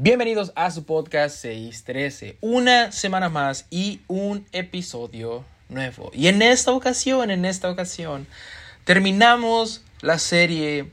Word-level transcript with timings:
Bienvenidos 0.00 0.52
a 0.54 0.70
su 0.70 0.84
podcast 0.84 1.38
613. 1.38 2.38
Una 2.40 2.92
semana 2.92 3.28
más 3.28 3.66
y 3.68 4.00
un 4.06 4.46
episodio 4.52 5.44
nuevo. 5.68 6.12
Y 6.14 6.28
en 6.28 6.40
esta 6.40 6.70
ocasión, 6.70 7.32
en 7.32 7.44
esta 7.44 7.68
ocasión, 7.68 8.28
terminamos 8.84 9.82
la 10.00 10.20
serie 10.20 10.88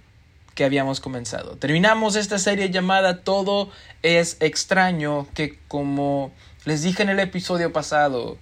que 0.56 0.66
habíamos 0.66 1.02
comenzado. 1.02 1.56
Terminamos 1.56 2.16
esta 2.16 2.40
serie 2.40 2.72
llamada 2.72 3.22
Todo 3.22 3.70
es 4.02 4.38
extraño, 4.40 5.28
que 5.36 5.60
como 5.68 6.32
les 6.66 6.82
dije 6.82 7.04
en 7.04 7.10
el 7.10 7.20
episodio 7.20 7.72
pasado, 7.72 8.40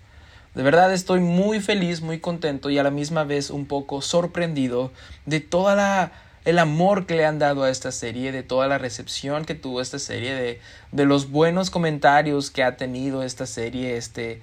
de 0.56 0.64
verdad 0.64 0.94
estoy 0.94 1.20
muy 1.20 1.60
feliz, 1.60 2.00
muy 2.00 2.22
contento 2.22 2.70
y 2.70 2.78
a 2.78 2.84
la 2.84 2.90
misma 2.90 3.26
vez 3.26 3.50
un 3.50 3.66
poco 3.66 4.02
sorprendido 4.02 4.94
de 5.26 5.42
toda 5.42 5.76
la 5.76 6.14
el 6.46 6.60
amor 6.60 7.06
que 7.06 7.16
le 7.16 7.26
han 7.26 7.40
dado 7.40 7.64
a 7.64 7.70
esta 7.70 7.92
serie, 7.92 8.32
de 8.32 8.44
toda 8.44 8.68
la 8.68 8.78
recepción 8.78 9.46
que 9.46 9.56
tuvo 9.56 9.82
esta 9.82 10.00
serie, 10.00 10.34
de, 10.34 10.60
de 10.92 11.06
los 11.06 11.32
buenos 11.32 11.70
comentarios 11.70 12.52
que 12.52 12.64
ha 12.64 12.76
tenido 12.78 13.24
esta 13.24 13.46
serie, 13.46 13.98
este, 13.98 14.42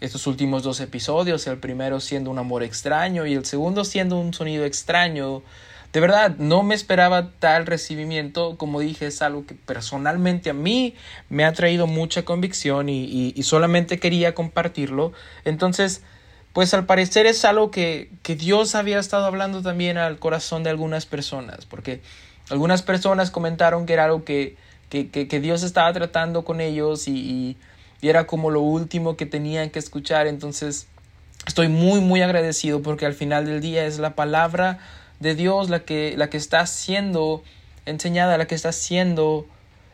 estos 0.00 0.26
últimos 0.26 0.62
dos 0.62 0.80
episodios, 0.80 1.46
el 1.46 1.58
primero 1.58 2.00
siendo 2.00 2.30
un 2.30 2.38
amor 2.38 2.62
extraño 2.62 3.26
y 3.26 3.34
el 3.34 3.44
segundo 3.44 3.84
siendo 3.84 4.18
un 4.18 4.32
sonido 4.32 4.64
extraño. 4.64 5.42
De 5.92 6.00
verdad, 6.00 6.36
no 6.38 6.62
me 6.62 6.74
esperaba 6.74 7.32
tal 7.38 7.66
recibimiento, 7.66 8.56
como 8.56 8.80
dije, 8.80 9.06
es 9.06 9.20
algo 9.20 9.44
que 9.44 9.54
personalmente 9.54 10.48
a 10.48 10.54
mí 10.54 10.94
me 11.28 11.44
ha 11.44 11.52
traído 11.52 11.86
mucha 11.86 12.24
convicción 12.24 12.88
y, 12.88 13.34
y 13.36 13.42
solamente 13.42 14.00
quería 14.00 14.34
compartirlo. 14.34 15.12
Entonces, 15.44 16.02
pues 16.52 16.74
al 16.74 16.84
parecer 16.84 17.26
es 17.26 17.44
algo 17.44 17.70
que, 17.70 18.10
que, 18.22 18.36
Dios 18.36 18.74
había 18.74 18.98
estado 18.98 19.24
hablando 19.24 19.62
también 19.62 19.96
al 19.96 20.18
corazón 20.18 20.62
de 20.62 20.70
algunas 20.70 21.06
personas, 21.06 21.64
porque 21.64 22.00
algunas 22.50 22.82
personas 22.82 23.30
comentaron 23.30 23.86
que 23.86 23.94
era 23.94 24.04
algo 24.04 24.24
que, 24.24 24.56
que, 24.90 25.08
que 25.08 25.40
Dios 25.40 25.62
estaba 25.62 25.90
tratando 25.92 26.44
con 26.44 26.60
ellos 26.60 27.08
y, 27.08 27.12
y, 27.12 27.56
y, 28.02 28.08
era 28.08 28.26
como 28.26 28.50
lo 28.50 28.60
último 28.60 29.16
que 29.16 29.24
tenían 29.24 29.70
que 29.70 29.78
escuchar. 29.78 30.26
Entonces 30.26 30.88
estoy 31.46 31.68
muy, 31.68 32.00
muy 32.00 32.20
agradecido 32.20 32.82
porque 32.82 33.06
al 33.06 33.14
final 33.14 33.46
del 33.46 33.62
día 33.62 33.86
es 33.86 33.98
la 33.98 34.14
palabra 34.14 34.78
de 35.20 35.34
Dios 35.34 35.70
la 35.70 35.80
que, 35.80 36.14
la 36.18 36.28
que 36.28 36.36
está 36.36 36.66
siendo 36.66 37.42
enseñada, 37.86 38.36
la 38.36 38.46
que 38.46 38.54
está 38.54 38.72
siendo 38.72 39.46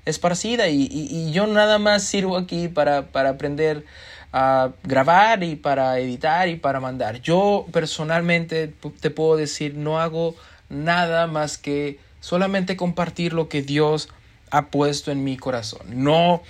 esparcida 0.06 0.68
y, 0.68 0.88
y 0.90 1.30
yo 1.32 1.46
nada 1.46 1.78
más 1.78 2.02
sirvo 2.02 2.36
aquí 2.36 2.68
para, 2.68 3.08
para 3.08 3.30
aprender 3.30 3.84
a 4.32 4.70
grabar 4.82 5.42
y 5.42 5.56
para 5.56 5.98
editar 5.98 6.48
y 6.48 6.56
para 6.56 6.80
mandar. 6.80 7.20
Yo 7.20 7.66
personalmente 7.72 8.72
te 9.00 9.10
puedo 9.10 9.36
decir, 9.36 9.74
no 9.74 10.00
hago 10.00 10.34
nada 10.68 11.26
más 11.26 11.58
que 11.58 11.98
solamente 12.20 12.76
compartir 12.76 13.32
lo 13.32 13.48
que 13.48 13.62
Dios 13.62 14.08
ha 14.50 14.66
puesto 14.66 15.10
en 15.10 15.24
mi 15.24 15.36
corazón. 15.36 15.86
No 15.88 16.42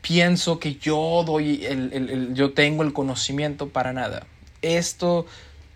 pienso 0.00 0.58
que 0.58 0.76
yo 0.76 1.24
doy 1.26 1.64
el, 1.64 1.92
el, 1.92 2.34
yo 2.34 2.52
tengo 2.52 2.82
el 2.82 2.92
conocimiento 2.92 3.68
para 3.68 3.92
nada. 3.92 4.26
Esto 4.62 5.26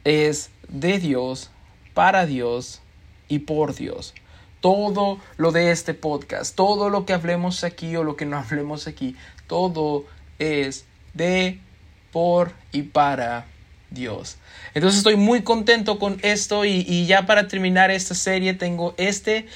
es 0.05 0.51
de 0.69 0.99
Dios, 0.99 1.51
para 1.95 2.27
Dios 2.27 2.81
y 3.29 3.41
por 3.41 3.75
Dios. 3.75 4.15
Todo 4.61 5.19
lo 5.37 5.53
de 5.53 5.71
este 5.71 5.95
podcast, 5.95 6.55
todo 6.55 6.91
lo 6.91 7.07
que 7.07 7.13
hablemos 7.13 7.65
aquí 7.65 7.95
o 7.97 8.05
lo 8.05 8.17
que 8.17 8.27
no 8.27 8.39
hablemos 8.39 8.87
aquí, 8.87 9.17
todo 9.47 10.05
es 10.39 10.85
de, 11.19 11.61
por 12.11 12.53
y 12.73 12.83
para 12.83 13.45
Dios. 13.91 14.39
Entonces 14.73 14.99
estoy 14.99 15.17
muy 15.17 15.43
contento 15.43 15.99
con 15.99 16.19
esto 16.23 16.65
y, 16.65 17.07
ya 17.07 17.27
para 17.27 17.49
terminar 17.49 17.91
esta 17.91 18.15
serie 18.15 18.55
tengo 18.55 18.95
este 18.97 19.47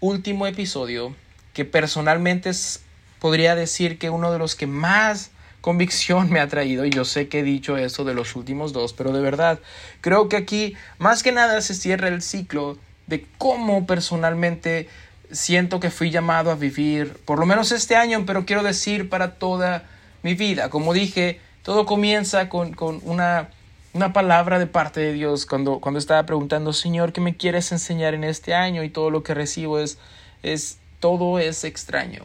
último 0.00 0.46
episodio 0.46 1.14
que 1.54 1.64
personalmente 1.64 2.50
es, 2.50 2.82
podría 3.18 3.54
decir 3.54 3.98
que 3.98 4.10
uno 4.10 4.32
de 4.32 4.38
los 4.38 4.54
que 4.54 4.66
más 4.66 5.30
convicción 5.60 6.28
me 6.30 6.40
ha 6.40 6.48
traído 6.48 6.84
y 6.84 6.90
yo 6.90 7.04
sé 7.04 7.28
que 7.28 7.40
he 7.40 7.42
dicho 7.44 7.76
eso 7.76 8.04
de 8.04 8.14
los 8.14 8.34
últimos 8.34 8.72
dos, 8.72 8.92
pero 8.92 9.12
de 9.12 9.20
verdad 9.20 9.60
creo 10.00 10.28
que 10.28 10.36
aquí 10.36 10.74
más 10.98 11.22
que 11.22 11.30
nada 11.30 11.60
se 11.60 11.74
cierra 11.74 12.08
el 12.08 12.20
ciclo 12.20 12.78
de 13.06 13.24
cómo 13.38 13.86
personalmente 13.86 14.88
siento 15.30 15.78
que 15.78 15.90
fui 15.90 16.10
llamado 16.10 16.50
a 16.50 16.56
vivir, 16.56 17.14
por 17.24 17.38
lo 17.38 17.46
menos 17.46 17.70
este 17.70 17.94
año, 17.94 18.24
pero 18.26 18.44
quiero 18.44 18.62
decir 18.62 19.08
para 19.08 19.34
toda 19.34 19.84
mi 20.22 20.34
vida. 20.34 20.70
Como 20.70 20.92
dije, 20.92 21.40
todo 21.62 21.86
comienza 21.86 22.48
con, 22.48 22.72
con 22.74 23.00
una, 23.04 23.50
una, 23.92 24.12
palabra 24.12 24.58
de 24.58 24.66
parte 24.66 25.00
de 25.00 25.12
Dios 25.12 25.46
cuando, 25.46 25.80
cuando 25.80 25.98
estaba 25.98 26.24
preguntando, 26.24 26.72
Señor, 26.72 27.12
¿qué 27.12 27.20
me 27.20 27.36
quieres 27.36 27.72
enseñar 27.72 28.14
en 28.14 28.24
este 28.24 28.54
año? 28.54 28.82
Y 28.82 28.90
todo 28.90 29.10
lo 29.10 29.22
que 29.22 29.34
recibo 29.34 29.78
es, 29.78 29.98
es 30.42 30.78
todo 31.00 31.38
es 31.38 31.64
extraño. 31.64 32.24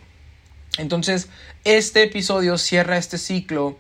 Entonces, 0.78 1.30
este 1.64 2.04
episodio 2.04 2.58
cierra 2.58 2.98
este 2.98 3.18
ciclo 3.18 3.78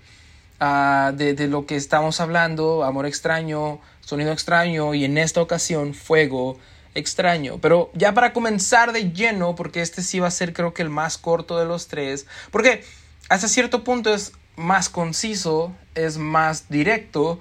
uh, 0.59 1.11
de, 1.13 1.33
de 1.33 1.47
lo 1.47 1.65
que 1.65 1.75
estamos 1.75 2.19
hablando, 2.19 2.83
amor 2.83 3.05
extraño, 3.05 3.79
sonido 4.01 4.31
extraño 4.31 4.93
y 4.93 5.05
en 5.05 5.17
esta 5.17 5.41
ocasión 5.41 5.93
fuego 5.93 6.57
extraño. 6.95 7.59
Pero 7.61 7.91
ya 7.93 8.13
para 8.13 8.33
comenzar 8.33 8.91
de 8.91 9.11
lleno, 9.11 9.55
porque 9.55 9.81
este 9.81 10.01
sí 10.01 10.19
va 10.19 10.27
a 10.27 10.31
ser 10.31 10.53
creo 10.53 10.73
que 10.73 10.81
el 10.81 10.89
más 10.89 11.17
corto 11.17 11.59
de 11.59 11.65
los 11.65 11.87
tres, 11.87 12.25
porque 12.51 12.83
hasta 13.29 13.47
cierto 13.47 13.83
punto 13.83 14.13
es 14.13 14.33
más 14.55 14.89
conciso, 14.89 15.75
es 15.95 16.17
más 16.17 16.69
directo 16.69 17.39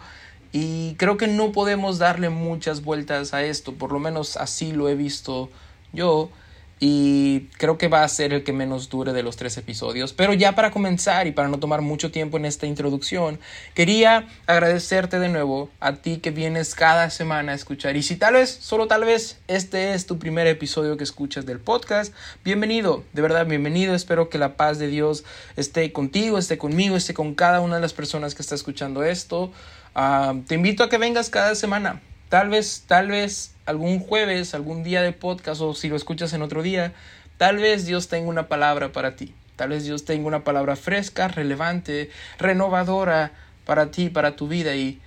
y 0.53 0.95
creo 0.97 1.17
que 1.17 1.27
no 1.27 1.53
podemos 1.53 1.99
darle 1.99 2.31
muchas 2.31 2.83
vueltas 2.83 3.35
a 3.35 3.43
esto, 3.43 3.75
por 3.75 3.93
lo 3.93 3.99
menos 3.99 4.37
así 4.37 4.73
lo 4.73 4.89
he 4.89 4.95
visto 4.95 5.51
yo 5.93 6.31
y 6.79 7.49
creo 7.57 7.79
que 7.79 7.89
va 7.89 8.03
a 8.03 8.09
ser 8.09 8.35
el 8.35 8.45
que 8.45 8.53
menos 8.53 8.91
dure 8.91 9.13
de 9.15 9.23
los 9.23 9.37
tres 9.37 9.57
episodios. 9.57 10.13
Pero 10.13 10.35
ya 10.35 10.55
para 10.55 10.71
comenzar 10.71 11.27
y 11.27 11.33
para 11.33 11.49
no 11.49 11.59
tomar 11.59 11.81
mucho 11.81 12.11
tiempo 12.11 12.37
en 12.37 12.45
esta 12.45 12.67
introducción, 12.67 13.39
quería 13.75 14.29
agradecerte 14.47 15.19
de 15.19 15.29
nuevo 15.29 15.71
a 15.81 15.95
ti 15.95 16.19
que 16.19 16.31
vienes 16.31 16.75
cada 16.75 17.09
semana 17.09 17.53
a 17.53 17.55
escuchar. 17.55 17.97
Y 17.97 18.03
si 18.03 18.17
tal 18.17 18.35
vez, 18.35 18.51
solo 18.51 18.89
tal 18.89 19.05
vez, 19.05 19.39
este 19.49 19.95
es 19.95 20.07
tu 20.07 20.19
primer 20.19 20.47
episodio 20.47 20.97
que 20.97 21.05
escuchas 21.05 21.47
del 21.47 21.61
podcast, 21.61 22.13
bienvenido, 22.45 23.05
de 23.15 23.23
verdad, 23.23 23.47
bienvenido. 23.47 23.95
Espero 23.95 24.29
que 24.29 24.39
la 24.39 24.57
paz 24.57 24.79
de 24.79 24.89
Dios 24.89 25.25
esté 25.57 25.93
contigo, 25.93 26.37
esté 26.37 26.59
conmigo, 26.59 26.97
esté 26.97 27.15
con 27.15 27.35
cada 27.35 27.61
una 27.61 27.77
de 27.77 27.81
las 27.81 27.95
personas 27.95 28.35
que 28.35 28.43
está 28.43 28.55
escuchando 28.55 29.03
esto. 29.03 29.51
Uh, 29.95 30.43
te 30.47 30.57
invito 30.57 30.85
a 30.85 30.91
que 30.91 30.99
vengas 30.99 31.31
cada 31.31 31.55
semana. 31.55 32.03
Tal 32.29 32.49
vez, 32.49 32.85
tal 32.87 33.09
vez 33.09 33.55
algún 33.67 34.01
jueves, 34.01 34.55
algún 34.55 34.83
día 34.83 35.03
de 35.03 35.13
podcast 35.13 35.61
o 35.61 35.75
si 35.75 35.89
lo 35.89 35.97
escuchas 35.97 36.33
en 36.33 36.43
otro 36.43 36.63
día, 36.63 36.93
tal 37.37 37.59
vez 37.59 37.87
Dios 37.87 38.09
tenga 38.09 38.29
una 38.29 38.49
palabra 38.49 38.93
para 38.93 39.15
ti. 39.15 39.35
Tal 39.55 39.71
vez 39.71 39.85
Dios 39.85 40.05
tenga 40.05 40.27
una 40.27 40.45
palabra 40.45 40.77
fresca, 40.77 41.29
relevante, 41.29 42.11
renovadora 42.39 43.33
para 43.65 43.91
ti, 43.91 44.11
para 44.11 44.37
tu 44.37 44.49
vida 44.49 44.75
y, 44.75 45.01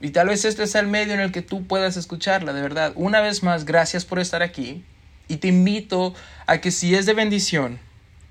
y 0.00 0.10
tal 0.10 0.28
vez 0.28 0.44
este 0.44 0.66
sea 0.66 0.80
el 0.80 0.86
medio 0.86 1.14
en 1.14 1.20
el 1.20 1.32
que 1.32 1.42
tú 1.42 1.66
puedas 1.66 1.96
escucharla, 1.96 2.52
de 2.52 2.62
verdad. 2.62 2.92
Una 2.94 3.20
vez 3.20 3.42
más, 3.42 3.64
gracias 3.64 4.04
por 4.04 4.18
estar 4.18 4.42
aquí 4.42 4.84
y 5.28 5.38
te 5.38 5.48
invito 5.48 6.14
a 6.46 6.58
que 6.58 6.70
si 6.70 6.94
es 6.94 7.06
de 7.06 7.14
bendición 7.14 7.78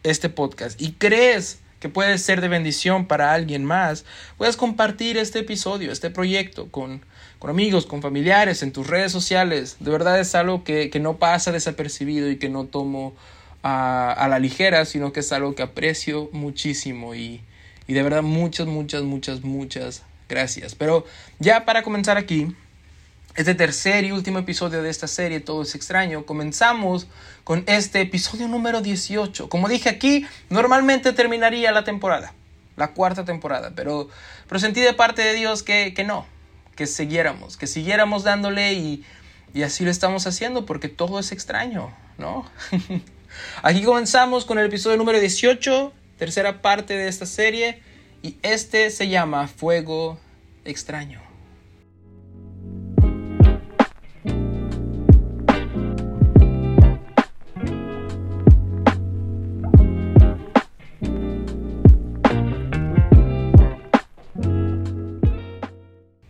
este 0.03 0.29
podcast 0.29 0.79
y 0.79 0.93
crees 0.93 1.59
que 1.79 1.89
puede 1.89 2.17
ser 2.19 2.41
de 2.41 2.47
bendición 2.47 3.07
para 3.07 3.33
alguien 3.33 3.65
más, 3.65 4.05
puedas 4.37 4.55
compartir 4.55 5.17
este 5.17 5.39
episodio, 5.39 5.91
este 5.91 6.09
proyecto 6.09 6.69
con, 6.71 7.05
con 7.39 7.49
amigos, 7.49 7.85
con 7.85 8.01
familiares, 8.01 8.63
en 8.63 8.71
tus 8.71 8.87
redes 8.87 9.11
sociales. 9.11 9.77
De 9.79 9.91
verdad 9.91 10.19
es 10.19 10.35
algo 10.35 10.63
que, 10.63 10.89
que 10.89 10.99
no 10.99 11.17
pasa 11.17 11.51
desapercibido 11.51 12.29
y 12.29 12.37
que 12.37 12.49
no 12.49 12.65
tomo 12.65 13.13
a, 13.63 14.11
a, 14.11 14.27
la 14.27 14.39
ligera, 14.39 14.85
sino 14.85 15.11
que 15.11 15.21
es 15.21 15.31
algo 15.31 15.55
que 15.55 15.63
aprecio 15.63 16.29
muchísimo 16.31 17.15
y, 17.15 17.41
y 17.87 17.93
de 17.93 18.03
verdad 18.03 18.23
muchas, 18.23 18.67
muchas, 18.67 19.03
muchas, 19.03 19.43
muchas 19.43 20.03
gracias. 20.29 20.75
Pero 20.75 21.05
ya 21.39 21.65
para 21.65 21.83
comenzar 21.83 22.17
aquí, 22.17 22.55
este 23.35 23.53
tercer 23.53 24.05
y 24.05 24.11
último 24.11 24.39
episodio 24.39 24.81
de 24.81 24.89
esta 24.89 25.07
serie, 25.07 25.41
Todo 25.41 25.63
es 25.63 25.75
extraño, 25.75 26.25
comenzamos 26.25 27.07
con 27.43 27.63
este 27.67 28.01
episodio 28.01 28.47
número 28.47 28.81
18. 28.81 29.49
Como 29.49 29.67
dije 29.67 29.89
aquí, 29.89 30.25
normalmente 30.49 31.11
terminaría 31.11 31.71
la 31.71 31.83
temporada, 31.83 32.33
la 32.77 32.93
cuarta 32.93 33.25
temporada, 33.25 33.73
pero, 33.75 34.07
pero 34.47 34.59
sentí 34.59 34.79
de 34.79 34.93
parte 34.93 35.21
de 35.21 35.33
Dios 35.33 35.63
que, 35.63 35.93
que 35.93 36.05
no, 36.05 36.25
que 36.75 36.87
siguiéramos, 36.87 37.57
que 37.57 37.67
siguiéramos 37.67 38.23
dándole 38.23 38.73
y, 38.73 39.03
y 39.53 39.63
así 39.63 39.83
lo 39.83 39.91
estamos 39.91 40.27
haciendo 40.27 40.65
porque 40.65 40.89
todo 40.89 41.19
es 41.19 41.31
extraño, 41.31 41.93
¿no? 42.17 42.45
Aquí 43.63 43.83
comenzamos 43.83 44.45
con 44.45 44.59
el 44.59 44.67
episodio 44.67 44.97
número 44.97 45.19
18, 45.19 45.93
tercera 46.17 46.61
parte 46.61 46.95
de 46.95 47.07
esta 47.07 47.25
serie, 47.25 47.81
y 48.21 48.37
este 48.41 48.89
se 48.89 49.09
llama 49.09 49.47
Fuego 49.47 50.19
extraño. 50.63 51.24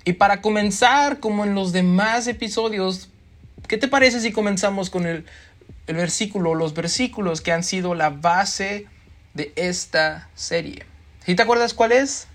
Y 0.05 0.13
para 0.13 0.41
comenzar, 0.41 1.19
como 1.19 1.43
en 1.43 1.55
los 1.55 1.73
demás 1.73 2.27
episodios, 2.27 3.09
¿qué 3.67 3.77
te 3.77 3.87
parece 3.87 4.21
si 4.21 4.31
comenzamos 4.31 4.89
con 4.89 5.05
el, 5.05 5.25
el 5.87 5.95
versículo, 5.95 6.55
los 6.55 6.73
versículos 6.73 7.41
que 7.41 7.51
han 7.51 7.63
sido 7.63 7.95
la 7.95 8.09
base 8.09 8.87
de 9.33 9.51
esta 9.55 10.29
serie. 10.33 10.85
¿Sí 11.25 11.35
te 11.35 11.43
acuerdas 11.43 11.73
cuál 11.73 11.91
es? 11.91 12.27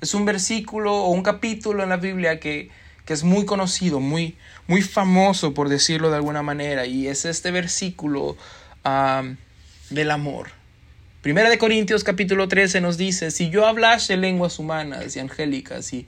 Es 0.00 0.14
un 0.14 0.24
versículo 0.24 0.94
o 0.94 1.10
un 1.10 1.22
capítulo 1.22 1.82
en 1.82 1.88
la 1.88 1.96
Biblia 1.96 2.40
que, 2.40 2.70
que 3.04 3.12
es 3.12 3.24
muy 3.24 3.44
conocido, 3.44 4.00
muy, 4.00 4.36
muy 4.66 4.82
famoso, 4.82 5.52
por 5.52 5.68
decirlo 5.68 6.10
de 6.10 6.16
alguna 6.16 6.42
manera, 6.42 6.86
y 6.86 7.08
es 7.08 7.24
este 7.24 7.50
versículo 7.50 8.36
del 9.90 10.10
amor. 10.10 10.50
Primera 11.20 11.50
de 11.50 11.58
Corintios 11.58 12.04
capítulo 12.04 12.48
13 12.48 12.80
nos 12.80 12.96
dice, 12.96 13.30
si 13.30 13.50
yo 13.50 13.66
hablase 13.66 14.16
lenguas 14.16 14.58
humanas 14.58 15.14
y 15.16 15.20
angélicas 15.20 15.92
y, 15.92 16.06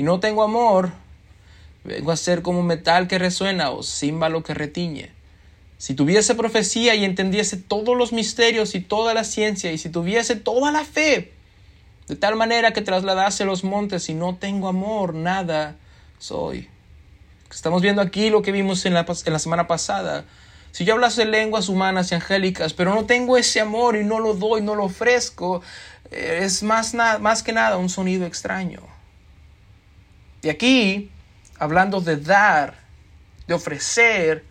y 0.00 0.02
no 0.02 0.18
tengo 0.18 0.42
amor, 0.42 0.92
vengo 1.84 2.10
a 2.10 2.16
ser 2.16 2.40
como 2.40 2.62
metal 2.62 3.06
que 3.06 3.18
resuena 3.18 3.70
o 3.70 3.82
címbalo 3.82 4.42
que 4.42 4.54
retiñe. 4.54 5.10
Si 5.76 5.92
tuviese 5.92 6.34
profecía 6.34 6.94
y 6.94 7.04
entendiese 7.04 7.58
todos 7.58 7.94
los 7.94 8.10
misterios 8.10 8.74
y 8.74 8.80
toda 8.80 9.12
la 9.12 9.24
ciencia, 9.24 9.72
y 9.72 9.76
si 9.76 9.90
tuviese 9.90 10.36
toda 10.36 10.72
la 10.72 10.86
fe, 10.86 11.34
de 12.08 12.16
tal 12.16 12.36
manera 12.36 12.72
que 12.72 12.80
trasladase 12.80 13.44
los 13.44 13.62
montes 13.62 14.08
y 14.08 14.14
no 14.14 14.36
tengo 14.36 14.68
amor, 14.68 15.14
nada 15.14 15.76
soy. 16.18 16.70
Estamos 17.50 17.82
viendo 17.82 18.00
aquí 18.00 18.30
lo 18.30 18.40
que 18.40 18.52
vimos 18.52 18.86
en 18.86 18.94
la, 18.94 19.04
semana 19.38 19.66
pasada. 19.66 20.24
Si 20.72 20.86
yo 20.86 20.94
hablase 20.94 21.26
lenguas 21.26 21.68
humanas 21.68 22.10
y 22.10 22.14
angélicas, 22.14 22.72
pero 22.72 22.94
no 22.94 23.04
tengo 23.04 23.36
ese 23.36 23.60
amor 23.60 23.96
y 23.96 24.04
no 24.04 24.18
lo 24.18 24.32
doy, 24.32 24.62
no 24.62 24.76
lo 24.76 24.84
ofrezco, 24.84 25.60
eh, 26.10 26.38
es 26.40 26.62
más 26.62 27.42
que 27.42 27.52
nada 27.52 27.76
un 27.76 27.90
sonido 27.90 28.24
extraño. 28.24 28.89
Y 30.42 30.48
aquí, 30.48 31.10
hablando 31.58 32.00
de 32.00 32.16
dar, 32.16 32.74
de 33.46 33.54
ofrecer, 33.54 34.44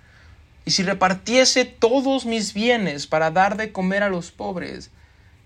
y 0.66 0.72
si 0.72 0.84
repartiese 0.84 1.66
todos 1.66 2.26
mis 2.26 2.54
bienes 2.54 3.08
para 3.08 3.32
dar 3.32 3.58
de 3.58 3.72
comer 3.72 4.04
a 4.04 4.10
los 4.10 4.32
pobres, 4.32 4.92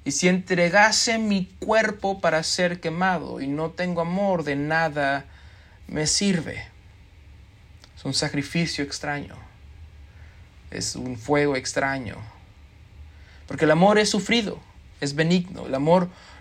y 0.06 0.12
si 0.12 0.28
entregase 0.28 1.18
mi 1.18 1.46
cuerpo 1.60 2.20
para 2.20 2.44
ser 2.44 2.82
quemado 2.82 3.40
y 3.40 3.48
no 3.48 3.72
tengo 3.72 4.02
amor, 4.02 4.44
de 4.44 4.56
nada 4.56 5.26
me 5.88 6.08
sirve. 6.08 6.66
Es 7.96 8.04
un 8.04 8.14
sacrificio 8.14 8.84
extraño. 8.84 9.36
Es 10.72 10.96
un 10.96 11.18
fuego 11.18 11.56
extraño. 11.56 12.18
Porque 13.48 13.64
el 13.66 13.72
amor 13.72 13.98
es 13.98 14.10
sufrido, 14.10 14.60
es 15.00 15.16
benigno. 15.16 15.68
El 15.68 15.76
amor 15.76 16.10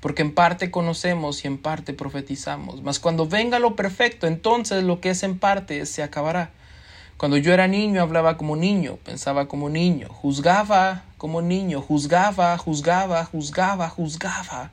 porque 0.00 0.22
en 0.22 0.34
parte 0.34 0.70
conocemos 0.70 1.44
y 1.44 1.48
en 1.48 1.58
parte 1.58 1.92
profetizamos. 1.92 2.82
Mas 2.82 2.98
cuando 2.98 3.26
venga 3.26 3.58
lo 3.58 3.76
perfecto, 3.76 4.26
entonces 4.26 4.84
lo 4.84 5.00
que 5.00 5.10
es 5.10 5.22
en 5.22 5.38
parte 5.38 5.84
se 5.86 6.02
acabará. 6.02 6.50
Cuando 7.16 7.38
yo 7.38 7.52
era 7.54 7.66
niño 7.66 8.02
hablaba 8.02 8.36
como 8.36 8.56
niño, 8.56 8.98
pensaba 9.02 9.48
como 9.48 9.70
niño, 9.70 10.08
juzgaba 10.10 11.04
como 11.16 11.40
niño, 11.40 11.80
juzgaba, 11.80 12.58
juzgaba, 12.58 13.24
juzgaba, 13.24 13.88
juzgaba 13.88 14.70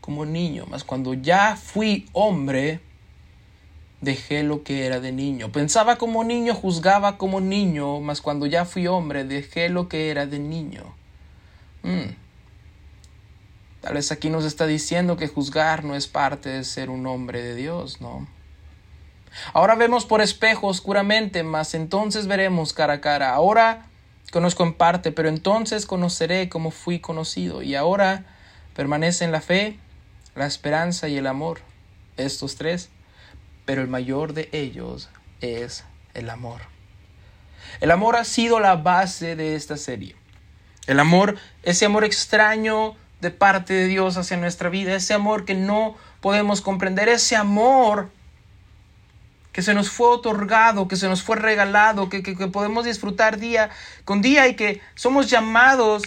como 0.00 0.24
niño. 0.24 0.66
Mas 0.68 0.84
cuando 0.84 1.14
ya 1.14 1.56
fui 1.56 2.06
hombre, 2.12 2.80
dejé 4.00 4.44
lo 4.44 4.62
que 4.62 4.86
era 4.86 5.00
de 5.00 5.10
niño. 5.10 5.50
Pensaba 5.50 5.96
como 5.96 6.22
niño, 6.22 6.54
juzgaba 6.54 7.18
como 7.18 7.40
niño, 7.40 8.00
mas 8.00 8.20
cuando 8.20 8.46
ya 8.46 8.64
fui 8.64 8.86
hombre, 8.86 9.24
dejé 9.24 9.68
lo 9.68 9.88
que 9.88 10.10
era 10.10 10.26
de 10.26 10.38
niño. 10.38 10.94
Mm. 11.82 12.14
Tal 13.80 13.94
vez 13.94 14.12
aquí 14.12 14.28
nos 14.28 14.44
está 14.44 14.66
diciendo 14.66 15.16
que 15.16 15.28
juzgar 15.28 15.84
no 15.84 15.96
es 15.96 16.06
parte 16.06 16.50
de 16.50 16.64
ser 16.64 16.90
un 16.90 17.06
hombre 17.06 17.42
de 17.42 17.54
Dios, 17.54 18.00
¿no? 18.00 18.26
Ahora 19.52 19.74
vemos 19.74 20.04
por 20.04 20.20
espejo 20.20 20.66
oscuramente, 20.66 21.42
mas 21.42 21.74
entonces 21.74 22.26
veremos 22.26 22.72
cara 22.72 22.94
a 22.94 23.00
cara. 23.00 23.32
Ahora 23.32 23.86
conozco 24.32 24.64
en 24.64 24.74
parte, 24.74 25.12
pero 25.12 25.28
entonces 25.28 25.86
conoceré 25.86 26.48
como 26.48 26.70
fui 26.70 27.00
conocido. 27.00 27.62
Y 27.62 27.74
ahora 27.74 28.24
permanecen 28.74 29.32
la 29.32 29.40
fe, 29.40 29.78
la 30.34 30.46
esperanza 30.46 31.08
y 31.08 31.16
el 31.16 31.26
amor. 31.26 31.60
Estos 32.16 32.56
tres. 32.56 32.90
Pero 33.64 33.82
el 33.82 33.88
mayor 33.88 34.34
de 34.34 34.48
ellos 34.52 35.08
es 35.40 35.84
el 36.14 36.28
amor. 36.28 36.60
El 37.80 37.90
amor 37.92 38.16
ha 38.16 38.24
sido 38.24 38.60
la 38.60 38.76
base 38.76 39.36
de 39.36 39.54
esta 39.54 39.76
serie. 39.76 40.16
El 40.86 40.98
amor, 40.98 41.36
ese 41.62 41.86
amor 41.86 42.04
extraño 42.04 42.96
de 43.20 43.30
parte 43.30 43.74
de 43.74 43.86
Dios 43.86 44.16
hacia 44.16 44.36
nuestra 44.36 44.68
vida, 44.68 44.94
ese 44.94 45.14
amor 45.14 45.44
que 45.44 45.54
no 45.54 45.96
podemos 46.20 46.60
comprender, 46.60 47.08
ese 47.08 47.36
amor 47.36 48.10
que 49.52 49.62
se 49.62 49.74
nos 49.74 49.90
fue 49.90 50.08
otorgado, 50.08 50.88
que 50.88 50.96
se 50.96 51.08
nos 51.08 51.22
fue 51.22 51.36
regalado, 51.36 52.08
que, 52.08 52.22
podemos 52.52 52.84
disfrutar 52.84 53.38
día 53.38 53.70
con 54.04 54.22
día 54.22 54.48
y 54.48 54.54
que 54.54 54.80
somos 54.94 55.28
llamados 55.28 56.04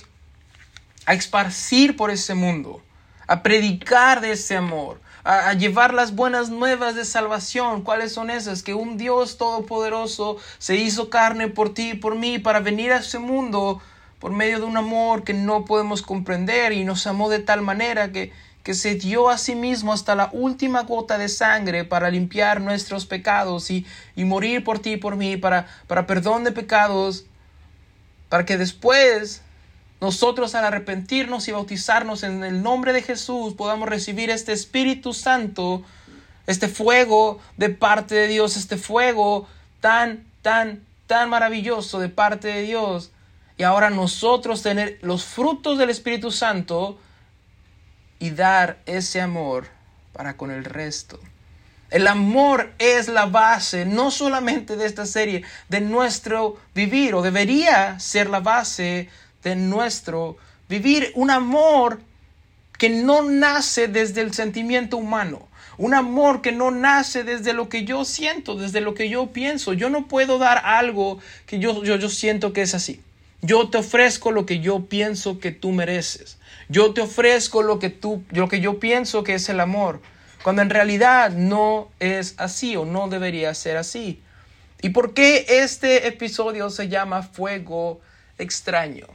a 1.06 1.13
esparcir 1.13 1.95
por 1.95 2.10
ese 2.10 2.33
mundo, 2.36 2.81
a 3.27 3.44
predicar 3.44 4.21
de 4.21 4.31
ese 4.31 4.56
amor, 4.56 5.01
a, 5.25 5.50
a, 5.50 5.54
llevar 5.54 5.94
las 5.94 6.15
buenas 6.15 6.50
nuevas 6.50 6.95
de 6.95 7.04
salvación. 7.04 7.83
¿Cuáles 7.83 8.13
son 8.13 8.30
esas? 8.30 8.63
Que 8.63 8.74
un 8.74 8.98
Dios 8.98 9.38
todopoderoso 9.38 10.38
se 10.57 10.77
hizo 10.77 11.10
carne 11.10 11.50
por 11.50 11.74
ti 11.74 11.92
y 11.92 11.95
por 11.95 12.15
mí 12.15 12.39
para 12.39 12.62
venir 12.62 12.94
a 12.94 13.00
ese 13.00 13.19
mundo 13.19 13.81
por 14.24 14.31
medio 14.31 14.60
de 14.60 14.66
un 14.66 14.78
amor 14.78 15.25
que 15.25 15.34
no 15.34 15.66
podemos 15.66 16.02
comprender 16.02 16.72
y 16.72 16.86
nos 16.86 17.08
amó 17.08 17.30
de 17.30 17.40
tal 17.40 17.62
manera 17.62 18.14
que 18.14 18.31
que 18.64 18.74
se 18.74 18.96
dio 18.96 19.30
a 19.30 19.38
sí 19.38 19.54
mismo 19.54 19.92
hasta 19.92 20.16
la 20.16 20.30
última 20.31 20.84
gota 20.84 21.18
de 21.18 21.28
sangre 21.28 21.84
para 21.84 22.10
limpiar 22.10 22.62
nuestros 22.62 23.06
pecados 23.06 23.70
y, 23.70 23.86
y 24.16 24.24
morir 24.24 24.64
por 24.64 24.80
ti 24.80 24.94
y 24.94 24.98
por 24.98 25.18
mí, 25.18 25.36
para, 25.36 25.68
para 25.88 26.08
perdón 26.08 26.46
de 26.46 26.54
pecados, 26.54 27.25
para 28.30 28.46
que 28.46 28.58
después 28.58 29.42
nosotros 30.00 30.56
al 30.56 30.64
arrepentirnos 30.64 31.50
y 31.50 31.52
bautizarnos 31.52 32.24
en 32.24 32.46
el 32.46 32.64
nombre 32.64 32.94
de 32.94 33.02
Jesús 33.02 33.56
podamos 33.56 33.90
recibir 33.90 34.30
este 34.30 34.54
Espíritu 34.54 35.12
Santo, 35.12 35.84
este 36.48 36.70
fuego 36.70 37.42
de 37.58 37.68
parte 37.68 38.15
de 38.15 38.27
Dios, 38.30 38.56
este 38.56 38.77
fuego 38.77 39.50
tan, 39.82 40.24
tan, 40.42 40.82
tan 41.08 41.30
maravilloso 41.30 42.00
de 42.00 42.08
parte 42.08 42.48
de 42.48 42.62
Dios. 42.62 43.12
Y 43.63 43.65
ahora 43.65 43.89
nosotros 43.89 44.62
tener 44.62 45.00
los 45.03 45.24
frutos 45.24 45.77
del 45.77 45.89
Espíritu 45.89 46.32
Santo 46.32 47.00
y 48.20 48.32
dar 48.32 48.79
ese 48.86 49.22
amor 49.22 49.70
para 50.12 50.36
con 50.36 50.51
el 50.51 50.65
resto. 50.65 51.17
El 51.89 52.10
amor 52.10 52.74
es 52.77 53.08
la 53.08 53.25
base 53.25 53.86
no 53.86 54.12
solamente 54.12 54.75
de 54.75 54.86
esta 54.86 55.05
serie, 55.05 55.46
de 55.70 55.79
nuestro 55.79 56.58
vivir, 56.75 57.15
o 57.15 57.22
debería 57.22 57.98
ser 58.01 58.29
la 58.29 58.41
base 58.41 59.08
de 59.43 59.55
nuestro 59.55 60.36
vivir. 60.67 61.13
Un 61.15 61.32
amor 61.32 62.01
que 62.77 62.89
no 62.89 63.22
nace 63.24 63.88
desde 63.88 64.20
el 64.20 64.34
sentimiento 64.34 64.98
humano. 64.98 65.48
Un 65.77 65.93
amor 65.93 66.41
que 66.41 66.51
no 66.51 66.70
nace 66.70 67.24
desde 67.24 67.53
lo 67.53 67.70
que 67.70 67.86
yo 67.86 68.03
siento, 68.03 68.55
desde 68.55 68.82
lo 68.82 68.93
que 68.93 69.08
yo 69.08 69.27
pienso. 69.27 69.72
Yo 69.72 69.89
no 69.89 70.10
puedo 70.10 70.38
dar 70.38 70.58
algo 70.65 71.20
que 71.46 71.60
yo, 71.60 71.82
yo, 71.86 71.96
yo 71.96 72.10
siento 72.10 72.51
que 72.51 72.63
es 72.63 72.75
así. 72.75 73.01
Yo 73.45 73.69
te 73.69 73.79
ofrezco 73.79 74.31
lo 74.31 74.45
que 74.45 74.62
yo 74.62 74.85
pienso 74.85 75.38
que 75.38 75.51
tú 75.51 75.73
mereces. 75.73 76.38
Yo 76.69 76.93
te 76.93 77.01
ofrezco 77.01 77.62
lo 77.62 77.77
que 77.77 77.89
tú, 77.89 78.23
lo 78.31 78.47
que 78.47 78.62
yo 78.62 78.79
pienso 78.79 79.25
que 79.25 79.33
es 79.33 79.50
el 79.50 79.59
amor, 79.59 80.01
cuando 80.43 80.62
en 80.62 80.69
realidad 80.69 81.31
no 81.31 81.89
es 82.00 82.35
así 82.38 82.77
o 82.77 82.85
no 82.85 83.09
debería 83.09 83.53
ser 83.53 83.75
así. 83.75 84.21
¿Y 84.81 84.89
por 84.89 85.13
qué 85.13 85.45
este 85.50 86.07
episodio 86.07 86.69
se 86.69 86.88
llama 86.88 87.21
Fuego 87.21 88.00
extraño? 88.38 89.07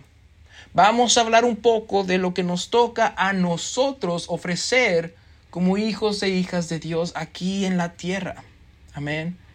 Vamos 0.75 1.17
a 1.17 1.23
hablar 1.23 1.47
un 1.47 1.57
poco 1.57 2.05
de 2.05 2.19
lo 2.19 2.35
que 2.35 2.43
nos 2.43 2.69
toca 2.69 3.15
a 3.17 3.33
nosotros 3.33 4.27
ofrecer 4.29 5.17
como 5.49 5.79
hijos 5.79 6.23
e 6.23 6.29
hijas 6.29 6.69
de 6.69 6.79
Dios 6.79 7.13
aquí 7.17 7.65
en 7.65 7.79
la 7.79 7.95
tierra. 7.95 8.45
Amén 8.93 9.48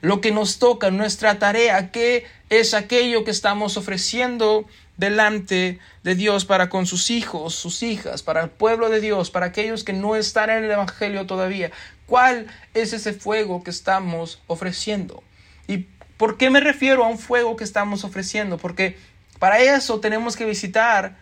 lo 0.00 0.20
que 0.20 0.30
nos 0.30 0.58
toca, 0.58 0.90
nuestra 0.90 1.38
tarea, 1.38 1.90
qué 1.90 2.26
es 2.50 2.74
aquello 2.74 3.24
que 3.24 3.30
estamos 3.30 3.76
ofreciendo 3.76 4.66
delante 4.96 5.78
de 6.02 6.14
Dios 6.14 6.44
para 6.44 6.68
con 6.68 6.86
sus 6.86 7.10
hijos, 7.10 7.54
sus 7.54 7.82
hijas, 7.82 8.22
para 8.22 8.42
el 8.42 8.50
pueblo 8.50 8.90
de 8.90 9.00
Dios, 9.00 9.30
para 9.30 9.46
aquellos 9.46 9.84
que 9.84 9.92
no 9.92 10.16
están 10.16 10.50
en 10.50 10.64
el 10.64 10.70
Evangelio 10.70 11.26
todavía. 11.26 11.70
¿Cuál 12.06 12.46
es 12.74 12.92
ese 12.92 13.12
fuego 13.12 13.62
que 13.62 13.70
estamos 13.70 14.42
ofreciendo? 14.46 15.22
¿Y 15.66 15.86
por 16.16 16.36
qué 16.36 16.50
me 16.50 16.60
refiero 16.60 17.04
a 17.04 17.08
un 17.08 17.18
fuego 17.18 17.56
que 17.56 17.64
estamos 17.64 18.02
ofreciendo? 18.04 18.58
Porque 18.58 18.96
para 19.38 19.60
eso 19.60 20.00
tenemos 20.00 20.36
que 20.36 20.44
visitar 20.44 21.16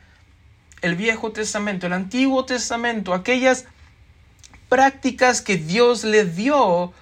el 0.80 0.96
Viejo 0.96 1.32
Testamento, 1.32 1.86
el 1.86 1.92
Antiguo 1.92 2.46
Testamento, 2.46 3.12
aquellas 3.12 3.66
prácticas 4.68 5.42
que 5.42 5.56
Dios 5.56 6.04
le 6.04 6.24
dio 6.24 6.92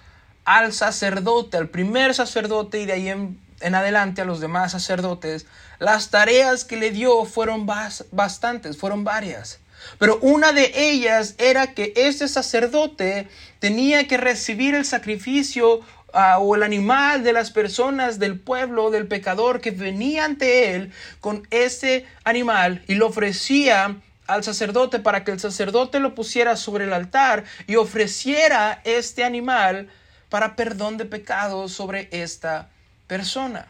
al 0.45 0.73
sacerdote, 0.73 1.57
al 1.57 1.69
primer 1.69 2.15
sacerdote 2.15 2.81
y 2.81 2.87
de 2.87 2.93
ahí 2.93 3.09
en, 3.09 3.75
adelante 3.75 4.21
a 4.23 4.25
los 4.25 4.41
demás 4.41 4.73
sacerdotes, 4.73 5.47
las 5.79 6.11
tareas 6.11 6.65
que 6.65 6.77
le 6.77 6.91
dio 6.91 7.25
fueron 7.25 7.67
bastantes, 7.67 8.77
fueron 8.77 9.05
varias. 9.05 9.59
Pero 9.99 10.19
una 10.21 10.53
de 10.53 10.73
ellas 10.75 11.35
era 11.39 11.75
que 11.75 11.93
este 11.97 12.29
sacerdote 12.29 13.29
tenía 13.59 14.07
que 14.07 14.17
recibir 14.17 14.75
el 14.75 14.85
sacrificio 14.85 15.81
ah, 16.13 16.39
o 16.39 16.55
el 16.55 16.63
animal 16.63 17.23
de 17.23 17.33
las 17.33 17.51
personas 17.51 18.19
del 18.19 18.39
pueblo, 18.39 18.91
del 18.91 19.07
pecador 19.07 19.61
que 19.61 19.71
venía 19.71 20.25
ante 20.25 20.75
él 20.75 20.93
con 21.21 21.47
ese 21.51 22.07
animal 22.25 22.83
y 22.89 22.95
lo 22.95 23.09
ofrecía 23.09 23.97
al 24.27 24.43
sacerdote 24.43 25.01
para 25.01 25.23
que 25.23 25.33
el 25.33 25.41
sacerdote 25.41 26.01
lo 26.01 26.15
pusiera 26.15 26.57
sobre 26.57 26.85
el 26.85 26.93
altar 26.93 27.45
y 27.67 27.77
ofreciera 27.77 28.81
este 28.85 29.23
animal 29.23 29.91
para 30.35 30.57
perdón 30.57 30.97
de 30.97 31.05
pecados 31.05 31.71
sobre 31.71 32.09
esta 32.11 32.69
persona. 33.07 33.69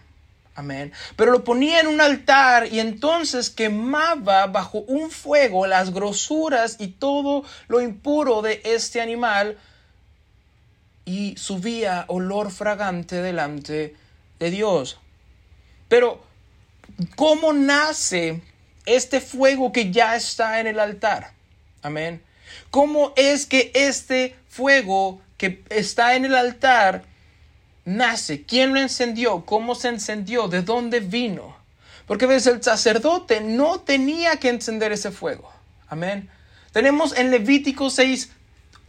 Amén. 0.54 0.94
Pero 1.14 1.30
lo 1.30 1.44
ponía 1.44 1.78
en 1.78 1.88
un 1.88 2.00
altar 2.00 2.73
y 2.73 2.80
entonces 2.80 3.50
quemaba 3.50 4.47
bajo 4.47 4.78
un 4.78 5.11
fuego 5.11 5.66
las 5.66 5.92
grosuras 5.92 6.76
y 6.78 6.87
todo 6.88 7.44
lo 7.68 7.83
impuro 7.83 8.40
de 8.40 8.62
este 8.64 9.02
animal 9.02 9.59
y 11.04 11.37
subía 11.37 12.06
olor 12.09 12.50
fragante 12.50 13.21
delante 13.21 13.94
de 14.38 14.50
Dios. 14.50 14.99
Pero, 15.90 16.23
¿cómo 17.14 17.52
nace 17.52 18.40
este 18.87 19.21
fuego 19.21 19.71
que 19.71 19.92
ya 19.92 20.16
está 20.16 20.61
en 20.61 20.66
el 20.66 20.80
altar? 20.80 21.35
Amén. 21.83 22.23
¿Cómo 22.71 23.12
es 23.16 23.44
que 23.44 23.71
este 23.75 24.35
fuego 24.49 25.21
que 25.44 25.62
está 25.68 26.16
en 26.16 26.24
el 26.24 26.34
altar 26.34 27.04
nace? 27.84 28.42
¿Quién 28.44 28.72
lo 28.72 28.80
encendió? 28.80 29.44
¿Cómo 29.44 29.74
se 29.74 29.88
encendió? 29.88 30.48
¿De 30.48 30.62
dónde 30.62 31.00
vino? 31.00 31.56
Porque 32.06 32.26
ves, 32.26 32.46
el 32.46 32.62
sacerdote 32.62 33.40
no 33.40 33.80
tenía 33.80 34.36
que 34.36 34.48
encender 34.48 34.92
ese 34.92 35.10
fuego. 35.10 35.50
Amén. 35.88 36.30
Tenemos 36.72 37.16
en 37.16 37.30
Levítico 37.30 37.90
6, 37.90 38.30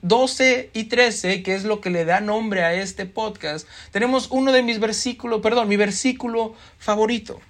12 0.01 0.71
y 0.74 0.85
13, 0.85 1.43
que 1.43 1.55
es 1.55 1.63
lo 1.63 1.81
que 1.81 1.89
le 1.89 2.05
da 2.05 2.19
nombre 2.19 2.63
a 2.63 2.74
este 2.74 3.05
podcast, 3.05 3.67
tenemos 3.91 4.27
uno 4.31 4.51
de 4.51 4.63
mis 4.63 4.79
versículos, 4.79 5.41
perdón, 5.41 5.67
mi 5.67 5.77
versículo 5.77 6.55
favorito. 6.77 7.41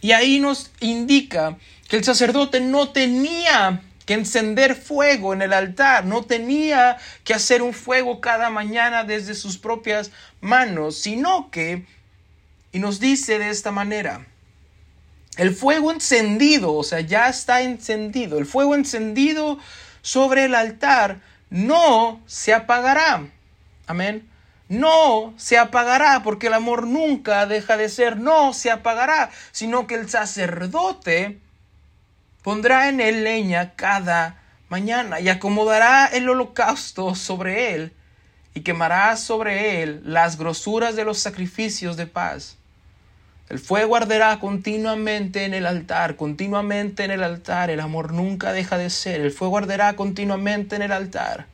Y 0.00 0.12
ahí 0.12 0.40
nos 0.40 0.70
indica 0.80 1.56
que 1.88 1.96
el 1.96 2.04
sacerdote 2.04 2.60
no 2.60 2.88
tenía 2.88 3.82
que 4.06 4.14
encender 4.14 4.74
fuego 4.74 5.32
en 5.32 5.42
el 5.42 5.52
altar, 5.52 6.04
no 6.04 6.22
tenía 6.22 6.96
que 7.24 7.34
hacer 7.34 7.62
un 7.62 7.72
fuego 7.72 8.20
cada 8.20 8.50
mañana 8.50 9.04
desde 9.04 9.34
sus 9.34 9.58
propias 9.58 10.10
manos, 10.40 10.98
sino 10.98 11.50
que, 11.50 11.86
y 12.72 12.78
nos 12.78 13.00
dice 13.00 13.38
de 13.38 13.50
esta 13.50 13.70
manera, 13.70 14.26
el 15.36 15.54
fuego 15.54 15.90
encendido, 15.90 16.74
o 16.74 16.84
sea, 16.84 17.00
ya 17.00 17.28
está 17.28 17.62
encendido, 17.62 18.38
el 18.38 18.46
fuego 18.46 18.74
encendido 18.74 19.58
sobre 20.02 20.44
el 20.44 20.54
altar 20.54 21.20
no 21.48 22.20
se 22.26 22.52
apagará. 22.52 23.26
Amén. 23.86 24.28
No 24.68 25.34
se 25.36 25.58
apagará 25.58 26.22
porque 26.22 26.46
el 26.46 26.54
amor 26.54 26.86
nunca 26.86 27.46
deja 27.46 27.76
de 27.76 27.88
ser, 27.88 28.16
no 28.16 28.54
se 28.54 28.70
apagará, 28.70 29.30
sino 29.52 29.86
que 29.86 29.96
el 29.96 30.08
sacerdote 30.08 31.38
Pondrá 32.42 32.88
en 32.88 33.00
él 33.00 33.24
leña 33.24 33.74
cada 33.74 34.42
mañana 34.68 35.20
y 35.20 35.28
acomodará 35.28 36.06
el 36.06 36.28
holocausto 36.28 37.14
sobre 37.14 37.74
él 37.74 37.92
y 38.54 38.60
quemará 38.60 39.16
sobre 39.16 39.82
él 39.82 40.02
las 40.04 40.36
grosuras 40.38 40.96
de 40.96 41.04
los 41.04 41.18
sacrificios 41.18 41.96
de 41.96 42.06
paz. 42.06 42.56
El 43.48 43.58
fuego 43.58 43.96
arderá 43.96 44.38
continuamente 44.40 45.44
en 45.44 45.52
el 45.52 45.66
altar, 45.66 46.16
continuamente 46.16 47.04
en 47.04 47.10
el 47.10 47.22
altar. 47.22 47.68
El 47.70 47.80
amor 47.80 48.12
nunca 48.12 48.52
deja 48.52 48.78
de 48.78 48.88
ser. 48.88 49.20
El 49.20 49.30
fuego 49.30 49.58
arderá 49.58 49.94
continuamente 49.94 50.76
en 50.76 50.82
el 50.82 50.92
altar. 50.92 51.46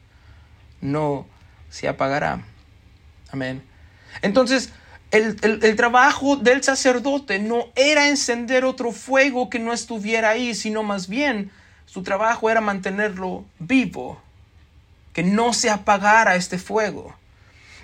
No 0.80 1.26
se 1.70 1.88
apagará. 1.88 2.42
Amén. 3.32 3.62
Entonces, 4.22 4.72
el, 5.10 5.76
trabajo 5.76 6.36
del 6.36 6.62
sacerdote 6.62 7.38
no 7.38 7.68
era 7.74 8.08
encender 8.08 8.64
otro 8.64 8.92
fuego 8.92 9.48
que 9.48 9.58
no 9.58 9.72
estuviera 9.72 10.30
ahí, 10.30 10.54
sino 10.54 10.82
más 10.82 11.08
bien 11.08 11.50
su 11.86 12.02
trabajo 12.02 12.50
era 12.50 12.60
mantenerlo 12.60 13.44
vivo, 13.58 14.20
que 15.14 15.22
no 15.22 15.54
se 15.54 15.70
apagara 15.70 16.36
este 16.36 16.58
fuego. 16.58 17.16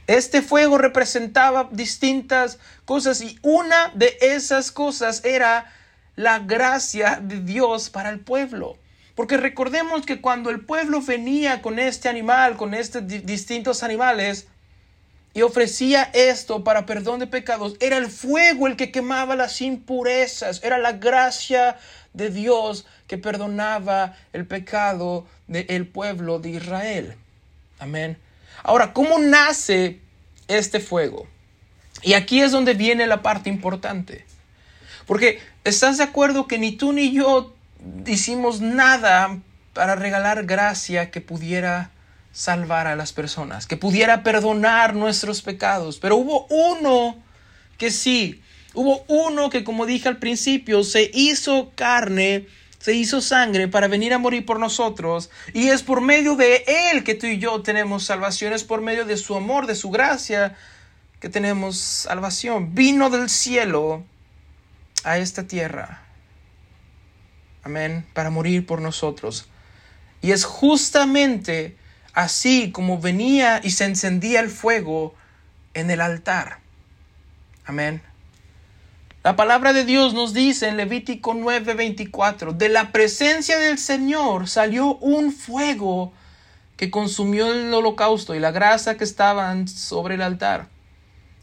Este 0.06 0.42
fuego 0.42 0.76
representaba 0.76 1.68
distintas 1.72 2.58
cosas 2.84 3.22
y 3.22 3.38
una 3.40 3.90
de 3.94 4.18
esas 4.20 4.70
cosas 4.70 5.24
era 5.24 5.72
la 6.16 6.40
gracia 6.40 7.18
de 7.22 7.40
Dios 7.40 7.88
para 7.88 8.10
el 8.10 8.20
pueblo. 8.20 8.76
Porque 9.14 9.38
recordemos 9.38 10.04
que 10.04 10.20
cuando 10.20 10.50
el 10.50 10.60
pueblo 10.60 11.00
venía 11.00 11.62
con 11.62 11.78
este 11.78 12.10
animal, 12.10 12.56
con 12.58 12.74
estos 12.74 13.06
distintos 13.06 13.82
animales, 13.82 14.48
y 15.34 15.42
ofrecía 15.42 16.10
esto 16.14 16.62
para 16.62 16.86
perdón 16.86 17.18
de 17.18 17.26
pecados. 17.26 17.74
Era 17.80 17.98
el 17.98 18.06
fuego 18.06 18.68
el 18.68 18.76
que 18.76 18.92
quemaba 18.92 19.34
las 19.34 19.60
impurezas, 19.60 20.62
era 20.62 20.78
la 20.78 20.92
gracia 20.92 21.76
de 22.12 22.30
Dios 22.30 22.86
que 23.08 23.18
perdonaba 23.18 24.16
el 24.32 24.46
pecado 24.46 25.26
del 25.48 25.88
pueblo 25.88 26.38
de 26.38 26.50
Israel. 26.50 27.16
Amén. 27.80 28.16
Ahora, 28.62 28.92
¿cómo 28.92 29.18
nace 29.18 30.00
este 30.46 30.78
fuego? 30.78 31.26
Y 32.02 32.14
aquí 32.14 32.40
es 32.40 32.52
donde 32.52 32.74
viene 32.74 33.06
la 33.06 33.20
parte 33.20 33.50
importante. 33.50 34.24
Porque 35.06 35.40
estás 35.64 35.98
de 35.98 36.04
acuerdo 36.04 36.46
que 36.46 36.58
ni 36.58 36.72
tú 36.72 36.92
ni 36.92 37.12
yo 37.12 37.54
hicimos 38.06 38.60
nada 38.60 39.38
para 39.72 39.96
regalar 39.96 40.46
gracia 40.46 41.10
que 41.10 41.20
pudiera 41.20 41.90
salvar 42.34 42.88
a 42.88 42.96
las 42.96 43.12
personas, 43.12 43.66
que 43.66 43.76
pudiera 43.76 44.24
perdonar 44.24 44.94
nuestros 44.94 45.40
pecados. 45.40 45.98
Pero 45.98 46.16
hubo 46.16 46.46
uno 46.48 47.16
que 47.78 47.90
sí, 47.90 48.42
hubo 48.74 49.04
uno 49.06 49.48
que 49.48 49.62
como 49.62 49.86
dije 49.86 50.08
al 50.08 50.18
principio, 50.18 50.82
se 50.82 51.10
hizo 51.14 51.70
carne, 51.76 52.48
se 52.80 52.92
hizo 52.92 53.20
sangre 53.20 53.68
para 53.68 53.86
venir 53.86 54.12
a 54.12 54.18
morir 54.18 54.44
por 54.44 54.58
nosotros. 54.58 55.30
Y 55.54 55.68
es 55.68 55.84
por 55.84 56.00
medio 56.00 56.34
de 56.34 56.64
Él 56.66 57.04
que 57.04 57.14
tú 57.14 57.28
y 57.28 57.38
yo 57.38 57.62
tenemos 57.62 58.04
salvación, 58.04 58.52
es 58.52 58.64
por 58.64 58.82
medio 58.82 59.04
de 59.04 59.16
su 59.16 59.36
amor, 59.36 59.68
de 59.68 59.76
su 59.76 59.90
gracia 59.90 60.56
que 61.20 61.28
tenemos 61.28 61.78
salvación. 61.78 62.74
Vino 62.74 63.10
del 63.10 63.30
cielo 63.30 64.04
a 65.04 65.18
esta 65.18 65.44
tierra. 65.44 66.02
Amén, 67.62 68.04
para 68.12 68.30
morir 68.30 68.66
por 68.66 68.80
nosotros. 68.82 69.46
Y 70.20 70.32
es 70.32 70.44
justamente 70.44 71.76
así 72.14 72.70
como 72.72 73.00
venía 73.00 73.60
y 73.62 73.70
se 73.70 73.84
encendía 73.84 74.40
el 74.40 74.48
fuego 74.48 75.14
en 75.74 75.90
el 75.90 76.00
altar. 76.00 76.58
Amén. 77.66 78.02
La 79.24 79.36
palabra 79.36 79.72
de 79.72 79.84
Dios 79.84 80.12
nos 80.12 80.34
dice 80.34 80.68
en 80.68 80.76
Levítico 80.76 81.34
9:24, 81.34 82.52
de 82.52 82.68
la 82.68 82.92
presencia 82.92 83.58
del 83.58 83.78
Señor 83.78 84.48
salió 84.48 84.96
un 84.96 85.32
fuego 85.32 86.12
que 86.76 86.90
consumió 86.90 87.52
el 87.52 87.72
holocausto 87.72 88.34
y 88.34 88.40
la 88.40 88.50
grasa 88.50 88.96
que 88.96 89.04
estaban 89.04 89.66
sobre 89.66 90.16
el 90.16 90.22
altar. 90.22 90.68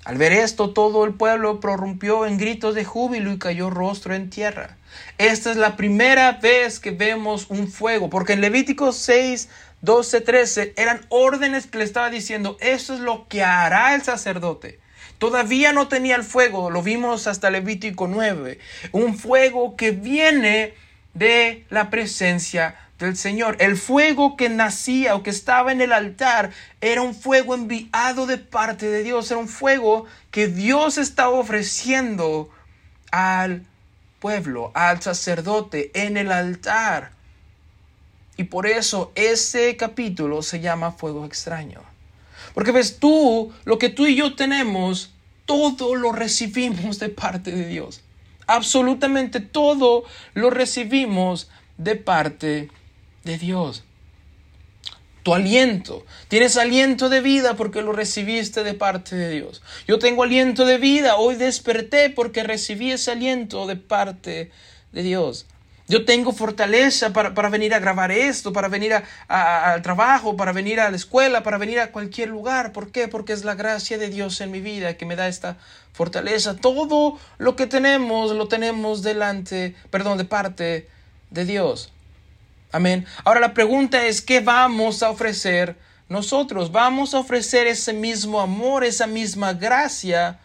Al 0.04 0.18
ver 0.18 0.32
esto, 0.32 0.72
todo 0.72 1.06
el 1.06 1.14
pueblo 1.14 1.60
prorrumpió 1.60 2.26
en 2.26 2.38
gritos 2.38 2.74
de 2.74 2.86
júbilo 2.86 3.32
y 3.32 3.38
cayó 3.38 3.70
rostro 3.70 4.16
en 4.16 4.30
tierra. 4.30 4.78
Esta 5.18 5.52
es 5.52 5.58
la 5.58 5.76
primera 5.76 6.34
vez 6.34 6.80
que 6.80 6.92
vemos 6.92 7.46
un 7.50 7.68
fuego, 7.68 8.10
porque 8.10 8.34
en 8.34 8.42
Levítico 8.42 8.94
6, 8.94 9.50
12, 9.82 10.22
13 10.22 10.74
eran 10.78 11.06
órdenes 11.10 11.68
que 11.68 11.80
le 11.80 11.84
estaba 11.84 12.10
diciendo, 12.10 12.58
eso 12.60 12.94
es 12.94 13.00
lo 13.00 13.28
que 13.28 13.44
hará 13.44 13.96
el 13.96 14.04
sacerdote. 14.04 14.80
Todavía 15.18 15.74
no 15.74 15.88
tenía 15.88 16.16
el 16.16 16.24
fuego, 16.24 16.70
lo 16.70 16.82
vimos 16.82 17.28
hasta 17.28 17.52
Levítico 17.52 18.08
9, 18.08 18.60
un 18.92 19.18
fuego 19.18 19.76
que 19.76 19.92
viene 19.92 20.74
de 21.14 21.66
la 21.70 21.90
presencia 21.90 22.76
del 22.98 23.18
Señor. 23.18 23.58
El 23.60 23.78
fuego 23.78 24.38
que 24.38 24.50
nacía 24.50 25.16
o 25.16 25.24
que 25.24 25.30
estaba 25.30 25.72
en 25.72 25.82
el 25.82 25.94
altar 25.94 26.52
era 26.80 27.02
un 27.02 27.14
fuego 27.14 27.54
enviado 27.54 28.26
de 28.26 28.38
parte 28.38 28.88
de 28.88 29.04
Dios, 29.04 29.30
era 29.30 29.40
un 29.40 29.48
fuego 29.48 30.06
que 30.32 30.48
Dios 30.48 30.98
estaba 30.98 31.32
ofreciendo 31.32 32.50
al 33.12 33.66
pueblo, 34.20 34.72
al 34.74 35.02
sacerdote 35.02 35.92
en 35.94 36.18
el 36.18 36.32
altar. 36.32 37.12
Y 38.38 38.46
por 38.46 38.66
eso 38.66 39.12
ese 39.16 39.76
capítulo 39.78 40.42
se 40.42 40.60
llama 40.60 40.92
fuego 40.92 41.26
extraño. 41.26 41.82
Porque 42.54 42.72
ves 42.72 42.98
tú, 43.00 43.52
lo 43.66 43.78
que 43.78 43.90
tú 43.90 44.08
y 44.08 44.16
yo 44.16 44.36
tenemos, 44.36 45.12
todo 45.46 45.96
lo 45.96 46.12
recibimos 46.12 47.00
de 47.00 47.10
parte 47.10 47.52
de 47.52 47.68
Dios. 47.68 48.02
Absolutamente 48.48 49.40
todo 49.40 50.04
lo 50.34 50.50
recibimos 50.50 51.50
de 51.78 51.96
parte 51.96 52.70
de 53.24 53.38
Dios. 53.38 53.84
Tu 55.24 55.34
aliento. 55.34 56.06
Tienes 56.28 56.58
aliento 56.58 57.08
de 57.08 57.22
vida 57.22 57.56
porque 57.56 57.82
lo 57.82 57.94
recibiste 57.94 58.64
de 58.64 58.74
parte 58.74 59.16
de 59.16 59.30
Dios. 59.30 59.62
Yo 59.88 60.00
tengo 60.00 60.24
aliento 60.24 60.66
de 60.66 60.78
vida. 60.78 61.16
Hoy 61.16 61.36
desperté 61.36 62.10
porque 62.10 62.44
recibí 62.44 62.92
ese 62.92 63.12
aliento 63.12 63.68
de 63.68 63.76
parte 63.76 64.52
de 64.92 65.04
Dios. 65.04 65.46
Yo 65.92 66.06
tengo 66.06 66.32
fortaleza 66.32 67.12
para, 67.12 67.50
venir 67.50 67.74
a 67.74 67.80
grabar 67.80 68.14
esto, 68.14 68.54
para 68.54 68.70
venir 68.70 68.94
al 69.28 69.82
trabajo, 69.82 70.38
para 70.38 70.54
venir 70.54 70.80
a 70.80 70.90
la 70.90 70.96
escuela, 70.96 71.44
para 71.44 71.58
venir 71.58 71.82
a 71.82 71.92
cualquier 71.92 72.30
lugar. 72.30 72.72
¿Por 72.72 72.94
qué? 72.94 73.10
Porque 73.10 73.34
es 73.34 73.44
la 73.44 73.56
gracia 73.56 73.98
de 73.98 74.08
Dios 74.08 74.40
en 74.40 74.52
mi 74.52 74.62
vida 74.62 74.96
que 74.96 75.06
me 75.06 75.18
da 75.18 75.28
esta 75.28 75.58
fortaleza. 75.92 76.56
Todo 76.56 77.20
lo 77.40 77.58
que 77.58 77.68
tenemos 77.68 78.32
lo 78.32 78.48
tenemos 78.48 79.04
delante, 79.04 79.76
perdón, 79.90 80.18
de 80.18 80.24
parte 80.24 80.88
de 81.30 81.44
Dios. 81.44 81.92
Amén. 82.72 83.06
Ahora 83.26 83.42
la 83.42 83.54
pregunta 83.54 84.06
es, 84.06 84.22
¿qué 84.22 84.40
vamos 84.40 85.04
a 85.04 85.10
ofrecer 85.10 85.76
nosotros? 86.08 86.72
¿Vamos 86.72 87.14
a 87.14 87.20
ofrecer 87.20 87.68
ese 87.68 87.92
mismo 87.92 88.40
amor, 88.40 88.86
esa 88.86 89.08
misma 89.08 89.52
gracia? 89.52 90.40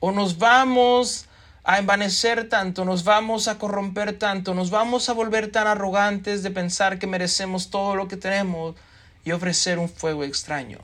¿O 0.00 0.10
nos 0.10 0.38
vamos 0.38 1.26
a 1.68 1.78
envanecer 1.78 2.48
tanto, 2.48 2.84
nos 2.84 3.02
vamos 3.02 3.48
a 3.48 3.58
corromper 3.58 4.16
tanto, 4.16 4.54
nos 4.54 4.70
vamos 4.70 5.08
a 5.08 5.14
volver 5.14 5.50
tan 5.50 5.66
arrogantes 5.66 6.44
de 6.44 6.52
pensar 6.52 7.00
que 7.00 7.08
merecemos 7.08 7.70
todo 7.70 7.96
lo 7.96 8.06
que 8.06 8.16
tenemos 8.16 8.76
y 9.24 9.32
ofrecer 9.32 9.80
un 9.80 9.88
fuego 9.88 10.22
extraño. 10.22 10.78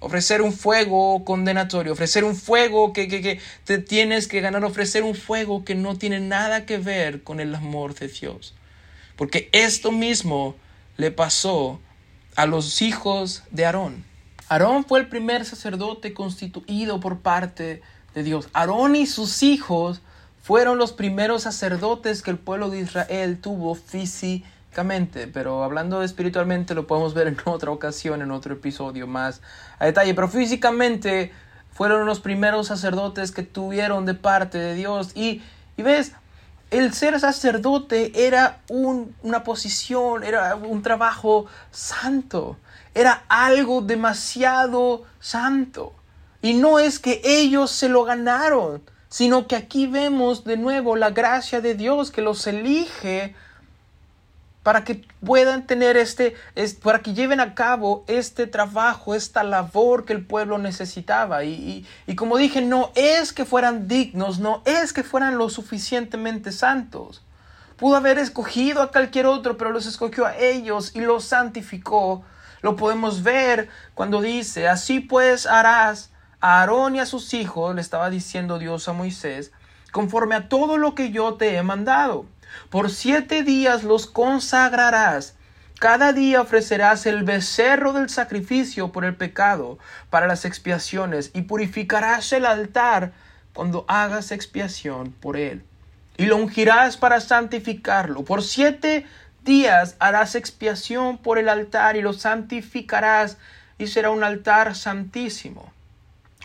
Ofrecer 0.00 0.42
un 0.42 0.52
fuego 0.52 1.24
condenatorio, 1.24 1.94
ofrecer 1.94 2.22
un 2.22 2.36
fuego 2.36 2.92
que, 2.92 3.08
que, 3.08 3.22
que 3.22 3.40
te 3.64 3.78
tienes 3.78 4.28
que 4.28 4.42
ganar, 4.42 4.62
ofrecer 4.62 5.04
un 5.04 5.14
fuego 5.14 5.64
que 5.64 5.74
no 5.74 5.96
tiene 5.96 6.20
nada 6.20 6.66
que 6.66 6.76
ver 6.76 7.22
con 7.22 7.40
el 7.40 7.54
amor 7.54 7.94
de 7.94 8.08
Dios. 8.08 8.54
Porque 9.16 9.48
esto 9.52 9.90
mismo 9.90 10.54
le 10.98 11.12
pasó 11.12 11.80
a 12.36 12.44
los 12.44 12.82
hijos 12.82 13.42
de 13.50 13.64
Aarón. 13.64 14.04
Aarón 14.50 14.84
fue 14.84 15.00
el 15.00 15.08
primer 15.08 15.46
sacerdote 15.46 16.12
constituido 16.12 17.00
por 17.00 17.20
parte 17.20 17.62
de 17.62 17.93
Dios. 18.22 18.48
Aarón 18.52 18.96
y 18.96 19.06
sus 19.06 19.42
hijos 19.42 20.00
fueron 20.42 20.78
los 20.78 20.92
primeros 20.92 21.42
sacerdotes 21.42 22.22
que 22.22 22.30
el 22.30 22.38
pueblo 22.38 22.68
de 22.68 22.80
Israel 22.80 23.38
tuvo 23.40 23.74
físicamente, 23.74 25.26
pero 25.26 25.64
hablando 25.64 26.02
espiritualmente 26.02 26.74
lo 26.74 26.86
podemos 26.86 27.14
ver 27.14 27.28
en 27.28 27.36
otra 27.46 27.70
ocasión, 27.70 28.22
en 28.22 28.30
otro 28.30 28.54
episodio 28.54 29.06
más 29.06 29.40
a 29.78 29.86
detalle, 29.86 30.14
pero 30.14 30.28
físicamente 30.28 31.32
fueron 31.72 32.06
los 32.06 32.20
primeros 32.20 32.68
sacerdotes 32.68 33.32
que 33.32 33.42
tuvieron 33.42 34.06
de 34.06 34.14
parte 34.14 34.58
de 34.58 34.74
Dios 34.74 35.12
y, 35.14 35.42
y 35.76 35.82
ves, 35.82 36.12
el 36.70 36.92
ser 36.92 37.18
sacerdote 37.20 38.26
era 38.26 38.60
una 38.68 39.44
posición, 39.44 40.24
era 40.24 40.56
un 40.56 40.82
trabajo 40.82 41.46
santo, 41.70 42.56
era 42.94 43.24
algo 43.28 43.80
demasiado 43.80 45.04
santo. 45.20 45.92
Y 46.44 46.52
no 46.52 46.78
es 46.78 46.98
que 46.98 47.22
ellos 47.24 47.70
se 47.70 47.88
lo 47.88 48.04
ganaron, 48.04 48.82
sino 49.08 49.48
que 49.48 49.56
aquí 49.56 49.86
vemos 49.86 50.44
de 50.44 50.58
nuevo 50.58 50.94
la 50.94 51.08
gracia 51.08 51.62
de 51.62 51.74
Dios 51.74 52.10
que 52.10 52.20
los 52.20 52.46
elige 52.46 53.34
para 54.62 54.84
que 54.84 55.06
puedan 55.24 55.66
tener 55.66 55.96
este, 55.96 56.34
para 56.82 56.98
que 56.98 57.14
lleven 57.14 57.40
a 57.40 57.54
cabo 57.54 58.04
este 58.08 58.46
trabajo, 58.46 59.14
esta 59.14 59.42
labor 59.42 60.04
que 60.04 60.12
el 60.12 60.26
pueblo 60.26 60.58
necesitaba. 60.58 61.44
Y, 61.44 61.86
y, 62.06 62.14
como 62.14 62.36
dije, 62.36 62.60
no 62.60 62.92
es 62.94 63.32
que 63.32 63.46
fueran 63.46 63.88
dignos, 63.88 64.38
no 64.38 64.60
es 64.66 64.92
que 64.92 65.02
fueran 65.02 65.38
lo 65.38 65.48
suficientemente 65.48 66.52
santos. 66.52 67.22
Pudo 67.78 67.96
haber 67.96 68.18
escogido 68.18 68.82
a 68.82 68.92
cualquier 68.92 69.24
otro, 69.24 69.56
pero 69.56 69.70
los 69.70 69.86
escogió 69.86 70.26
a 70.26 70.36
ellos 70.36 70.94
y 70.94 71.00
los 71.00 71.24
santificó. 71.24 72.22
Lo 72.60 72.76
podemos 72.76 73.22
ver 73.22 73.70
cuando 73.94 74.20
dice, 74.20 74.68
así 74.68 75.00
pues 75.00 75.46
harás 75.46 76.10
a 76.44 76.60
Aarón 76.60 76.94
y 76.94 77.00
a 77.00 77.06
sus 77.06 77.32
hijos, 77.32 77.74
le 77.74 77.80
estaba 77.80 78.10
diciendo 78.10 78.58
Dios 78.58 78.86
a 78.86 78.92
Moisés, 78.92 79.50
conforme 79.92 80.34
a 80.34 80.50
todo 80.50 80.76
lo 80.76 80.94
que 80.94 81.10
yo 81.10 81.36
te 81.36 81.56
he 81.56 81.62
mandado. 81.62 82.26
Por 82.68 82.90
siete 82.90 83.42
días 83.44 83.82
los 83.82 84.06
consagrarás. 84.06 85.36
Cada 85.78 86.12
día 86.12 86.42
ofrecerás 86.42 87.06
el 87.06 87.22
becerro 87.22 87.94
del 87.94 88.10
sacrificio 88.10 88.92
por 88.92 89.06
el 89.06 89.16
pecado 89.16 89.78
para 90.10 90.26
las 90.26 90.44
expiaciones 90.44 91.30
y 91.32 91.42
purificarás 91.42 92.30
el 92.34 92.44
altar 92.44 93.12
cuando 93.54 93.86
hagas 93.88 94.30
expiación 94.30 95.12
por 95.12 95.38
él. 95.38 95.64
Y 96.18 96.26
lo 96.26 96.36
ungirás 96.36 96.98
para 96.98 97.20
santificarlo. 97.20 98.22
Por 98.22 98.42
siete 98.42 99.06
días 99.44 99.96
harás 99.98 100.34
expiación 100.34 101.16
por 101.16 101.38
el 101.38 101.48
altar 101.48 101.96
y 101.96 102.02
lo 102.02 102.12
santificarás 102.12 103.38
y 103.78 103.86
será 103.86 104.10
un 104.10 104.22
altar 104.22 104.74
santísimo. 104.74 105.73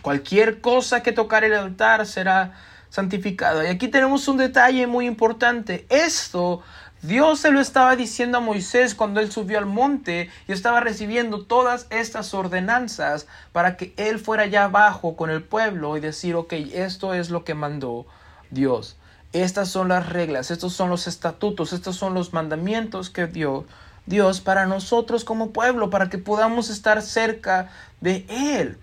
Cualquier 0.01 0.61
cosa 0.61 1.03
que 1.03 1.11
tocar 1.11 1.43
el 1.43 1.53
altar 1.53 2.05
será 2.05 2.53
santificado. 2.89 3.63
Y 3.63 3.67
aquí 3.67 3.87
tenemos 3.87 4.27
un 4.27 4.37
detalle 4.37 4.87
muy 4.87 5.05
importante. 5.05 5.85
Esto 5.89 6.63
Dios 7.01 7.39
se 7.39 7.51
lo 7.51 7.61
estaba 7.61 7.95
diciendo 7.95 8.39
a 8.39 8.41
Moisés 8.41 8.93
cuando 8.93 9.21
él 9.21 9.31
subió 9.31 9.57
al 9.57 9.65
monte 9.65 10.29
y 10.49 10.51
estaba 10.51 10.81
recibiendo 10.81 11.45
todas 11.45 11.87
estas 11.91 12.33
ordenanzas 12.33 13.25
para 13.53 13.77
que 13.77 13.93
él 13.95 14.19
fuera 14.19 14.43
allá 14.43 14.65
abajo 14.65 15.15
con 15.15 15.29
el 15.29 15.41
pueblo 15.41 15.95
y 15.95 16.01
decir, 16.01 16.35
ok, 16.35 16.51
esto 16.73 17.13
es 17.13 17.29
lo 17.29 17.45
que 17.45 17.53
mandó 17.53 18.05
Dios. 18.51 18.97
Estas 19.31 19.69
son 19.69 19.87
las 19.87 20.09
reglas, 20.09 20.51
estos 20.51 20.73
son 20.73 20.89
los 20.89 21.07
estatutos, 21.07 21.71
estos 21.71 21.95
son 21.95 22.13
los 22.13 22.33
mandamientos 22.33 23.09
que 23.09 23.27
dio 23.27 23.65
Dios 24.05 24.41
para 24.41 24.65
nosotros 24.65 25.23
como 25.23 25.51
pueblo, 25.51 25.89
para 25.89 26.09
que 26.09 26.17
podamos 26.17 26.69
estar 26.69 27.01
cerca 27.01 27.69
de 28.01 28.25
Él. 28.27 28.77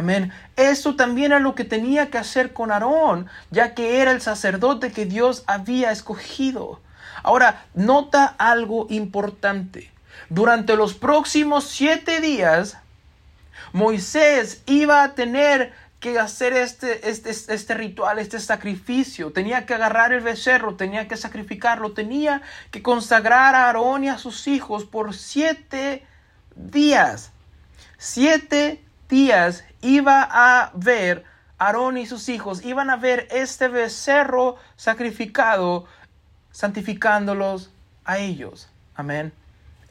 Amén. 0.00 0.32
Esto 0.56 0.96
también 0.96 1.32
era 1.32 1.40
lo 1.40 1.54
que 1.54 1.64
tenía 1.64 2.08
que 2.08 2.16
hacer 2.16 2.54
con 2.54 2.72
Aarón, 2.72 3.28
ya 3.50 3.74
que 3.74 4.00
era 4.00 4.12
el 4.12 4.22
sacerdote 4.22 4.92
que 4.92 5.04
Dios 5.04 5.44
había 5.46 5.92
escogido. 5.92 6.80
Ahora, 7.22 7.66
nota 7.74 8.24
algo 8.38 8.86
importante. 8.88 9.92
Durante 10.30 10.74
los 10.74 10.94
próximos 10.94 11.64
siete 11.64 12.22
días, 12.22 12.78
Moisés 13.74 14.62
iba 14.64 15.02
a 15.02 15.14
tener 15.14 15.74
que 16.00 16.18
hacer 16.18 16.54
este, 16.54 17.10
este, 17.10 17.28
este, 17.28 17.74
ritual, 17.74 18.18
este 18.18 18.40
sacrificio. 18.40 19.32
Tenía 19.32 19.66
que 19.66 19.74
agarrar 19.74 20.14
el 20.14 20.22
becerro, 20.22 20.76
tenía 20.76 21.08
que 21.08 21.18
sacrificarlo, 21.18 21.92
tenía 21.92 22.40
que 22.70 22.82
consagrar 22.82 23.54
a 23.54 23.66
Aarón 23.66 24.04
y 24.04 24.08
a 24.08 24.16
sus 24.16 24.48
hijos 24.48 24.86
por 24.86 25.14
siete 25.14 26.06
días. 26.56 27.32
Siete 27.98 28.82
días 29.10 29.64
iba 29.82 30.26
a 30.30 30.70
ver 30.74 31.24
Aarón 31.58 31.98
y 31.98 32.06
sus 32.06 32.30
hijos, 32.30 32.64
iban 32.64 32.88
a 32.88 32.96
ver 32.96 33.28
este 33.30 33.68
becerro 33.68 34.56
sacrificado, 34.76 35.84
santificándolos 36.50 37.70
a 38.06 38.16
ellos. 38.16 38.70
Amén. 38.94 39.32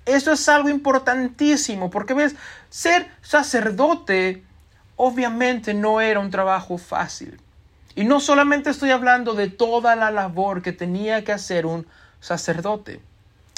Eso 0.05 0.32
es 0.32 0.49
algo 0.49 0.69
importantísimo, 0.69 1.91
porque 1.91 2.15
ves, 2.15 2.36
ser 2.71 3.12
sacerdote 3.21 4.43
obviamente 4.95 5.75
no 5.75 6.01
era 6.01 6.19
un 6.19 6.32
trabajo 6.32 6.79
fácil. 6.79 7.39
Y 7.93 8.03
no 8.03 8.19
solamente 8.19 8.71
estoy 8.71 8.89
hablando 8.89 9.36
de 9.36 9.49
toda 9.49 9.95
la 9.95 10.10
labor 10.10 10.63
que 10.63 10.73
tenía 10.73 11.23
que 11.23 11.34
hacer 11.34 11.67
un 11.67 11.86
sacerdote, 12.19 12.99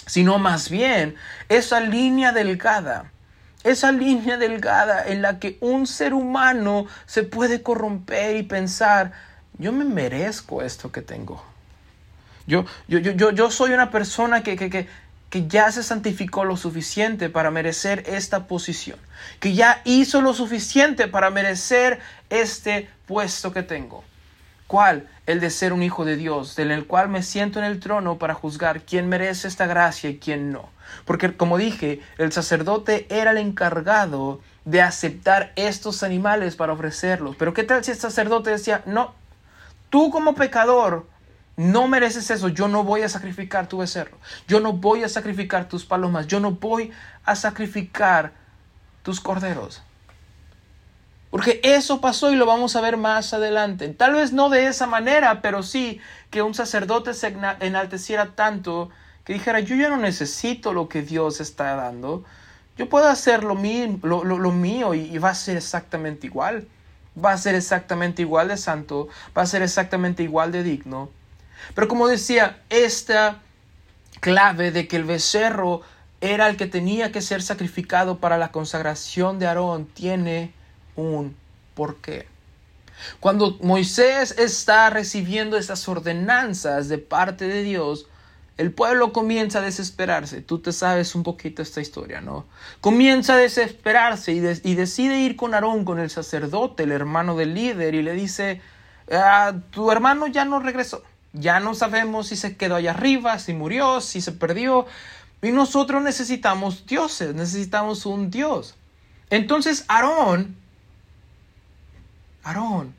sino 0.05 0.37
más 0.37 0.69
bien 0.69 1.15
esa 1.47 1.79
línea 1.79 2.33
delgada 2.33 3.09
esa 3.63 3.91
línea 3.91 4.37
delgada 4.37 5.05
en 5.07 5.21
la 5.21 5.39
que 5.39 5.57
un 5.61 5.87
ser 5.87 6.13
humano 6.13 6.87
se 7.05 7.23
puede 7.23 7.61
corromper 7.61 8.35
y 8.35 8.43
pensar, 8.43 9.11
yo 9.57 9.71
me 9.71 9.85
merezco 9.85 10.61
esto 10.61 10.91
que 10.91 11.01
tengo. 11.01 11.43
Yo, 12.47 12.65
yo, 12.87 12.99
yo, 12.99 13.31
yo 13.31 13.51
soy 13.51 13.71
una 13.71 13.91
persona 13.91 14.41
que, 14.43 14.55
que, 14.55 14.69
que, 14.69 14.87
que 15.29 15.47
ya 15.47 15.71
se 15.71 15.83
santificó 15.83 16.43
lo 16.43 16.57
suficiente 16.57 17.29
para 17.29 17.51
merecer 17.51 18.03
esta 18.07 18.47
posición, 18.47 18.99
que 19.39 19.53
ya 19.53 19.81
hizo 19.85 20.21
lo 20.21 20.33
suficiente 20.33 21.07
para 21.07 21.29
merecer 21.29 21.99
este 22.29 22.89
puesto 23.05 23.53
que 23.53 23.63
tengo. 23.63 24.03
¿Cuál? 24.67 25.07
El 25.25 25.39
de 25.39 25.49
ser 25.49 25.73
un 25.73 25.83
hijo 25.83 26.05
de 26.05 26.15
Dios, 26.15 26.57
en 26.57 26.71
el 26.71 26.85
cual 26.85 27.09
me 27.09 27.23
siento 27.23 27.59
en 27.59 27.65
el 27.65 27.79
trono 27.79 28.17
para 28.17 28.33
juzgar 28.33 28.81
quién 28.81 29.07
merece 29.07 29.47
esta 29.47 29.67
gracia 29.67 30.09
y 30.09 30.17
quién 30.17 30.51
no. 30.51 30.69
Porque 31.05 31.35
como 31.35 31.57
dije, 31.57 32.01
el 32.17 32.31
sacerdote 32.31 33.07
era 33.09 33.31
el 33.31 33.37
encargado 33.37 34.41
de 34.65 34.81
aceptar 34.81 35.51
estos 35.55 36.03
animales 36.03 36.55
para 36.55 36.73
ofrecerlos. 36.73 37.35
Pero 37.35 37.53
¿qué 37.53 37.63
tal 37.63 37.83
si 37.83 37.91
el 37.91 37.97
sacerdote 37.97 38.51
decía, 38.51 38.83
no, 38.85 39.13
tú 39.89 40.09
como 40.11 40.35
pecador 40.35 41.07
no 41.57 41.87
mereces 41.87 42.29
eso, 42.31 42.47
yo 42.47 42.67
no 42.67 42.83
voy 42.83 43.01
a 43.01 43.09
sacrificar 43.09 43.67
tu 43.67 43.79
becerro, 43.79 44.17
yo 44.47 44.59
no 44.59 44.73
voy 44.73 45.03
a 45.03 45.09
sacrificar 45.09 45.67
tus 45.67 45.85
palomas, 45.85 46.27
yo 46.27 46.39
no 46.39 46.51
voy 46.51 46.91
a 47.25 47.35
sacrificar 47.35 48.31
tus 49.03 49.19
corderos. 49.19 49.83
Porque 51.29 51.61
eso 51.63 52.01
pasó 52.01 52.31
y 52.31 52.35
lo 52.35 52.45
vamos 52.45 52.75
a 52.75 52.81
ver 52.81 52.97
más 52.97 53.33
adelante. 53.33 53.87
Tal 53.89 54.13
vez 54.13 54.33
no 54.33 54.49
de 54.49 54.67
esa 54.67 54.85
manera, 54.85 55.41
pero 55.41 55.63
sí 55.63 56.01
que 56.29 56.41
un 56.41 56.53
sacerdote 56.53 57.13
se 57.13 57.33
enalteciera 57.61 58.35
tanto 58.35 58.89
que 59.23 59.33
dijera, 59.33 59.59
yo 59.59 59.75
ya 59.75 59.89
no 59.89 59.97
necesito 59.97 60.73
lo 60.73 60.89
que 60.89 61.01
Dios 61.01 61.41
está 61.41 61.75
dando, 61.75 62.23
yo 62.77 62.89
puedo 62.89 63.07
hacer 63.07 63.43
lo 63.43 63.55
mío, 63.55 63.99
lo, 64.01 64.51
mío 64.51 64.93
y, 64.93 65.17
va 65.17 65.29
a 65.29 65.35
ser 65.35 65.57
exactamente 65.57 66.27
igual. 66.27 66.67
Va 67.23 67.33
a 67.33 67.37
ser 67.37 67.55
exactamente 67.55 68.21
igual 68.21 68.47
de 68.47 68.57
santo, 68.57 69.09
va 69.37 69.41
a 69.41 69.45
ser 69.45 69.61
exactamente 69.61 70.23
igual 70.23 70.51
de 70.51 70.63
digno. 70.63 71.09
Pero 71.75 71.87
como 71.87 72.07
decía, 72.07 72.61
esta 72.69 73.41
clave 74.21 74.71
de 74.71 74.87
que 74.87 74.95
el 74.95 75.03
becerro 75.03 75.81
era 76.21 76.47
el 76.47 76.55
que 76.55 76.67
tenía 76.67 77.11
que 77.11 77.21
ser 77.21 77.41
sacrificado 77.41 78.19
para 78.19 78.37
la 78.37 78.51
consagración 78.51 79.39
de 79.39 79.47
Aarón 79.47 79.87
tiene 79.87 80.53
un 80.95 81.35
porqué. 81.75 82.27
Cuando 83.19 83.57
Moisés 83.61 84.35
está 84.37 84.89
recibiendo 84.89 85.57
esas 85.57 85.87
ordenanzas 85.87 86.87
de 86.87 86.99
parte 86.99 87.47
de 87.47 87.63
Dios, 87.63 88.07
el 88.61 88.71
pueblo 88.71 89.11
comienza 89.11 89.57
a 89.57 89.63
desesperarse. 89.63 90.41
Tú 90.41 90.59
te 90.59 90.71
sabes 90.71 91.15
un 91.15 91.23
poquito 91.23 91.63
esta 91.63 91.81
historia, 91.81 92.21
¿no? 92.21 92.45
Comienza 92.79 93.33
a 93.33 93.37
desesperarse 93.37 94.33
y, 94.33 94.39
decide 94.39 95.17
ir 95.17 95.35
con 95.35 95.55
Aarón, 95.55 95.83
con 95.83 95.97
el 95.97 96.11
sacerdote, 96.11 96.83
el 96.83 96.91
hermano 96.91 97.35
del 97.35 97.55
líder, 97.55 97.95
y 97.95 98.03
le 98.03 98.13
dice, 98.13 98.61
ah, 99.11 99.53
tu 99.71 99.91
hermano 99.91 100.27
ya 100.27 100.45
no 100.45 100.59
regresó. 100.59 101.01
Ya 101.33 101.59
no 101.59 101.73
sabemos 101.73 102.27
si 102.27 102.35
se 102.35 102.55
quedó 102.55 102.75
allá 102.75 102.91
arriba, 102.91 103.39
si 103.39 103.53
murió, 103.53 103.99
si 103.99 104.21
se 104.21 104.31
perdió. 104.31 104.85
Y 105.41 105.49
nosotros 105.49 106.03
necesitamos 106.03 106.85
dioses, 106.85 107.33
necesitamos 107.33 108.05
un 108.05 108.29
Dios. 108.29 108.75
Entonces 109.31 109.85
Aarón, 109.87 110.55
Aarón, 112.43 112.93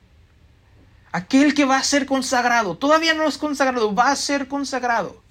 aquel 1.12 1.54
que 1.54 1.66
va 1.66 1.76
a 1.76 1.84
ser 1.84 2.04
consagrado, 2.06 2.76
todavía 2.76 3.14
no 3.14 3.28
es 3.28 3.38
consagrado, 3.38 3.94
va 3.94 4.10
a 4.10 4.16
ser 4.16 4.48
consagrado 4.48 5.21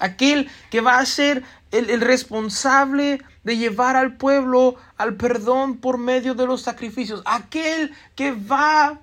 aquel 0.00 0.50
que 0.70 0.80
va 0.80 0.98
a 0.98 1.06
ser 1.06 1.44
el, 1.70 2.00
responsable 2.00 3.22
de 3.44 3.56
llevar 3.56 3.96
al 3.96 4.16
pueblo 4.16 4.76
al 4.96 5.14
perdón 5.14 5.78
por 5.78 5.98
medio 5.98 6.34
de 6.34 6.46
los 6.46 6.62
sacrificios, 6.62 7.22
aquel 7.24 7.94
que 8.16 8.32
va 8.32 8.98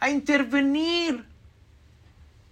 a 0.00 0.10
intervenir 0.10 1.26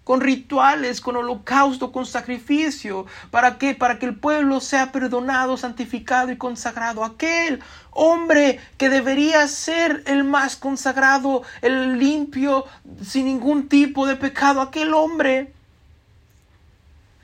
con 0.05 0.21
rituales, 0.21 1.01
con 1.01 1.17
holocausto, 1.17 1.91
con 1.91 2.07
sacrificio. 2.07 3.07
¿Para 3.33 3.59
qué? 3.59 3.75
Para 3.75 3.99
que 3.99 4.07
el 4.07 4.15
pueblo 4.15 4.61
sea 4.61 4.93
perdonado, 4.93 5.57
santificado 5.57 6.31
y 6.31 6.37
consagrado. 6.37 7.03
Aquel 7.03 7.61
hombre 7.91 8.61
que 8.79 8.89
debería 8.89 9.49
ser 9.49 10.05
el 10.07 10.23
más 10.23 10.55
consagrado, 10.55 11.43
el 11.61 11.99
limpio, 11.99 12.67
sin 13.03 13.25
ningún 13.25 13.69
tipo 13.69 14.07
de 14.07 14.15
pecado. 14.15 14.61
Aquel 14.61 14.95
hombre 14.95 15.56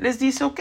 les 0.03 0.19
dice, 0.19 0.43
ok, 0.43 0.61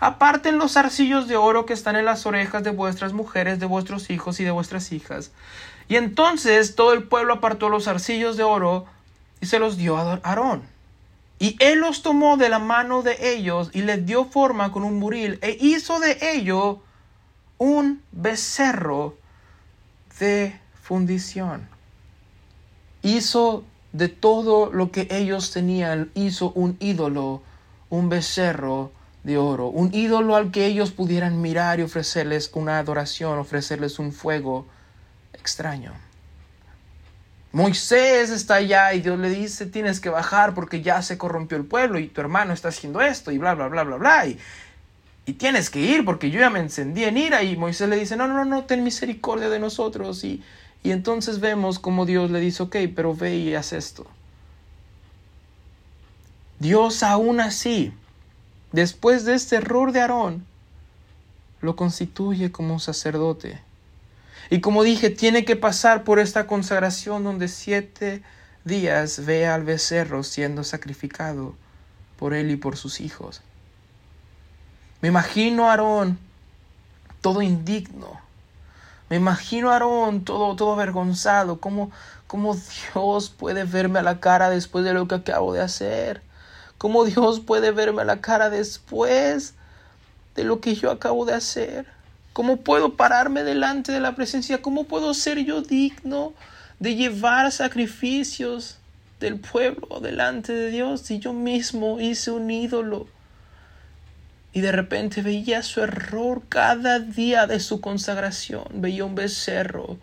aparten 0.00 0.58
los 0.58 0.76
arcillos 0.76 1.28
de 1.28 1.36
oro 1.36 1.66
que 1.66 1.72
están 1.72 1.94
en 1.94 2.04
las 2.04 2.26
orejas 2.26 2.64
de 2.64 2.72
vuestras 2.72 3.12
mujeres, 3.12 3.60
de 3.60 3.66
vuestros 3.66 4.10
hijos 4.10 4.40
y 4.40 4.44
de 4.44 4.50
vuestras 4.50 4.90
hijas. 4.90 5.30
Y 5.88 5.96
entonces 5.96 6.74
todo 6.74 6.92
el 6.92 7.04
pueblo 7.04 7.34
apartó 7.34 7.68
los 7.68 7.86
arcillos 7.86 8.36
de 8.36 8.42
oro 8.42 8.86
y 9.40 9.46
se 9.46 9.60
los 9.60 9.76
dio 9.76 9.96
a 9.96 10.20
Aarón. 10.24 10.62
Y 11.38 11.56
él 11.60 11.78
los 11.78 12.02
tomó 12.02 12.36
de 12.36 12.48
la 12.48 12.58
mano 12.58 13.02
de 13.02 13.34
ellos 13.34 13.70
y 13.72 13.82
les 13.82 14.04
dio 14.04 14.24
forma 14.24 14.72
con 14.72 14.82
un 14.82 15.00
buril 15.00 15.38
e 15.40 15.56
hizo 15.60 16.00
de 16.00 16.18
ello 16.34 16.82
un 17.56 18.02
becerro 18.10 19.16
de 20.18 20.58
fundición. 20.82 21.68
Hizo 23.02 23.64
de 23.92 24.08
todo 24.08 24.70
lo 24.72 24.90
que 24.90 25.06
ellos 25.10 25.52
tenían, 25.52 26.10
hizo 26.14 26.50
un 26.52 26.76
ídolo 26.80 27.42
un 27.90 28.08
becerro 28.08 28.92
de 29.24 29.36
oro, 29.36 29.66
un 29.66 29.92
ídolo 29.92 30.36
al 30.36 30.50
que 30.50 30.66
ellos 30.66 30.92
pudieran 30.92 31.42
mirar 31.42 31.78
y 31.78 31.82
ofrecerles 31.82 32.50
una 32.54 32.78
adoración, 32.78 33.38
ofrecerles 33.38 33.98
un 33.98 34.12
fuego 34.12 34.66
extraño. 35.34 35.92
Moisés 37.52 38.30
está 38.30 38.56
allá 38.56 38.94
y 38.94 39.00
Dios 39.00 39.18
le 39.18 39.28
dice, 39.28 39.66
tienes 39.66 40.00
que 40.00 40.08
bajar 40.08 40.54
porque 40.54 40.82
ya 40.82 41.02
se 41.02 41.18
corrompió 41.18 41.58
el 41.58 41.64
pueblo 41.64 41.98
y 41.98 42.06
tu 42.06 42.20
hermano 42.20 42.52
está 42.52 42.68
haciendo 42.68 43.00
esto 43.00 43.32
y 43.32 43.38
bla, 43.38 43.54
bla, 43.54 43.66
bla, 43.66 43.82
bla, 43.82 43.96
bla. 43.96 44.26
Y, 44.26 44.38
y 45.26 45.32
tienes 45.32 45.68
que 45.68 45.80
ir 45.80 46.04
porque 46.04 46.30
yo 46.30 46.38
ya 46.38 46.48
me 46.48 46.60
encendí 46.60 47.04
en 47.04 47.16
ira 47.16 47.42
y 47.42 47.56
Moisés 47.56 47.88
le 47.88 47.96
dice, 47.96 48.16
no, 48.16 48.28
no, 48.28 48.44
no, 48.44 48.64
ten 48.64 48.84
misericordia 48.84 49.48
de 49.48 49.58
nosotros. 49.58 50.22
Y, 50.22 50.44
y 50.84 50.92
entonces 50.92 51.40
vemos 51.40 51.80
como 51.80 52.06
Dios 52.06 52.30
le 52.30 52.38
dice, 52.38 52.62
ok, 52.62 52.76
pero 52.94 53.16
ve 53.16 53.36
y 53.36 53.54
haz 53.54 53.72
esto. 53.72 54.06
Dios 56.60 57.02
aún 57.02 57.40
así, 57.40 57.90
después 58.70 59.24
de 59.24 59.34
este 59.34 59.56
error 59.56 59.92
de 59.92 60.02
Aarón, 60.02 60.46
lo 61.62 61.74
constituye 61.74 62.52
como 62.52 62.74
un 62.74 62.80
sacerdote. 62.80 63.62
Y 64.50 64.60
como 64.60 64.82
dije, 64.82 65.08
tiene 65.08 65.46
que 65.46 65.56
pasar 65.56 66.04
por 66.04 66.18
esta 66.18 66.46
consagración 66.46 67.24
donde 67.24 67.48
siete 67.48 68.22
días 68.66 69.24
ve 69.24 69.46
al 69.46 69.64
becerro 69.64 70.22
siendo 70.22 70.62
sacrificado 70.62 71.54
por 72.18 72.34
él 72.34 72.50
y 72.50 72.56
por 72.56 72.76
sus 72.76 73.00
hijos. 73.00 73.40
Me 75.00 75.08
imagino 75.08 75.70
Aarón 75.70 76.18
todo 77.22 77.40
indigno. 77.40 78.20
Me 79.08 79.16
imagino 79.16 79.70
Aarón 79.70 80.24
todo, 80.26 80.54
todo 80.56 80.74
avergonzado. 80.74 81.58
¿Cómo, 81.58 81.90
¿Cómo 82.26 82.54
Dios 82.94 83.30
puede 83.30 83.64
verme 83.64 84.00
a 84.00 84.02
la 84.02 84.20
cara 84.20 84.50
después 84.50 84.84
de 84.84 84.92
lo 84.92 85.08
que 85.08 85.14
acabo 85.14 85.54
de 85.54 85.62
hacer? 85.62 86.22
¿Cómo 86.80 87.04
Dios 87.04 87.40
puede 87.40 87.72
verme 87.72 88.00
a 88.00 88.06
la 88.06 88.22
cara 88.22 88.48
después 88.48 89.52
de 90.34 90.44
lo 90.44 90.62
que 90.62 90.74
yo 90.74 90.90
acabo 90.90 91.26
de 91.26 91.34
hacer? 91.34 91.84
¿Cómo 92.32 92.62
puedo 92.62 92.96
pararme 92.96 93.44
delante 93.44 93.92
de 93.92 94.00
la 94.00 94.16
presencia? 94.16 94.62
¿Cómo 94.62 94.84
puedo 94.84 95.12
ser 95.12 95.44
yo 95.44 95.60
digno 95.60 96.32
de 96.78 96.94
llevar 96.94 97.52
sacrificios 97.52 98.78
del 99.20 99.38
pueblo 99.38 100.00
delante 100.00 100.54
de 100.54 100.70
Dios 100.70 101.02
si 101.02 101.18
yo 101.18 101.34
mismo 101.34 102.00
hice 102.00 102.30
un 102.30 102.50
ídolo? 102.50 103.08
Y 104.54 104.62
de 104.62 104.72
repente 104.72 105.20
veía 105.20 105.62
su 105.62 105.82
error 105.82 106.44
cada 106.48 106.98
día 106.98 107.46
de 107.46 107.60
su 107.60 107.82
consagración. 107.82 108.64
Veía 108.72 109.04
un 109.04 109.14
becerro 109.14 109.98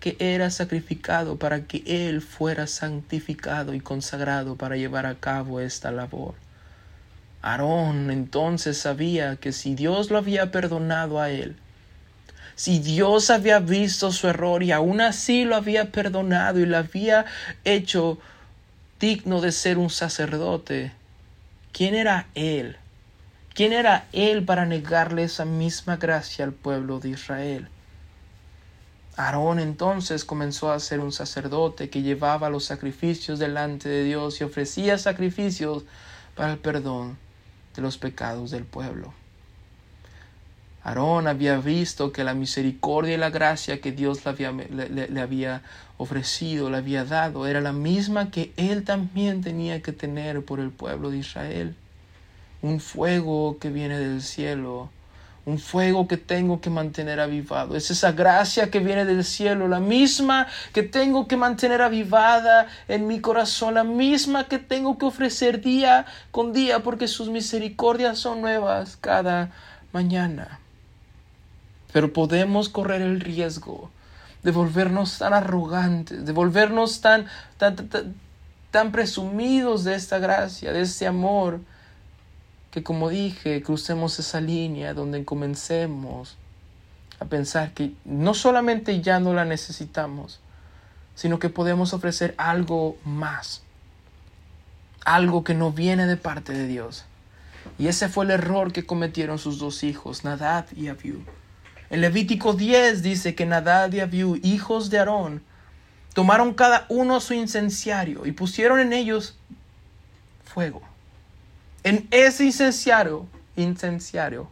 que 0.00 0.16
era 0.18 0.50
sacrificado 0.50 1.36
para 1.36 1.62
que 1.62 1.82
Él 1.86 2.20
fuera 2.20 2.66
santificado 2.66 3.74
y 3.74 3.80
consagrado 3.80 4.56
para 4.56 4.76
llevar 4.76 5.06
a 5.06 5.16
cabo 5.16 5.60
esta 5.60 5.90
labor. 5.90 6.34
Aarón 7.42 8.10
entonces 8.10 8.78
sabía 8.78 9.36
que 9.36 9.52
si 9.52 9.74
Dios 9.74 10.10
lo 10.10 10.18
había 10.18 10.50
perdonado 10.50 11.20
a 11.20 11.30
él, 11.30 11.56
si 12.56 12.80
Dios 12.80 13.30
había 13.30 13.60
visto 13.60 14.10
su 14.10 14.26
error 14.26 14.64
y 14.64 14.72
aún 14.72 15.00
así 15.00 15.44
lo 15.44 15.54
había 15.54 15.92
perdonado 15.92 16.58
y 16.58 16.66
lo 16.66 16.76
había 16.76 17.24
hecho 17.64 18.18
digno 18.98 19.40
de 19.40 19.52
ser 19.52 19.78
un 19.78 19.90
sacerdote, 19.90 20.92
¿quién 21.72 21.94
era 21.94 22.26
él? 22.34 22.76
¿Quién 23.54 23.72
era 23.72 24.06
él 24.12 24.44
para 24.44 24.66
negarle 24.66 25.22
esa 25.22 25.44
misma 25.44 25.96
gracia 25.96 26.44
al 26.44 26.52
pueblo 26.52 26.98
de 26.98 27.10
Israel? 27.10 27.68
Aarón 29.18 29.58
entonces 29.58 30.24
comenzó 30.24 30.70
a 30.70 30.78
ser 30.78 31.00
un 31.00 31.10
sacerdote 31.10 31.90
que 31.90 32.02
llevaba 32.02 32.50
los 32.50 32.64
sacrificios 32.64 33.40
delante 33.40 33.88
de 33.88 34.04
Dios 34.04 34.40
y 34.40 34.44
ofrecía 34.44 34.96
sacrificios 34.96 35.82
para 36.36 36.52
el 36.52 36.58
perdón 36.58 37.18
de 37.74 37.82
los 37.82 37.98
pecados 37.98 38.52
del 38.52 38.62
pueblo. 38.62 39.12
Aarón 40.84 41.26
había 41.26 41.56
visto 41.58 42.12
que 42.12 42.22
la 42.22 42.34
misericordia 42.34 43.14
y 43.14 43.16
la 43.16 43.30
gracia 43.30 43.80
que 43.80 43.90
Dios 43.90 44.24
le 44.24 44.30
había, 44.30 44.52
le 44.52 45.20
había, 45.20 45.62
ofrecido, 45.96 46.70
le 46.70 46.76
había 46.76 47.04
dado, 47.04 47.48
era 47.48 47.60
la 47.60 47.72
misma 47.72 48.30
que 48.30 48.52
él 48.56 48.84
también 48.84 49.42
tenía 49.42 49.82
que 49.82 49.90
tener 49.90 50.44
por 50.44 50.60
el 50.60 50.70
pueblo 50.70 51.10
de 51.10 51.18
Israel. 51.18 51.74
Un 52.62 52.78
fuego 52.78 53.58
que 53.58 53.70
viene 53.70 53.98
del 53.98 54.22
cielo 54.22 54.90
un 55.48 55.58
fuego 55.58 56.06
que 56.06 56.18
tengo 56.18 56.60
que 56.60 56.68
mantener 56.68 57.20
avivado. 57.20 57.74
Es 57.74 57.90
esa 57.90 58.12
gracia 58.12 58.70
que 58.70 58.80
viene 58.80 59.06
del 59.06 59.24
cielo, 59.24 59.66
la 59.66 59.80
misma 59.80 60.46
que 60.74 60.82
tengo 60.82 61.26
que 61.26 61.38
mantener 61.38 61.80
avivada 61.80 62.66
en 62.86 63.06
mi 63.06 63.20
corazón, 63.20 63.74
la 63.74 63.84
misma 63.84 64.44
que 64.44 64.58
tengo 64.58 64.98
que 64.98 65.06
ofrecer 65.06 65.62
día 65.62 66.04
con 66.30 66.52
día, 66.52 66.82
porque 66.82 67.08
sus 67.08 67.30
misericordias 67.30 68.18
son 68.18 68.42
nuevas 68.42 68.98
cada 69.00 69.50
mañana. 69.92 70.60
Pero 71.94 72.12
podemos 72.12 72.68
correr 72.68 73.00
el 73.00 73.20
riesgo 73.20 73.90
de 74.42 74.50
volvernos 74.50 75.16
tan 75.16 75.32
arrogantes, 75.32 76.26
de 76.26 76.32
volvernos 76.32 77.00
tan, 77.00 77.24
tan, 77.56 77.74
tan, 77.74 78.14
tan 78.70 78.92
presumidos 78.92 79.84
de 79.84 79.94
esta 79.94 80.18
gracia, 80.18 80.74
de 80.74 80.82
este 80.82 81.06
amor, 81.06 81.60
que 82.70 82.82
como 82.82 83.08
dije, 83.08 83.62
crucemos 83.62 84.18
esa 84.18 84.40
línea 84.40 84.94
donde 84.94 85.24
comencemos 85.24 86.36
a 87.20 87.24
pensar 87.24 87.72
que 87.72 87.92
no 88.04 88.34
solamente 88.34 89.00
ya 89.00 89.20
no 89.20 89.32
la 89.34 89.44
necesitamos, 89.44 90.40
sino 91.14 91.38
que 91.38 91.48
podemos 91.48 91.94
ofrecer 91.94 92.34
algo 92.36 92.96
más, 93.04 93.62
algo 95.04 95.42
que 95.42 95.54
no 95.54 95.72
viene 95.72 96.06
de 96.06 96.16
parte 96.16 96.52
de 96.52 96.66
Dios, 96.66 97.04
Y 97.76 97.88
ese 97.88 98.08
fue 98.08 98.24
el 98.24 98.30
error 98.30 98.72
que 98.72 98.86
cometieron 98.86 99.38
sus 99.38 99.58
dos 99.58 99.82
hijos, 99.82 100.24
Nadab 100.24 100.66
y 100.74 100.88
Abiú. 100.88 101.22
En 101.90 102.00
Levítico 102.00 102.54
10 102.54 103.02
dice 103.02 103.34
que 103.34 103.46
Nadab 103.46 103.92
y 103.94 104.00
Abiú, 104.00 104.38
hijos 104.42 104.90
de 104.90 104.98
Aarón, 104.98 105.42
tomaron 106.14 106.54
cada 106.54 106.86
uno 106.88 107.20
su 107.20 107.34
incenciario 107.34 108.26
y 108.26 108.32
pusieron 108.32 108.80
en 108.80 108.92
ellos 108.92 109.36
fuego. 110.44 110.82
En 111.84 112.08
ese 112.10 112.44
incenciario, 112.44 113.26
incenciario, 113.56 114.48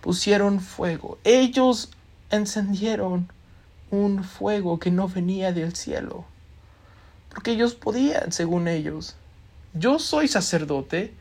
pusieron 0.00 0.60
fuego. 0.60 1.18
Ellos 1.24 1.90
encendieron 2.30 3.28
un 3.90 4.24
fuego 4.24 4.78
que 4.78 4.90
no 4.90 5.08
venía 5.08 5.52
del 5.52 5.74
cielo. 5.74 6.24
Porque 7.28 7.52
ellos 7.52 7.74
podían, 7.74 8.32
según 8.32 8.68
ellos. 8.68 9.16
Yo 9.74 9.98
soy 9.98 10.28
sacerdote, 10.28 11.14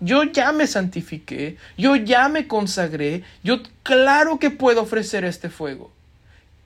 yo 0.00 0.24
ya 0.24 0.52
me 0.52 0.66
santifiqué, 0.66 1.56
yo 1.76 1.96
ya 1.96 2.28
me 2.28 2.46
consagré, 2.46 3.24
yo 3.42 3.62
claro 3.82 4.38
que 4.38 4.50
puedo 4.50 4.82
ofrecer 4.82 5.24
este 5.24 5.48
fuego. 5.48 5.90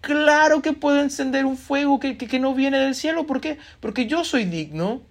Claro 0.00 0.62
que 0.62 0.72
puedo 0.72 1.00
encender 1.00 1.44
un 1.44 1.56
fuego 1.56 2.00
que, 2.00 2.16
que, 2.16 2.38
no 2.38 2.54
viene 2.54 2.78
del 2.78 2.94
cielo. 2.94 3.26
¿Por 3.26 3.40
qué? 3.40 3.58
Porque 3.80 4.06
yo 4.06 4.24
soy 4.24 4.46
digno. 4.46 5.02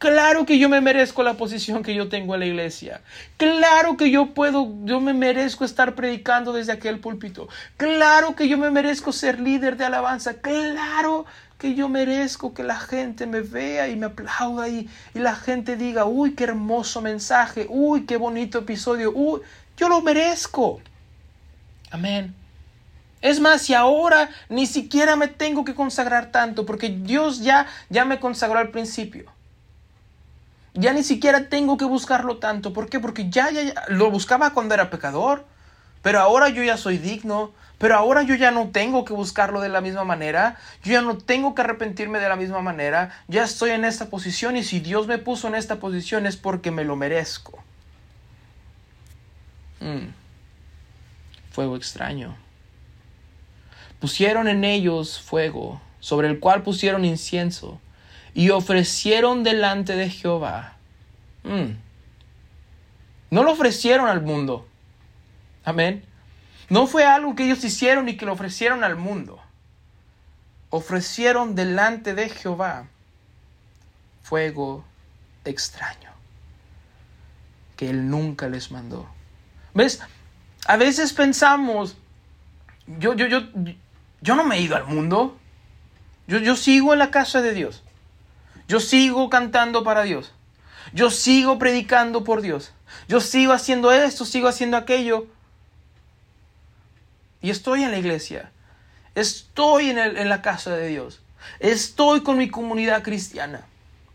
Claro 0.00 0.46
que 0.46 0.58
yo 0.58 0.70
me 0.70 0.80
merezco 0.80 1.22
la 1.22 1.34
posición 1.34 1.82
que 1.82 1.94
yo 1.94 2.08
tengo 2.08 2.32
en 2.32 2.40
la 2.40 2.46
iglesia. 2.46 3.02
Claro 3.36 3.98
que 3.98 4.10
yo 4.10 4.32
puedo, 4.32 4.72
yo 4.84 4.98
me 4.98 5.12
merezco 5.12 5.62
estar 5.62 5.94
predicando 5.94 6.54
desde 6.54 6.72
aquel 6.72 7.00
púlpito. 7.00 7.48
Claro 7.76 8.34
que 8.34 8.48
yo 8.48 8.56
me 8.56 8.70
merezco 8.70 9.12
ser 9.12 9.38
líder 9.38 9.76
de 9.76 9.84
alabanza. 9.84 10.40
Claro 10.40 11.26
que 11.58 11.74
yo 11.74 11.90
merezco 11.90 12.54
que 12.54 12.62
la 12.62 12.76
gente 12.76 13.26
me 13.26 13.42
vea 13.42 13.88
y 13.88 13.96
me 13.96 14.06
aplauda 14.06 14.70
y, 14.70 14.88
y 15.14 15.18
la 15.18 15.36
gente 15.36 15.76
diga, 15.76 16.06
uy, 16.06 16.34
qué 16.34 16.44
hermoso 16.44 17.02
mensaje, 17.02 17.66
uy, 17.68 18.06
qué 18.06 18.16
bonito 18.16 18.60
episodio, 18.60 19.12
uy, 19.14 19.42
yo 19.76 19.90
lo 19.90 20.00
merezco. 20.00 20.80
Amén. 21.90 22.34
Es 23.20 23.38
más, 23.38 23.60
si 23.60 23.74
ahora 23.74 24.30
ni 24.48 24.64
siquiera 24.64 25.14
me 25.16 25.28
tengo 25.28 25.62
que 25.62 25.74
consagrar 25.74 26.32
tanto, 26.32 26.64
porque 26.64 26.88
Dios 26.88 27.40
ya, 27.40 27.66
ya 27.90 28.06
me 28.06 28.18
consagró 28.18 28.60
al 28.60 28.70
principio. 28.70 29.30
Ya 30.74 30.92
ni 30.92 31.02
siquiera 31.02 31.48
tengo 31.48 31.76
que 31.76 31.84
buscarlo 31.84 32.38
tanto. 32.38 32.72
¿Por 32.72 32.88
qué? 32.88 33.00
Porque 33.00 33.28
ya, 33.30 33.50
ya, 33.50 33.62
ya 33.62 33.74
lo 33.88 34.10
buscaba 34.10 34.52
cuando 34.52 34.74
era 34.74 34.90
pecador. 34.90 35.44
Pero 36.02 36.20
ahora 36.20 36.48
yo 36.48 36.62
ya 36.62 36.76
soy 36.76 36.98
digno. 36.98 37.52
Pero 37.80 37.96
ahora 37.96 38.22
yo 38.22 38.34
ya 38.34 38.50
no 38.50 38.68
tengo 38.68 39.06
que 39.06 39.14
buscarlo 39.14 39.60
de 39.62 39.70
la 39.70 39.80
misma 39.80 40.04
manera. 40.04 40.58
Yo 40.84 40.92
ya 40.92 41.00
no 41.00 41.16
tengo 41.16 41.54
que 41.54 41.62
arrepentirme 41.62 42.20
de 42.20 42.28
la 42.28 42.36
misma 42.36 42.60
manera. 42.60 43.18
Ya 43.26 43.42
estoy 43.42 43.70
en 43.70 43.86
esta 43.86 44.10
posición 44.10 44.56
y 44.56 44.64
si 44.64 44.80
Dios 44.80 45.06
me 45.06 45.16
puso 45.16 45.48
en 45.48 45.54
esta 45.54 45.76
posición 45.76 46.26
es 46.26 46.36
porque 46.36 46.70
me 46.70 46.84
lo 46.84 46.94
merezco. 46.94 47.58
Mm. 49.80 50.12
Fuego 51.52 51.74
extraño. 51.74 52.36
Pusieron 53.98 54.46
en 54.46 54.64
ellos 54.64 55.20
fuego, 55.20 55.80
sobre 56.00 56.28
el 56.28 56.38
cual 56.38 56.62
pusieron 56.62 57.04
incienso, 57.04 57.80
y 58.34 58.50
ofrecieron 58.50 59.42
delante 59.42 59.96
de 59.96 60.10
Jehová. 60.10 60.76
Mm. 61.44 61.72
No 63.30 63.42
lo 63.42 63.52
ofrecieron 63.52 64.08
al 64.08 64.20
mundo. 64.22 64.66
Amén. 65.64 66.04
No 66.68 66.86
fue 66.86 67.04
algo 67.04 67.34
que 67.34 67.44
ellos 67.44 67.64
hicieron 67.64 68.08
y 68.08 68.16
que 68.16 68.26
lo 68.26 68.32
ofrecieron 68.32 68.84
al 68.84 68.96
mundo. 68.96 69.40
Ofrecieron 70.70 71.54
delante 71.54 72.14
de 72.14 72.28
Jehová 72.28 72.86
fuego 74.22 74.84
extraño 75.44 76.10
que 77.80 77.88
Él 77.88 78.10
nunca 78.10 78.46
les 78.48 78.70
mandó. 78.70 79.08
¿Ves? 79.72 80.00
A 80.66 80.76
veces 80.76 81.14
pensamos, 81.14 81.96
yo, 82.86 83.14
yo, 83.14 83.26
yo, 83.26 83.40
yo 84.20 84.36
no 84.36 84.44
me 84.44 84.56
he 84.56 84.60
ido 84.60 84.76
al 84.76 84.84
mundo. 84.84 85.38
Yo, 86.26 86.40
yo 86.40 86.56
sigo 86.56 86.92
en 86.92 86.98
la 86.98 87.10
casa 87.10 87.40
de 87.40 87.54
Dios. 87.54 87.82
Yo 88.70 88.78
sigo 88.78 89.28
cantando 89.30 89.82
para 89.82 90.04
Dios. 90.04 90.30
Yo 90.92 91.10
sigo 91.10 91.58
predicando 91.58 92.22
por 92.22 92.40
Dios. 92.40 92.70
Yo 93.08 93.20
sigo 93.20 93.52
haciendo 93.52 93.90
esto, 93.90 94.24
sigo 94.24 94.46
haciendo 94.46 94.76
aquello. 94.76 95.26
Y 97.42 97.50
estoy 97.50 97.82
en 97.82 97.90
la 97.90 97.98
iglesia. 97.98 98.52
Estoy 99.16 99.90
en, 99.90 99.98
en 99.98 100.28
la 100.28 100.40
casa 100.40 100.76
de 100.76 100.86
Dios. 100.86 101.20
Estoy 101.58 102.20
con 102.20 102.38
mi 102.38 102.48
comunidad 102.48 103.02
cristiana. 103.02 103.66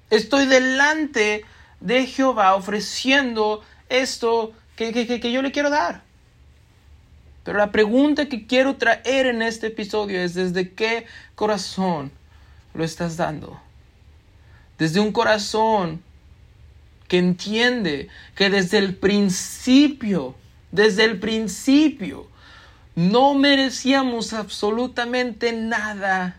Estoy 0.09 0.45
delante 0.45 1.43
de 1.81 2.05
Jehová 2.05 2.55
ofreciendo 2.55 3.61
esto 3.89 4.53
que, 4.77 4.93
que, 4.93 5.19
que, 5.19 5.31
yo 5.33 5.41
le 5.41 5.51
quiero 5.51 5.69
dar. 5.69 6.01
Pero 7.43 7.57
la 7.57 7.73
pregunta 7.73 8.29
que 8.29 8.47
quiero 8.47 8.77
traer 8.77 9.25
en 9.25 9.41
este 9.41 9.67
episodio 9.67 10.17
es 10.21 10.33
desde 10.33 10.71
qué 10.71 11.07
corazón 11.35 12.09
lo 12.73 12.85
estás 12.85 13.17
dando. 13.17 13.64
Desde 14.77 14.99
un 14.99 15.11
corazón 15.11 16.01
que 17.07 17.17
entiende 17.17 18.09
que 18.35 18.49
desde 18.49 18.77
el 18.79 18.95
principio, 18.95 20.35
desde 20.71 21.05
el 21.05 21.19
principio, 21.19 22.27
no 22.95 23.33
merecíamos 23.33 24.33
absolutamente 24.33 25.53
nada. 25.53 26.37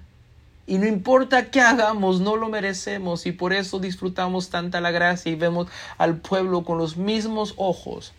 Y 0.67 0.79
no 0.79 0.87
importa 0.87 1.51
qué 1.51 1.61
hagamos, 1.61 2.21
no 2.21 2.37
lo 2.37 2.49
merecemos. 2.49 3.27
Y 3.27 3.33
por 3.33 3.53
eso 3.53 3.79
disfrutamos 3.79 4.51
tanta 4.51 4.81
la 4.81 4.91
gracia 4.91 5.31
y 5.31 5.37
vemos 5.37 5.69
al 5.97 6.17
pueblo 6.17 6.65
con 6.65 6.79
los 6.79 6.97
mismos 6.97 7.55
ojos. 7.57 8.13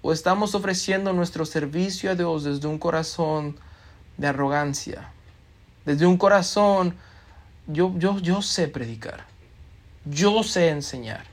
O 0.00 0.12
estamos 0.12 0.54
ofreciendo 0.54 1.12
nuestro 1.12 1.44
servicio 1.44 2.10
a 2.10 2.14
Dios 2.14 2.44
desde 2.44 2.66
un 2.68 2.78
corazón 2.78 3.56
de 4.16 4.28
arrogancia. 4.28 5.10
Desde 5.84 6.06
un 6.06 6.16
corazón, 6.16 6.96
yo, 7.66 7.92
yo, 7.96 8.18
yo 8.18 8.42
sé 8.42 8.68
predicar. 8.68 9.26
Yo 10.04 10.42
sé 10.42 10.68
enseñar. 10.68 11.24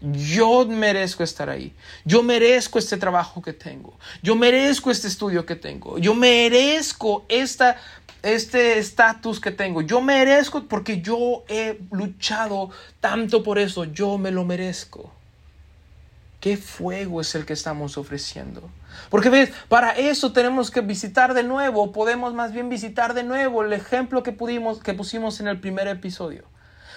Yo 0.00 0.66
merezco 0.66 1.22
estar 1.22 1.50
ahí. 1.50 1.74
Yo 2.04 2.22
merezco 2.22 2.78
este 2.78 2.96
trabajo 2.96 3.42
que 3.42 3.52
tengo. 3.52 3.98
Yo 4.22 4.34
merezco 4.34 4.90
este 4.90 5.08
estudio 5.08 5.44
que 5.44 5.56
tengo. 5.56 5.98
Yo 5.98 6.14
merezco 6.14 7.24
esta, 7.28 7.76
este 8.22 8.78
estatus 8.78 9.40
que 9.40 9.50
tengo. 9.50 9.82
Yo 9.82 10.00
merezco 10.00 10.64
porque 10.64 11.02
yo 11.02 11.44
he 11.48 11.78
luchado 11.90 12.70
tanto 13.00 13.42
por 13.42 13.58
eso. 13.58 13.84
Yo 13.84 14.16
me 14.16 14.30
lo 14.30 14.44
merezco. 14.44 15.12
¿Qué 16.40 16.56
fuego 16.56 17.20
es 17.20 17.34
el 17.34 17.44
que 17.44 17.52
estamos 17.52 17.98
ofreciendo? 17.98 18.70
Porque 19.10 19.28
ves, 19.28 19.52
para 19.68 19.90
eso 19.90 20.32
tenemos 20.32 20.70
que 20.70 20.80
visitar 20.80 21.34
de 21.34 21.42
nuevo, 21.42 21.92
podemos 21.92 22.32
más 22.32 22.52
bien 22.52 22.70
visitar 22.70 23.12
de 23.12 23.24
nuevo 23.24 23.62
el 23.62 23.74
ejemplo 23.74 24.22
que 24.22 24.32
pudimos, 24.32 24.80
que 24.80 24.94
pusimos 24.94 25.38
en 25.40 25.48
el 25.48 25.60
primer 25.60 25.86
episodio. 25.86 26.44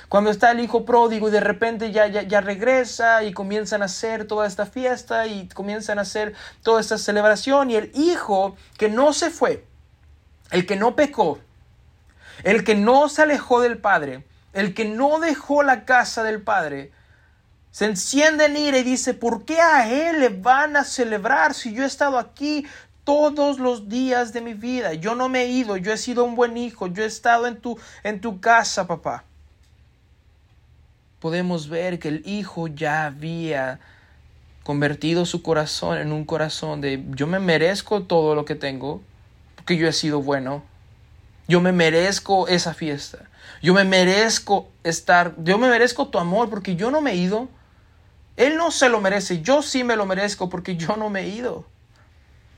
Cuando 0.08 0.30
está 0.30 0.52
el 0.52 0.62
hijo 0.62 0.86
pródigo 0.86 1.28
y 1.28 1.32
de 1.32 1.42
repente 1.42 1.92
ya, 1.92 2.08
ya, 2.08 2.40
regresa 2.40 3.24
y 3.24 3.34
comienzan 3.34 3.82
a 3.82 3.86
hacer 3.86 4.28
toda 4.28 4.48
esta 4.48 4.66
fiesta 4.66 5.28
y 5.28 5.50
comienzan 5.50 6.00
a 6.00 6.04
hacer 6.04 6.34
toda 6.62 6.80
esta 6.80 6.98
celebración 6.98 7.70
y 7.70 7.76
el 7.76 7.92
hijo 7.96 8.56
que 8.78 8.90
no 8.90 9.12
se 9.12 9.30
fue, 9.30 9.66
el 10.52 10.66
que 10.66 10.76
no 10.76 10.96
pecó, 10.96 11.40
el 12.44 12.64
que 12.64 12.76
no 12.76 13.10
se 13.10 13.24
alejó 13.24 13.60
del 13.60 13.80
padre, 13.80 14.24
el 14.54 14.74
que 14.74 14.86
no 14.86 15.20
dejó 15.20 15.64
la 15.64 15.84
casa 15.84 16.24
del 16.24 16.42
padre, 16.42 16.92
se 17.74 17.84
enciende 17.84 18.46
en 18.46 18.56
ira 18.56 18.78
y 18.78 18.84
dice, 18.84 19.14
¿por 19.14 19.44
qué 19.44 19.60
a 19.60 19.92
él 19.92 20.22
le 20.22 20.30
van 20.30 20.78
a 20.78 20.86
celebrar 20.86 21.54
si 21.54 21.74
yo 21.74 21.84
he 21.84 21.88
estado 21.88 22.18
aquí 22.18 22.66
todos 23.04 23.60
los 23.60 23.90
días 23.90 24.32
de 24.32 24.40
mi 24.40 24.54
vida? 24.54 24.94
Yo 24.94 25.14
no 25.14 25.28
me 25.28 25.42
he 25.42 25.48
ido, 25.50 25.76
yo 25.76 25.92
he 25.92 25.98
sido 25.98 26.24
un 26.24 26.36
buen 26.36 26.56
hijo, 26.56 26.88
yo 26.88 27.04
he 27.04 27.08
estado 27.08 27.48
en 27.48 27.58
tu, 27.58 27.78
en 28.04 28.22
tu 28.22 28.40
casa, 28.40 28.88
papá 28.88 29.26
podemos 31.24 31.70
ver 31.70 32.00
que 32.00 32.10
el 32.10 32.22
hijo 32.26 32.68
ya 32.68 33.06
había 33.06 33.80
convertido 34.64 35.26
su 35.26 35.42
corazón 35.42 35.98
en 35.98 36.12
un 36.12 36.26
corazón 36.26 36.82
de 36.82 37.02
yo 37.12 37.28
me 37.28 37.40
merezco 37.40 38.04
todo 38.04 38.36
lo 38.36 38.44
que 38.44 38.56
tengo 38.56 39.02
porque 39.56 39.78
yo 39.78 39.88
he 39.88 39.94
sido 39.94 40.22
bueno. 40.22 40.64
Yo 41.48 41.62
me 41.62 41.72
merezco 41.72 42.50
esa 42.50 42.74
fiesta. 42.74 43.20
Yo 43.62 43.74
me 43.74 43.86
merezco 43.86 44.68
estar, 44.84 45.34
yo 45.38 45.58
me 45.58 45.70
merezco 45.70 46.10
tu 46.10 46.20
amor 46.20 46.50
porque 46.50 46.76
yo 46.76 46.92
no 46.92 47.00
me 47.00 47.14
he 47.14 47.16
ido. 47.16 47.48
Él 48.36 48.58
no 48.58 48.72
se 48.72 48.90
lo 48.90 49.00
merece, 49.00 49.42
yo 49.42 49.62
sí 49.62 49.84
me 49.84 49.96
lo 49.96 50.06
merezco 50.06 50.50
porque 50.50 50.76
yo 50.76 50.98
no 50.98 51.10
me 51.10 51.22
he 51.22 51.28
ido. 51.28 51.66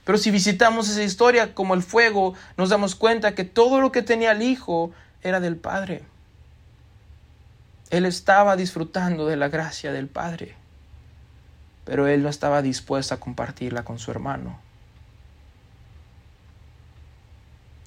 Pero 0.05 0.17
si 0.17 0.31
visitamos 0.31 0.88
esa 0.88 1.03
historia 1.03 1.53
como 1.53 1.73
el 1.73 1.81
fuego, 1.81 2.35
nos 2.57 2.69
damos 2.69 2.95
cuenta 2.95 3.35
que 3.35 3.43
todo 3.43 3.81
lo 3.81 3.91
que 3.91 4.03
tenía 4.03 4.31
el 4.31 4.43
hijo 4.43 4.91
era 5.23 5.39
del 5.39 5.57
Padre. 5.57 6.03
Él 7.89 8.05
estaba 8.05 8.55
disfrutando 8.55 9.25
de 9.27 9.35
la 9.35 9.49
gracia 9.49 9.91
del 9.91 10.07
Padre, 10.07 10.55
pero 11.85 12.07
él 12.07 12.23
no 12.23 12.29
estaba 12.29 12.61
dispuesto 12.61 13.15
a 13.15 13.19
compartirla 13.19 13.83
con 13.83 13.99
su 13.99 14.11
hermano. 14.11 14.59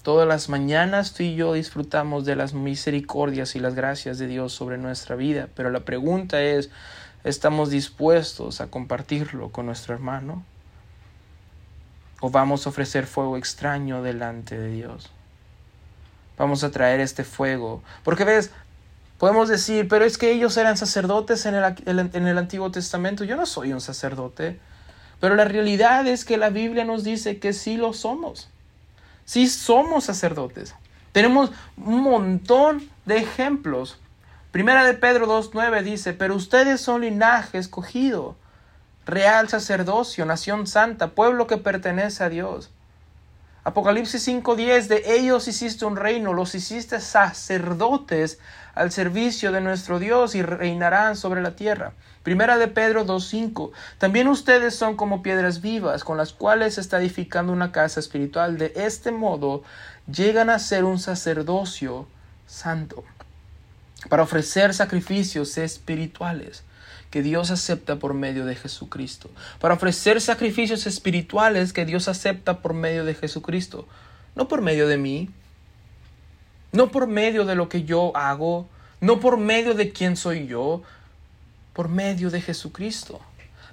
Todas 0.03 0.27
las 0.27 0.49
mañanas 0.49 1.13
tú 1.13 1.23
y 1.23 1.35
yo 1.35 1.53
disfrutamos 1.53 2.25
de 2.25 2.35
las 2.35 2.53
misericordias 2.53 3.55
y 3.55 3.59
las 3.59 3.75
gracias 3.75 4.17
de 4.17 4.27
Dios 4.27 4.53
sobre 4.53 4.77
nuestra 4.77 5.15
vida, 5.15 5.49
pero 5.55 5.69
la 5.69 5.81
pregunta 5.81 6.41
es, 6.41 6.69
estamos 7.23 7.69
dispuestos 7.69 8.61
a 8.61 8.67
compartirlo 8.67 9.49
con 9.49 9.65
nuestro 9.65 9.93
hermano? 9.93 10.43
¿O 12.21 12.29
vamos 12.29 12.65
a 12.65 12.69
ofrecer 12.69 13.05
fuego 13.05 13.37
extraño 13.37 14.01
delante 14.01 14.57
de 14.57 14.71
Dios? 14.71 15.09
Vamos 16.37 16.63
a 16.63 16.71
traer 16.71 16.99
este 16.99 17.23
fuego. 17.23 17.81
Porque 18.03 18.25
ves, 18.25 18.51
podemos 19.17 19.49
decir, 19.49 19.87
pero 19.87 20.05
es 20.05 20.17
que 20.17 20.31
ellos 20.31 20.57
eran 20.57 20.77
sacerdotes 20.77 21.45
en 21.45 21.55
el, 21.55 21.75
en 21.85 22.27
el 22.27 22.37
Antiguo 22.37 22.71
Testamento. 22.71 23.23
Yo 23.23 23.35
no 23.35 23.45
soy 23.45 23.73
un 23.73 23.81
sacerdote. 23.81 24.59
Pero 25.19 25.35
la 25.35 25.45
realidad 25.45 26.07
es 26.07 26.25
que 26.25 26.37
la 26.37 26.49
Biblia 26.49 26.85
nos 26.85 27.03
dice 27.03 27.39
que 27.39 27.53
sí 27.53 27.77
lo 27.77 27.93
somos. 27.93 28.49
Sí 29.25 29.47
somos 29.47 30.05
sacerdotes. 30.05 30.73
Tenemos 31.11 31.51
un 31.77 32.01
montón 32.01 32.89
de 33.05 33.17
ejemplos. 33.17 33.97
Primera 34.51 34.83
de 34.83 34.95
Pedro 34.95 35.27
2.9 35.27 35.83
dice, 35.83 36.13
pero 36.13 36.33
ustedes 36.33 36.81
son 36.81 37.01
linaje 37.01 37.59
escogido, 37.59 38.35
real 39.05 39.47
sacerdocio, 39.47 40.25
nación 40.25 40.65
santa, 40.65 41.09
pueblo 41.09 41.45
que 41.45 41.57
pertenece 41.57 42.23
a 42.23 42.29
Dios. 42.29 42.71
Apocalipsis 43.63 44.27
5.10, 44.27 44.87
de 44.87 45.03
ellos 45.17 45.47
hiciste 45.47 45.85
un 45.85 45.97
reino, 45.97 46.33
los 46.33 46.55
hiciste 46.55 46.99
sacerdotes 46.99 48.39
al 48.73 48.91
servicio 48.91 49.51
de 49.51 49.61
nuestro 49.61 49.99
Dios 49.99 50.33
y 50.33 50.41
reinarán 50.41 51.15
sobre 51.15 51.43
la 51.43 51.55
tierra. 51.55 51.91
Primera 52.23 52.57
de 52.57 52.69
Pedro 52.69 53.05
2.5, 53.05 53.69
también 53.99 54.27
ustedes 54.27 54.75
son 54.75 54.95
como 54.95 55.21
piedras 55.21 55.61
vivas 55.61 56.03
con 56.03 56.17
las 56.17 56.33
cuales 56.33 56.73
se 56.73 56.81
está 56.81 56.97
edificando 56.97 57.53
una 57.53 57.71
casa 57.71 57.99
espiritual. 57.99 58.57
De 58.57 58.73
este 58.75 59.11
modo 59.11 59.61
llegan 60.11 60.49
a 60.49 60.57
ser 60.57 60.85
un 60.85 60.97
sacerdocio 60.97 62.07
santo 62.47 63.03
para 64.07 64.23
ofrecer 64.23 64.73
sacrificios 64.73 65.57
espirituales 65.57 66.63
que 67.09 67.21
Dios 67.21 67.51
acepta 67.51 67.97
por 67.97 68.13
medio 68.13 68.45
de 68.45 68.55
Jesucristo, 68.55 69.29
para 69.59 69.73
ofrecer 69.73 70.21
sacrificios 70.21 70.85
espirituales 70.87 71.73
que 71.73 71.85
Dios 71.85 72.07
acepta 72.07 72.61
por 72.61 72.73
medio 72.73 73.03
de 73.03 73.15
Jesucristo, 73.15 73.87
no 74.35 74.47
por 74.47 74.61
medio 74.61 74.87
de 74.87 74.97
mí, 74.97 75.29
no 76.71 76.91
por 76.91 77.07
medio 77.07 77.45
de 77.45 77.55
lo 77.55 77.67
que 77.67 77.83
yo 77.83 78.15
hago, 78.15 78.69
no 79.01 79.19
por 79.19 79.37
medio 79.37 79.73
de 79.73 79.91
quién 79.91 80.15
soy 80.15 80.47
yo, 80.47 80.83
por 81.73 81.89
medio 81.89 82.29
de 82.29 82.41
Jesucristo. 82.41 83.19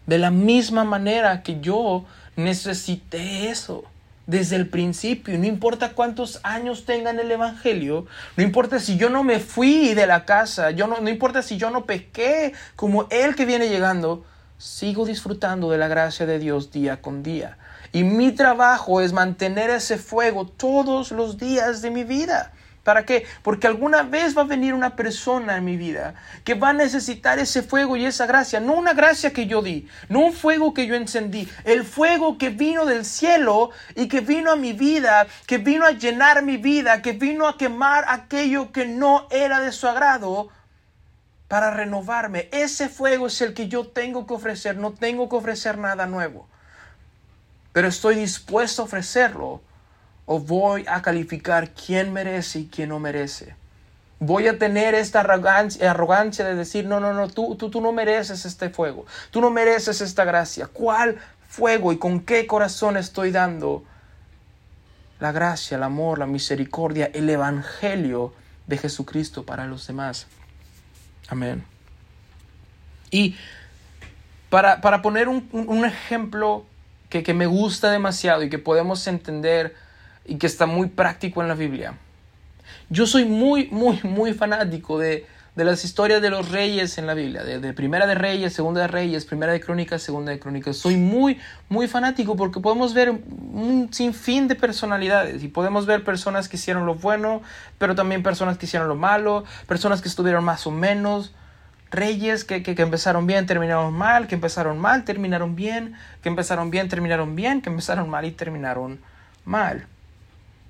De 0.07 0.19
la 0.19 0.31
misma 0.31 0.85
manera 0.85 1.43
que 1.43 1.61
yo 1.61 2.05
necesité 2.37 3.51
eso 3.51 3.85
desde 4.27 4.57
el 4.57 4.69
principio. 4.69 5.39
No 5.39 5.47
importa 5.47 5.93
cuántos 5.93 6.41
años 6.43 6.85
tenga 6.85 7.11
en 7.11 7.21
el 7.21 7.31
Evangelio, 7.31 8.07
no 8.37 8.43
importa 8.43 8.81
si 8.81 8.97
yo 8.97 9.09
no 9.11 9.25
me 9.25 9.41
fui 9.41 9.95
de 9.95 10.07
la 10.07 10.25
casa, 10.25 10.71
yo 10.71 10.87
no, 10.87 11.01
no 11.01 11.09
importa 11.09 11.43
si 11.43 11.57
yo 11.57 11.71
no 11.71 11.87
pequé 11.87 12.53
como 12.75 13.07
el 13.11 13.35
que 13.37 13.47
viene 13.47 13.69
llegando, 13.69 14.25
sigo 14.59 15.05
disfrutando 15.07 15.71
de 15.71 15.79
la 15.79 15.89
gracia 15.89 16.27
de 16.27 16.39
Dios 16.39 16.71
día 16.71 17.01
con 17.01 17.23
día. 17.23 17.59
Y 17.93 18.05
mi 18.05 18.33
trabajo 18.33 19.01
es 19.01 19.13
mantener 19.13 19.71
ese 19.71 19.97
fuego 19.97 20.47
todos 20.47 21.13
los 21.13 21.39
días 21.39 21.83
de 21.83 21.91
mi 21.91 22.05
vida. 22.05 22.53
¿Para 22.87 23.05
qué? 23.05 23.27
Porque 23.43 23.67
alguna 23.67 24.05
vez 24.05 24.39
va 24.39 24.43
a 24.43 24.45
venir 24.45 24.73
una 24.73 24.95
persona 24.95 25.57
en 25.57 25.65
mi 25.65 25.77
vida 25.77 26.15
que 26.45 26.55
va 26.55 26.69
a 26.69 26.73
necesitar 26.73 27.41
ese 27.41 27.65
fuego 27.65 27.97
y 27.97 28.07
esa 28.07 28.27
gracia. 28.27 28.61
No 28.61 28.75
una 28.75 28.95
gracia 28.95 29.33
que 29.33 29.49
yo 29.49 29.61
di, 29.61 29.89
no 30.09 30.21
un 30.21 30.33
fuego 30.33 30.73
que 30.73 30.87
yo 30.87 30.95
encendí. 30.95 31.49
El 31.65 31.83
fuego 31.83 32.39
que 32.39 32.51
vino 32.51 32.87
del 32.87 33.05
cielo 33.05 33.71
y 33.97 34.07
que 34.07 34.21
vino 34.21 34.53
a 34.53 34.57
mi 34.57 34.73
vida, 34.73 35.27
que 35.49 35.59
vino 35.59 35.85
a 35.85 35.91
llenar 35.91 36.45
mi 36.45 36.59
vida, 36.59 37.03
que 37.03 37.11
vino 37.11 37.49
a 37.49 37.59
quemar 37.59 38.05
aquello 38.07 38.71
que 38.71 38.87
no 38.87 39.27
era 39.33 39.59
de 39.59 39.73
su 39.73 39.89
agrado 39.89 40.51
para 41.49 41.73
renovarme. 41.73 42.49
Ese 42.53 42.89
fuego 42.89 43.27
es 43.27 43.41
el 43.41 43.53
que 43.53 43.67
yo 43.67 43.89
tengo 43.89 44.29
que 44.29 44.35
ofrecer. 44.35 44.77
No 44.77 44.93
tengo 44.93 45.29
que 45.29 45.35
ofrecer 45.35 45.77
nada 45.77 46.07
nuevo. 46.07 46.47
Pero 47.73 47.89
estoy 47.89 48.15
dispuesto 48.15 48.83
a 48.83 48.85
ofrecerlo 48.85 49.66
o 50.27 50.41
voy 50.41 50.85
a 50.89 51.01
calificar 51.01 51.71
quién 51.71 52.13
merece 52.13 52.61
y 52.61 52.67
quién 52.67 52.91
no 52.91 52.99
merece. 52.99 53.55
Voy 54.19 54.49
a 54.49 54.59
tener 54.59 54.95
esta 54.95 55.21
arrogancia, 55.21 56.45
de 56.45 56.55
decir, 56.55 56.87
no, 56.87 57.01
no, 57.01 57.13
no, 57.13 57.29
tú, 57.29 57.55
tú, 57.55 57.71
tú 57.71 57.81
no 57.81 57.93
mereces 57.93 58.45
este 58.45 58.71
fuego, 58.71 59.07
tú 59.31 59.41
no 59.41 59.51
mereces 59.51 60.01
esta 60.01 60.25
gracia. 60.25 60.67
¿Cuál 60.67 61.19
fuego 61.49 61.93
y 61.93 61.99
con 61.99 62.21
qué 62.21 62.47
corazón 62.47 62.97
estoy 62.97 63.31
dando 63.31 63.85
la 65.21 65.33
gracia, 65.33 65.77
el 65.77 65.83
amor, 65.83 66.19
la 66.19 66.27
misericordia, 66.27 67.11
el 67.15 67.29
evangelio 67.31 68.35
de 68.67 68.79
Jesucristo 68.79 69.45
para 69.45 69.67
los 69.67 69.87
demás? 69.87 70.27
Amén. 71.29 71.65
Y 73.11 73.37
para, 74.51 75.03
poner 75.03 75.29
un, 75.29 75.85
ejemplo 75.85 76.65
que, 77.11 77.23
que 77.23 77.35
me 77.35 77.47
gusta 77.47 77.91
demasiado 77.91 78.43
y 78.43 78.51
que 78.51 78.59
podemos 78.59 79.07
entender, 79.07 79.77
y 80.27 80.37
que 80.37 80.47
está 80.47 80.67
muy 80.67 80.89
práctico 80.89 81.43
en 81.43 81.49
la 81.49 81.55
Biblia. 81.55 81.95
Yo 82.89 83.07
soy 83.07 83.25
muy, 83.25 83.69
muy, 83.71 84.01
muy 84.03 84.33
fanático 84.33 84.99
de, 84.99 85.27
las 85.55 85.85
historias 85.85 86.21
de 86.21 86.31
los 86.31 86.51
reyes 86.51 86.99
en 86.99 87.07
la 87.07 87.15
Biblia, 87.15 87.43
de, 87.43 87.73
Primera 87.73 88.07
de 88.07 88.15
Reyes, 88.15 88.53
Segunda 88.53 88.83
de 88.83 88.89
Reyes, 88.89 89.25
Primera 89.25 89.53
de 89.53 89.61
Crónicas, 89.61 90.03
Segunda 90.03 90.33
de 90.33 90.39
Crónicas. 90.39 90.77
Soy 90.77 90.97
muy, 90.97 91.41
muy 91.69 91.89
fanático 91.89 92.37
porque 92.37 92.61
podemos 92.61 92.95
ver 92.95 93.11
un 93.11 93.89
sinfín 93.91 94.49
de 94.49 94.55
personalidades 94.55 95.43
y 95.43 95.49
podemos 95.49 95.87
ver 95.87 96.05
personas 96.05 96.49
que 96.49 96.57
hicieron 96.57 96.87
lo 96.87 96.95
bueno, 96.95 97.43
pero 97.79 97.95
también 97.95 98.23
personas 98.23 98.59
que 98.59 98.67
hicieron 98.67 98.89
lo 98.89 98.97
malo, 98.97 99.45
personas 99.67 100.03
que 100.03 100.09
estuvieron 100.09 100.45
más 100.45 100.67
o 100.67 100.71
menos, 100.71 101.35
reyes 101.91 102.45
que, 102.45 102.63
que 102.63 102.83
empezaron 102.83 103.27
bien, 103.27 103.47
terminaron 103.47 103.95
mal, 103.95 104.27
que 104.27 104.35
empezaron 104.35 104.79
mal, 104.79 105.05
terminaron 105.05 105.57
bien, 105.57 105.95
que 106.23 106.29
empezaron 106.29 106.71
bien, 106.71 106.89
terminaron 106.89 107.35
bien, 107.35 107.63
que 107.63 107.71
empezaron 107.71 108.11
mal 108.11 108.25
y 108.27 108.33
terminaron 108.33 109.01
mal. 109.45 109.87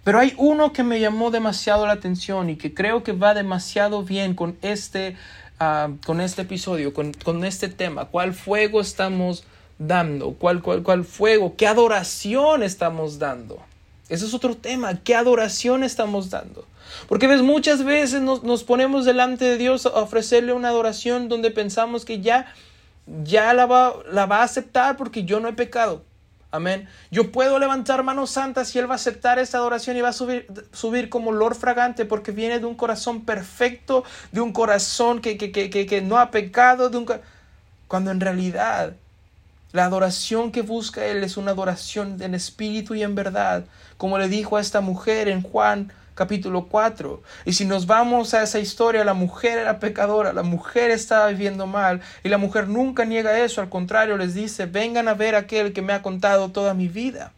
Pero 0.06 0.20
hay 0.20 0.34
uno 0.36 0.72
que 0.72 0.84
me 0.84 1.00
llamó 1.00 1.32
demasiado 1.32 1.84
la 1.84 1.94
atención 1.94 2.48
y 2.48 2.54
que 2.54 2.72
creo 2.72 3.02
que 3.02 3.10
va 3.10 3.34
demasiado 3.34 4.04
bien 4.04 4.34
con 4.34 4.56
este, 4.62 5.16
ah, 5.58 5.88
con 6.06 6.20
este 6.20 6.42
episodio, 6.42 6.94
con, 6.94 7.12
con, 7.12 7.44
este 7.44 7.68
tema. 7.68 8.04
¿Cuál 8.04 8.32
fuego 8.32 8.80
estamos 8.80 9.42
dando? 9.80 10.34
¿Cuál, 10.34 10.62
cuál, 10.62 10.84
cuál 10.84 11.04
fuego? 11.04 11.56
¿Qué 11.56 11.66
adoración 11.66 12.62
estamos 12.62 13.18
dando? 13.18 13.58
Ese 14.08 14.26
es 14.26 14.32
otro 14.32 14.56
tema. 14.56 14.94
¿Qué 15.02 15.16
adoración 15.16 15.82
estamos 15.82 16.30
dando? 16.30 16.64
Porque 17.08 17.26
ves, 17.26 17.42
muchas 17.42 17.82
veces 17.82 18.22
nos, 18.22 18.44
nos 18.44 18.62
ponemos 18.62 19.06
delante 19.06 19.44
de 19.44 19.58
Dios 19.58 19.86
a 19.86 19.88
ofrecerle 19.88 20.52
una 20.52 20.68
adoración 20.68 21.28
donde 21.28 21.50
pensamos 21.50 22.04
que 22.04 22.20
ya, 22.20 22.54
ya 23.24 23.52
la, 23.54 23.66
va, 23.66 23.94
la 24.12 24.26
va 24.26 24.42
a 24.42 24.44
aceptar 24.44 24.96
porque 24.96 25.24
yo 25.24 25.40
no 25.40 25.48
he 25.48 25.52
pecado. 25.52 26.04
Amén. 26.56 26.88
Yo 27.10 27.32
puedo 27.32 27.58
levantar 27.58 28.02
manos 28.02 28.30
santas 28.30 28.74
y 28.74 28.78
Él 28.78 28.88
va 28.88 28.94
a 28.94 28.96
aceptar 28.96 29.38
esta 29.38 29.58
adoración 29.58 29.96
y 29.96 30.00
va 30.00 30.08
a 30.08 30.12
subir, 30.14 30.46
subir 30.72 31.10
como 31.10 31.30
olor 31.30 31.54
fragante 31.54 32.06
porque 32.06 32.32
viene 32.32 32.58
de 32.58 32.66
un 32.66 32.74
corazón 32.74 33.24
perfecto, 33.26 34.04
de 34.32 34.40
un 34.40 34.52
corazón 34.52 35.20
que, 35.20 35.36
que, 35.36 35.52
que, 35.52 35.68
que 35.70 36.00
no 36.00 36.18
ha 36.18 36.30
pecado, 36.30 36.88
de 36.88 36.96
un, 36.96 37.06
cuando 37.88 38.10
en 38.10 38.20
realidad 38.20 38.94
la 39.72 39.84
adoración 39.84 40.50
que 40.50 40.62
busca 40.62 41.04
Él 41.04 41.22
es 41.22 41.36
una 41.36 41.50
adoración 41.50 42.22
en 42.22 42.34
espíritu 42.34 42.94
y 42.94 43.02
en 43.02 43.14
verdad, 43.14 43.66
como 43.98 44.16
le 44.16 44.28
dijo 44.28 44.56
a 44.56 44.60
esta 44.62 44.80
mujer 44.80 45.28
en 45.28 45.42
Juan 45.42 45.92
capítulo 46.16 46.66
4. 46.66 47.22
Y 47.44 47.52
si 47.52 47.64
nos 47.64 47.86
vamos 47.86 48.34
a 48.34 48.42
esa 48.42 48.58
historia, 48.58 49.04
la 49.04 49.14
mujer 49.14 49.58
era 49.58 49.78
pecadora, 49.78 50.32
la 50.32 50.42
mujer 50.42 50.90
estaba 50.90 51.28
viviendo 51.28 51.68
mal 51.68 52.00
y 52.24 52.28
la 52.28 52.38
mujer 52.38 52.66
nunca 52.66 53.04
niega 53.04 53.38
eso, 53.38 53.60
al 53.60 53.68
contrario 53.68 54.16
les 54.16 54.34
dice, 54.34 54.66
vengan 54.66 55.06
a 55.06 55.14
ver 55.14 55.36
aquel 55.36 55.72
que 55.72 55.82
me 55.82 55.92
ha 55.92 56.02
contado 56.02 56.50
toda 56.50 56.74
mi 56.74 56.88
vida. 56.88 57.32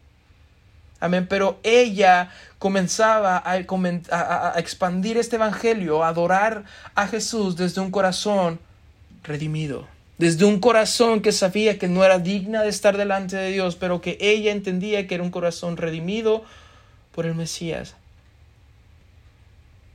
Amén, 1.01 1.27
pero 1.29 1.59
ella 1.63 2.31
comenzaba 2.57 3.37
a, 3.37 3.53
a, 3.53 4.55
a, 4.55 4.59
expandir 4.59 5.17
este 5.17 5.35
evangelio, 5.35 6.03
a 6.03 6.09
adorar 6.09 6.63
a 6.95 7.07
Jesús 7.07 7.55
desde 7.55 7.79
un 7.81 7.91
corazón 7.91 8.59
redimido, 9.23 9.87
desde 10.17 10.45
un 10.45 10.59
corazón 10.59 11.21
que 11.21 11.31
sabía 11.31 11.77
que 11.77 11.87
no 11.87 12.03
era 12.03 12.19
digna 12.19 12.63
de 12.63 12.69
estar 12.69 12.97
delante 12.97 13.37
de 13.37 13.51
Dios, 13.51 13.75
pero 13.75 14.01
que 14.01 14.17
ella 14.19 14.51
entendía 14.51 15.07
que 15.07 15.15
era 15.15 15.23
un 15.23 15.31
corazón 15.31 15.77
redimido 15.77 16.43
por 17.13 17.25
el 17.25 17.35
Mesías. 17.35 17.95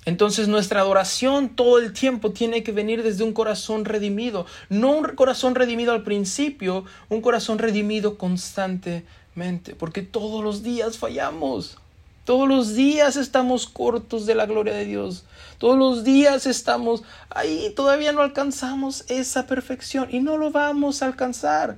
Entonces 0.06 0.48
nuestra 0.48 0.80
adoración 0.80 1.48
todo 1.50 1.78
el 1.78 1.92
tiempo 1.92 2.32
tiene 2.32 2.62
que 2.62 2.72
venir 2.72 3.02
desde 3.02 3.24
un 3.24 3.32
corazón 3.32 3.84
redimido, 3.84 4.46
no 4.68 4.92
un 4.92 5.04
corazón 5.14 5.54
redimido 5.54 5.92
al 5.92 6.02
principio, 6.02 6.84
un 7.08 7.20
corazón 7.22 7.58
redimido 7.58 8.18
constantemente, 8.18 9.74
porque 9.74 10.02
todos 10.02 10.44
los 10.44 10.62
días 10.62 10.98
fallamos. 10.98 11.78
Todos 12.24 12.48
los 12.48 12.74
días 12.74 13.16
estamos 13.16 13.66
cortos 13.66 14.24
de 14.24 14.34
la 14.34 14.46
gloria 14.46 14.72
de 14.72 14.86
Dios. 14.86 15.24
Todos 15.58 15.78
los 15.78 16.04
días 16.04 16.46
estamos 16.46 17.02
ahí, 17.28 17.70
todavía 17.76 18.12
no 18.12 18.22
alcanzamos 18.22 19.04
esa 19.10 19.46
perfección 19.46 20.08
y 20.10 20.20
no 20.20 20.38
lo 20.38 20.50
vamos 20.50 21.02
a 21.02 21.06
alcanzar. 21.06 21.76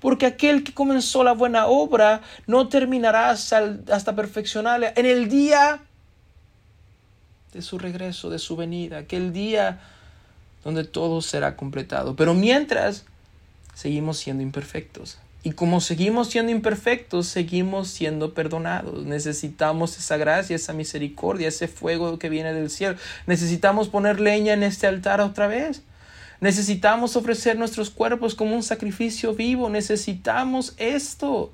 Porque 0.00 0.26
aquel 0.26 0.64
que 0.64 0.74
comenzó 0.74 1.22
la 1.22 1.32
buena 1.32 1.66
obra 1.66 2.22
no 2.48 2.68
terminará 2.68 3.30
hasta, 3.30 3.78
hasta 3.92 4.16
perfeccionarla 4.16 4.92
en 4.96 5.06
el 5.06 5.28
día 5.28 5.80
de 7.54 7.62
su 7.62 7.78
regreso, 7.78 8.28
de 8.28 8.38
su 8.38 8.56
venida, 8.56 8.98
aquel 8.98 9.32
día 9.32 9.80
donde 10.62 10.84
todo 10.84 11.22
será 11.22 11.56
completado. 11.56 12.16
Pero 12.16 12.34
mientras, 12.34 13.04
seguimos 13.74 14.18
siendo 14.18 14.42
imperfectos. 14.42 15.18
Y 15.42 15.52
como 15.52 15.80
seguimos 15.80 16.28
siendo 16.28 16.52
imperfectos, 16.52 17.26
seguimos 17.28 17.88
siendo 17.88 18.32
perdonados. 18.32 19.04
Necesitamos 19.04 19.96
esa 19.98 20.16
gracia, 20.16 20.56
esa 20.56 20.72
misericordia, 20.72 21.48
ese 21.48 21.68
fuego 21.68 22.18
que 22.18 22.30
viene 22.30 22.54
del 22.54 22.70
cielo. 22.70 22.96
Necesitamos 23.26 23.88
poner 23.88 24.20
leña 24.20 24.54
en 24.54 24.62
este 24.62 24.86
altar 24.86 25.20
otra 25.20 25.46
vez. 25.46 25.82
Necesitamos 26.40 27.14
ofrecer 27.14 27.58
nuestros 27.58 27.90
cuerpos 27.90 28.34
como 28.34 28.56
un 28.56 28.62
sacrificio 28.62 29.34
vivo. 29.34 29.68
Necesitamos 29.68 30.74
esto. 30.78 31.52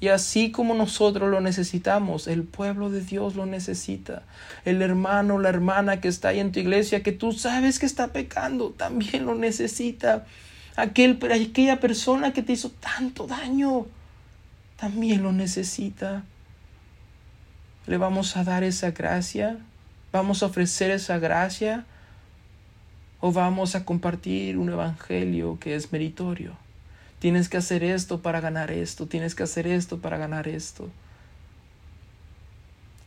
Y 0.00 0.08
así 0.08 0.50
como 0.50 0.74
nosotros 0.74 1.30
lo 1.30 1.40
necesitamos, 1.40 2.26
el 2.26 2.42
pueblo 2.42 2.90
de 2.90 3.00
Dios 3.00 3.36
lo 3.36 3.46
necesita. 3.46 4.22
El 4.64 4.82
hermano, 4.82 5.38
la 5.38 5.48
hermana 5.48 6.00
que 6.00 6.08
está 6.08 6.28
ahí 6.28 6.40
en 6.40 6.52
tu 6.52 6.60
iglesia, 6.60 7.02
que 7.02 7.12
tú 7.12 7.32
sabes 7.32 7.78
que 7.78 7.86
está 7.86 8.08
pecando, 8.08 8.70
también 8.70 9.24
lo 9.24 9.34
necesita. 9.34 10.26
Aquel, 10.76 11.18
aquella 11.32 11.80
persona 11.80 12.32
que 12.32 12.42
te 12.42 12.52
hizo 12.52 12.70
tanto 12.70 13.26
daño, 13.26 13.86
también 14.76 15.22
lo 15.22 15.32
necesita. 15.32 16.24
Le 17.86 17.96
vamos 17.96 18.36
a 18.36 18.44
dar 18.44 18.64
esa 18.64 18.90
gracia, 18.90 19.58
vamos 20.12 20.42
a 20.42 20.46
ofrecer 20.46 20.90
esa 20.90 21.18
gracia 21.18 21.84
o 23.20 23.32
vamos 23.32 23.74
a 23.74 23.84
compartir 23.84 24.58
un 24.58 24.70
evangelio 24.70 25.58
que 25.58 25.76
es 25.76 25.92
meritorio. 25.92 26.63
Tienes 27.24 27.48
que 27.48 27.56
hacer 27.56 27.82
esto 27.82 28.20
para 28.20 28.42
ganar 28.42 28.70
esto, 28.70 29.06
tienes 29.06 29.34
que 29.34 29.44
hacer 29.44 29.66
esto 29.66 29.96
para 29.96 30.18
ganar 30.18 30.46
esto. 30.46 30.90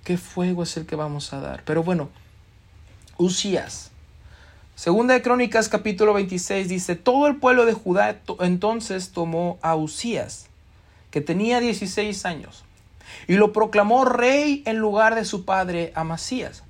¿Qué 0.03 0.17
fuego 0.17 0.63
es 0.63 0.75
el 0.75 0.87
que 0.87 0.95
vamos 0.95 1.33
a 1.33 1.39
dar? 1.39 1.61
Pero 1.65 1.83
bueno, 1.83 2.09
Usías 3.17 3.91
Segunda 4.73 5.13
de 5.13 5.21
Crónicas 5.21 5.69
capítulo 5.69 6.15
26 6.15 6.67
dice, 6.67 6.95
todo 6.95 7.27
el 7.27 7.35
pueblo 7.35 7.67
de 7.67 7.73
Judá 7.73 8.19
entonces 8.39 9.11
tomó 9.11 9.59
a 9.61 9.75
Usías, 9.75 10.47
que 11.11 11.21
tenía 11.21 11.59
16 11.59 12.25
años, 12.25 12.63
y 13.27 13.35
lo 13.35 13.53
proclamó 13.53 14.03
rey 14.03 14.63
en 14.65 14.77
lugar 14.77 15.13
de 15.13 15.25
su 15.25 15.45
padre 15.45 15.91
Amasías. 15.93 16.63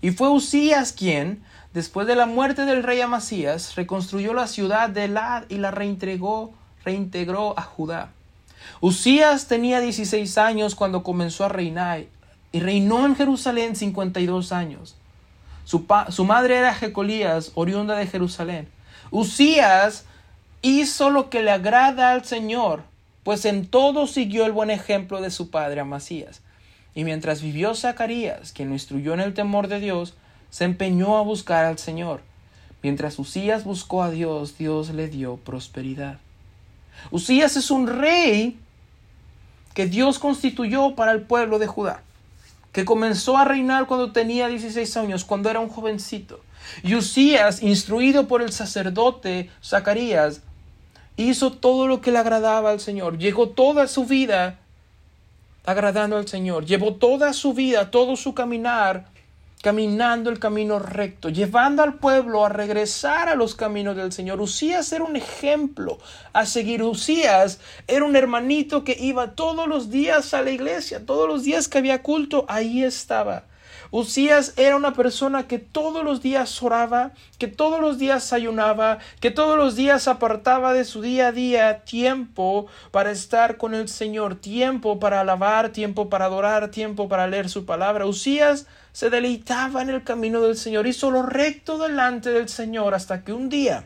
Y 0.00 0.12
fue 0.12 0.30
Usías 0.30 0.94
quien, 0.94 1.42
después 1.74 2.06
de 2.06 2.16
la 2.16 2.24
muerte 2.24 2.64
del 2.64 2.82
rey 2.82 3.02
Amasías, 3.02 3.74
reconstruyó 3.74 4.32
la 4.32 4.46
ciudad 4.46 4.88
de 4.88 5.04
Elad 5.04 5.44
y 5.50 5.58
la 5.58 5.70
reintegró, 5.70 6.54
reintegró 6.86 7.58
a 7.58 7.62
Judá. 7.62 8.10
Usías 8.80 9.48
tenía 9.48 9.80
16 9.80 10.38
años 10.38 10.74
cuando 10.74 11.02
comenzó 11.02 11.44
a 11.44 11.48
reinar 11.48 12.04
y 12.52 12.60
reinó 12.60 13.04
en 13.04 13.16
Jerusalén 13.16 13.76
52 13.76 14.52
años. 14.52 14.96
Su, 15.64 16.24
madre 16.24 16.56
era 16.56 16.74
Jecolías, 16.74 17.50
oriunda 17.54 17.96
de 17.96 18.06
Jerusalén. 18.06 18.68
Usías 19.10 20.04
hizo 20.62 21.10
lo 21.10 21.28
que 21.28 21.42
le 21.42 21.50
agrada 21.50 22.12
al 22.12 22.24
Señor, 22.24 22.84
pues 23.24 23.44
en 23.44 23.66
todo 23.66 24.06
siguió 24.06 24.46
el 24.46 24.52
buen 24.52 24.70
ejemplo 24.70 25.20
de 25.20 25.30
su 25.30 25.50
padre 25.50 25.80
Amasías. 25.80 26.40
Y 26.94 27.04
mientras 27.04 27.42
vivió 27.42 27.74
Zacarías, 27.74 28.52
quien 28.52 28.68
lo 28.68 28.74
instruyó 28.74 29.12
en 29.12 29.20
el 29.20 29.34
temor 29.34 29.66
de 29.66 29.80
Dios, 29.80 30.14
se 30.50 30.64
empeñó 30.64 31.18
a 31.18 31.22
buscar 31.22 31.64
al 31.64 31.78
Señor. 31.78 32.20
Mientras 32.82 33.18
Usías 33.18 33.64
buscó 33.64 34.04
a 34.04 34.10
Dios, 34.10 34.56
Dios 34.56 34.90
le 34.90 35.08
dio 35.08 35.36
prosperidad. 35.36 36.20
Usías 37.10 37.56
es 37.56 37.70
un 37.70 37.86
rey 37.86 38.58
que 39.74 39.86
Dios 39.86 40.18
constituyó 40.18 40.94
para 40.94 41.12
el 41.12 41.22
pueblo 41.22 41.58
de 41.58 41.66
Judá 41.66 42.02
que 42.76 42.84
comenzó 42.84 43.38
a 43.38 43.46
reinar 43.46 43.86
cuando 43.86 44.12
tenía 44.12 44.48
16 44.48 44.98
años, 44.98 45.24
cuando 45.24 45.48
era 45.48 45.60
un 45.60 45.70
jovencito. 45.70 46.40
Y 46.82 46.94
Usías, 46.94 47.62
instruido 47.62 48.28
por 48.28 48.42
el 48.42 48.52
sacerdote 48.52 49.48
Zacarías, 49.64 50.42
hizo 51.16 51.52
todo 51.52 51.86
lo 51.86 52.02
que 52.02 52.12
le 52.12 52.18
agradaba 52.18 52.68
al 52.72 52.80
Señor. 52.80 53.16
Llegó 53.16 53.48
toda 53.48 53.88
su 53.88 54.04
vida 54.04 54.58
agradando 55.64 56.18
al 56.18 56.28
Señor. 56.28 56.66
Llevó 56.66 56.96
toda 56.96 57.32
su 57.32 57.54
vida, 57.54 57.90
todo 57.90 58.14
su 58.14 58.34
caminar 58.34 59.06
caminando 59.62 60.30
el 60.30 60.38
camino 60.38 60.78
recto, 60.78 61.28
llevando 61.28 61.82
al 61.82 61.94
pueblo 61.94 62.44
a 62.44 62.48
regresar 62.48 63.28
a 63.28 63.34
los 63.34 63.54
caminos 63.54 63.96
del 63.96 64.12
Señor. 64.12 64.40
Usías 64.40 64.92
era 64.92 65.04
un 65.04 65.16
ejemplo 65.16 65.98
a 66.32 66.46
seguir. 66.46 66.82
Usías 66.82 67.60
era 67.86 68.04
un 68.04 68.16
hermanito 68.16 68.84
que 68.84 68.96
iba 68.98 69.32
todos 69.32 69.66
los 69.66 69.90
días 69.90 70.34
a 70.34 70.42
la 70.42 70.50
iglesia, 70.50 71.04
todos 71.04 71.28
los 71.28 71.42
días 71.44 71.68
que 71.68 71.78
había 71.78 72.02
culto, 72.02 72.44
ahí 72.48 72.84
estaba. 72.84 73.44
Usías 73.90 74.54
era 74.56 74.76
una 74.76 74.92
persona 74.92 75.46
que 75.46 75.58
todos 75.58 76.04
los 76.04 76.20
días 76.20 76.62
oraba, 76.62 77.12
que 77.38 77.46
todos 77.46 77.80
los 77.80 77.98
días 77.98 78.32
ayunaba, 78.32 78.98
que 79.20 79.30
todos 79.30 79.56
los 79.56 79.76
días 79.76 80.08
apartaba 80.08 80.72
de 80.72 80.84
su 80.84 81.02
día 81.02 81.28
a 81.28 81.32
día 81.32 81.84
tiempo 81.84 82.66
para 82.90 83.10
estar 83.10 83.56
con 83.56 83.74
el 83.74 83.88
Señor, 83.88 84.36
tiempo 84.36 84.98
para 84.98 85.20
alabar, 85.20 85.70
tiempo 85.70 86.08
para 86.08 86.26
adorar, 86.26 86.70
tiempo 86.70 87.08
para 87.08 87.26
leer 87.26 87.48
su 87.48 87.64
palabra. 87.64 88.06
Usías 88.06 88.66
se 88.96 89.10
deleitaba 89.10 89.82
en 89.82 89.90
el 89.90 90.04
camino 90.04 90.40
del 90.40 90.56
Señor, 90.56 90.86
hizo 90.86 91.10
lo 91.10 91.20
recto 91.20 91.76
delante 91.76 92.30
del 92.30 92.48
Señor 92.48 92.94
hasta 92.94 93.24
que 93.24 93.34
un 93.34 93.50
día, 93.50 93.84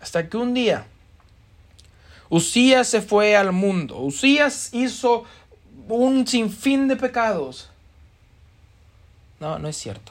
hasta 0.00 0.28
que 0.28 0.36
un 0.36 0.54
día, 0.54 0.86
Usías 2.30 2.88
se 2.88 3.00
fue 3.00 3.36
al 3.36 3.52
mundo. 3.52 4.00
Usías 4.00 4.74
hizo 4.74 5.22
un 5.88 6.26
sinfín 6.26 6.88
de 6.88 6.96
pecados. 6.96 7.70
No, 9.38 9.60
no 9.60 9.68
es 9.68 9.76
cierto. 9.76 10.10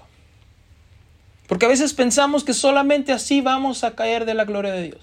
Porque 1.50 1.66
a 1.66 1.70
veces 1.70 1.94
pensamos 1.94 2.46
que 2.46 2.54
solamente 2.54 3.12
así 3.12 3.42
vamos 3.42 3.84
a 3.84 3.94
caer 3.94 4.24
de 4.24 4.36
la 4.36 4.46
gloria 4.46 4.72
de 4.72 4.84
Dios. 4.84 5.02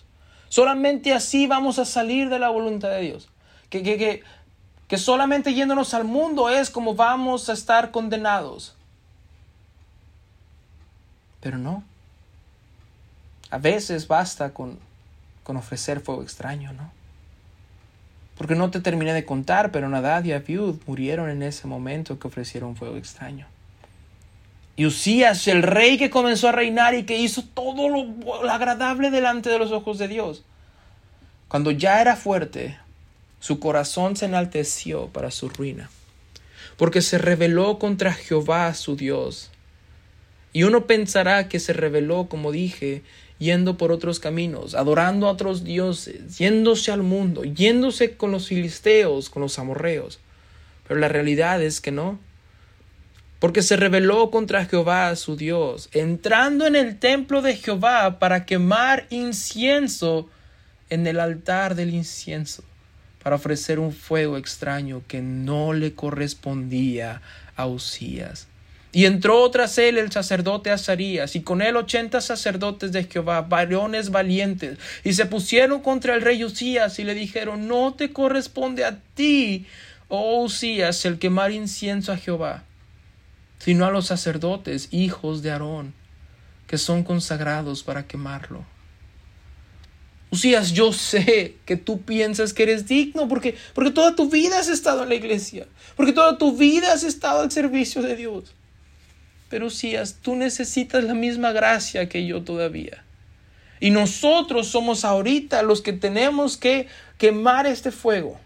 Solamente 0.48 1.12
así 1.12 1.46
vamos 1.46 1.78
a 1.78 1.84
salir 1.84 2.30
de 2.30 2.38
la 2.38 2.48
voluntad 2.48 2.88
de 2.88 3.02
Dios. 3.02 3.28
Que, 3.68 3.82
que, 3.82 3.98
que 3.98 4.22
que 4.88 4.98
solamente 4.98 5.54
yéndonos 5.54 5.94
al 5.94 6.04
mundo 6.04 6.48
es 6.48 6.70
como 6.70 6.94
vamos 6.94 7.48
a 7.48 7.52
estar 7.52 7.90
condenados. 7.90 8.76
Pero 11.40 11.58
no. 11.58 11.82
A 13.50 13.58
veces 13.58 14.08
basta 14.08 14.52
con, 14.52 14.78
con 15.42 15.56
ofrecer 15.56 16.00
fuego 16.00 16.22
extraño, 16.22 16.72
¿no? 16.72 16.90
Porque 18.36 18.56
no 18.56 18.70
te 18.70 18.80
terminé 18.80 19.12
de 19.12 19.24
contar, 19.24 19.70
pero 19.70 19.88
Nadad 19.88 20.24
y 20.24 20.32
Abiud 20.32 20.76
murieron 20.86 21.30
en 21.30 21.42
ese 21.42 21.66
momento 21.68 22.18
que 22.18 22.26
ofrecieron 22.26 22.76
fuego 22.76 22.96
extraño. 22.96 23.46
Y 24.76 24.86
Usías, 24.86 25.46
el 25.46 25.62
rey 25.62 25.98
que 25.98 26.10
comenzó 26.10 26.48
a 26.48 26.52
reinar 26.52 26.94
y 26.94 27.04
que 27.04 27.16
hizo 27.16 27.44
todo 27.44 27.88
lo 27.88 28.50
agradable 28.50 29.10
delante 29.10 29.50
de 29.50 29.58
los 29.58 29.70
ojos 29.70 29.98
de 29.98 30.08
Dios, 30.08 30.44
cuando 31.46 31.70
ya 31.70 32.00
era 32.00 32.16
fuerte, 32.16 32.76
su 33.44 33.60
corazón 33.60 34.16
se 34.16 34.24
enalteció 34.24 35.08
para 35.08 35.30
su 35.30 35.50
ruina, 35.50 35.90
porque 36.78 37.02
se 37.02 37.18
rebeló 37.18 37.78
contra 37.78 38.14
Jehová 38.14 38.72
su 38.72 38.96
Dios. 38.96 39.50
Y 40.54 40.62
uno 40.62 40.86
pensará 40.86 41.46
que 41.46 41.60
se 41.60 41.74
rebeló, 41.74 42.26
como 42.30 42.52
dije, 42.52 43.02
yendo 43.38 43.76
por 43.76 43.92
otros 43.92 44.18
caminos, 44.18 44.74
adorando 44.74 45.26
a 45.26 45.32
otros 45.32 45.62
dioses, 45.62 46.38
yéndose 46.38 46.90
al 46.90 47.02
mundo, 47.02 47.44
yéndose 47.44 48.16
con 48.16 48.30
los 48.32 48.48
filisteos, 48.48 49.28
con 49.28 49.42
los 49.42 49.58
amorreos. 49.58 50.20
Pero 50.88 50.98
la 50.98 51.08
realidad 51.08 51.60
es 51.62 51.82
que 51.82 51.92
no. 51.92 52.18
Porque 53.40 53.60
se 53.60 53.76
rebeló 53.76 54.30
contra 54.30 54.64
Jehová 54.64 55.14
su 55.16 55.36
Dios, 55.36 55.90
entrando 55.92 56.66
en 56.66 56.76
el 56.76 56.98
templo 56.98 57.42
de 57.42 57.56
Jehová 57.56 58.18
para 58.18 58.46
quemar 58.46 59.06
incienso 59.10 60.30
en 60.88 61.06
el 61.06 61.20
altar 61.20 61.74
del 61.74 61.92
incienso 61.92 62.64
para 63.24 63.36
ofrecer 63.36 63.78
un 63.78 63.92
fuego 63.92 64.36
extraño 64.36 65.02
que 65.08 65.22
no 65.22 65.72
le 65.72 65.94
correspondía 65.94 67.22
a 67.56 67.66
Usías. 67.66 68.48
Y 68.92 69.06
entró 69.06 69.50
tras 69.50 69.78
él 69.78 69.96
el 69.96 70.12
sacerdote 70.12 70.70
Azarías, 70.70 71.34
y 71.34 71.40
con 71.40 71.62
él 71.62 71.76
ochenta 71.76 72.20
sacerdotes 72.20 72.92
de 72.92 73.04
Jehová, 73.04 73.40
varones 73.40 74.10
valientes, 74.10 74.78
y 75.02 75.14
se 75.14 75.24
pusieron 75.24 75.80
contra 75.80 76.14
el 76.14 76.20
rey 76.20 76.44
Usías 76.44 76.98
y 76.98 77.04
le 77.04 77.14
dijeron, 77.14 77.66
no 77.66 77.94
te 77.94 78.12
corresponde 78.12 78.84
a 78.84 79.00
ti, 79.14 79.66
oh 80.08 80.42
Usías, 80.42 81.04
el 81.06 81.18
quemar 81.18 81.50
incienso 81.50 82.12
a 82.12 82.18
Jehová, 82.18 82.62
sino 83.58 83.86
a 83.86 83.90
los 83.90 84.06
sacerdotes, 84.06 84.88
hijos 84.92 85.42
de 85.42 85.50
Aarón, 85.50 85.94
que 86.66 86.76
son 86.76 87.02
consagrados 87.02 87.82
para 87.82 88.06
quemarlo. 88.06 88.66
Usías, 90.34 90.72
yo 90.72 90.92
sé 90.92 91.54
que 91.64 91.76
tú 91.76 92.02
piensas 92.02 92.52
que 92.52 92.64
eres 92.64 92.88
digno 92.88 93.28
porque, 93.28 93.54
porque 93.72 93.92
toda 93.92 94.16
tu 94.16 94.28
vida 94.28 94.58
has 94.58 94.66
estado 94.66 95.04
en 95.04 95.10
la 95.10 95.14
iglesia, 95.14 95.68
porque 95.96 96.12
toda 96.12 96.38
tu 96.38 96.56
vida 96.56 96.92
has 96.92 97.04
estado 97.04 97.42
al 97.42 97.52
servicio 97.52 98.02
de 98.02 98.16
Dios. 98.16 98.52
Pero 99.48 99.66
Usías, 99.66 100.16
tú 100.22 100.34
necesitas 100.34 101.04
la 101.04 101.14
misma 101.14 101.52
gracia 101.52 102.08
que 102.08 102.26
yo 102.26 102.42
todavía. 102.42 103.04
Y 103.78 103.90
nosotros 103.90 104.66
somos 104.66 105.04
ahorita 105.04 105.62
los 105.62 105.82
que 105.82 105.92
tenemos 105.92 106.56
que 106.56 106.88
quemar 107.16 107.68
este 107.68 107.92
fuego. 107.92 108.40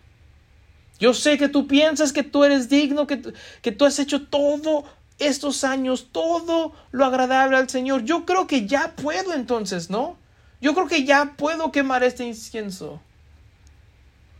Yo 1.01 1.15
sé 1.15 1.39
que 1.39 1.49
tú 1.49 1.67
piensas 1.67 2.13
que 2.13 2.23
tú 2.23 2.45
eres 2.45 2.69
digno, 2.69 3.07
que, 3.07 3.33
que 3.63 3.73
tú 3.73 3.87
has 3.87 3.99
hecho 3.99 4.27
todo 4.27 4.85
estos 5.19 5.65
años 5.65 6.09
todo 6.13 6.75
lo 6.91 7.05
agradable 7.07 7.57
al 7.57 7.71
Señor. 7.71 8.05
Yo 8.05 8.27
creo 8.27 8.47
que 8.47 8.67
ya 8.67 8.95
puedo 8.95 9.33
entonces, 9.33 9.89
¿no? 9.89 10.19
Yo 10.61 10.75
creo 10.75 10.89
que 10.89 11.05
ya 11.05 11.35
puedo 11.37 11.71
quemar 11.71 12.03
este 12.03 12.25
incienso. 12.25 13.01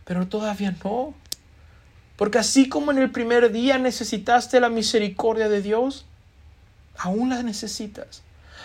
Pero 0.05 0.27
todavía 0.27 0.75
no. 0.83 1.13
Porque 2.17 2.37
así 2.37 2.67
como 2.67 2.91
en 2.91 2.97
el 2.97 3.11
primer 3.11 3.51
día 3.51 3.77
necesitaste 3.77 4.59
la 4.59 4.69
misericordia 4.69 5.47
de 5.47 5.61
Dios, 5.61 6.05
aún 6.97 7.29
la 7.29 7.43
necesitas. 7.43 8.23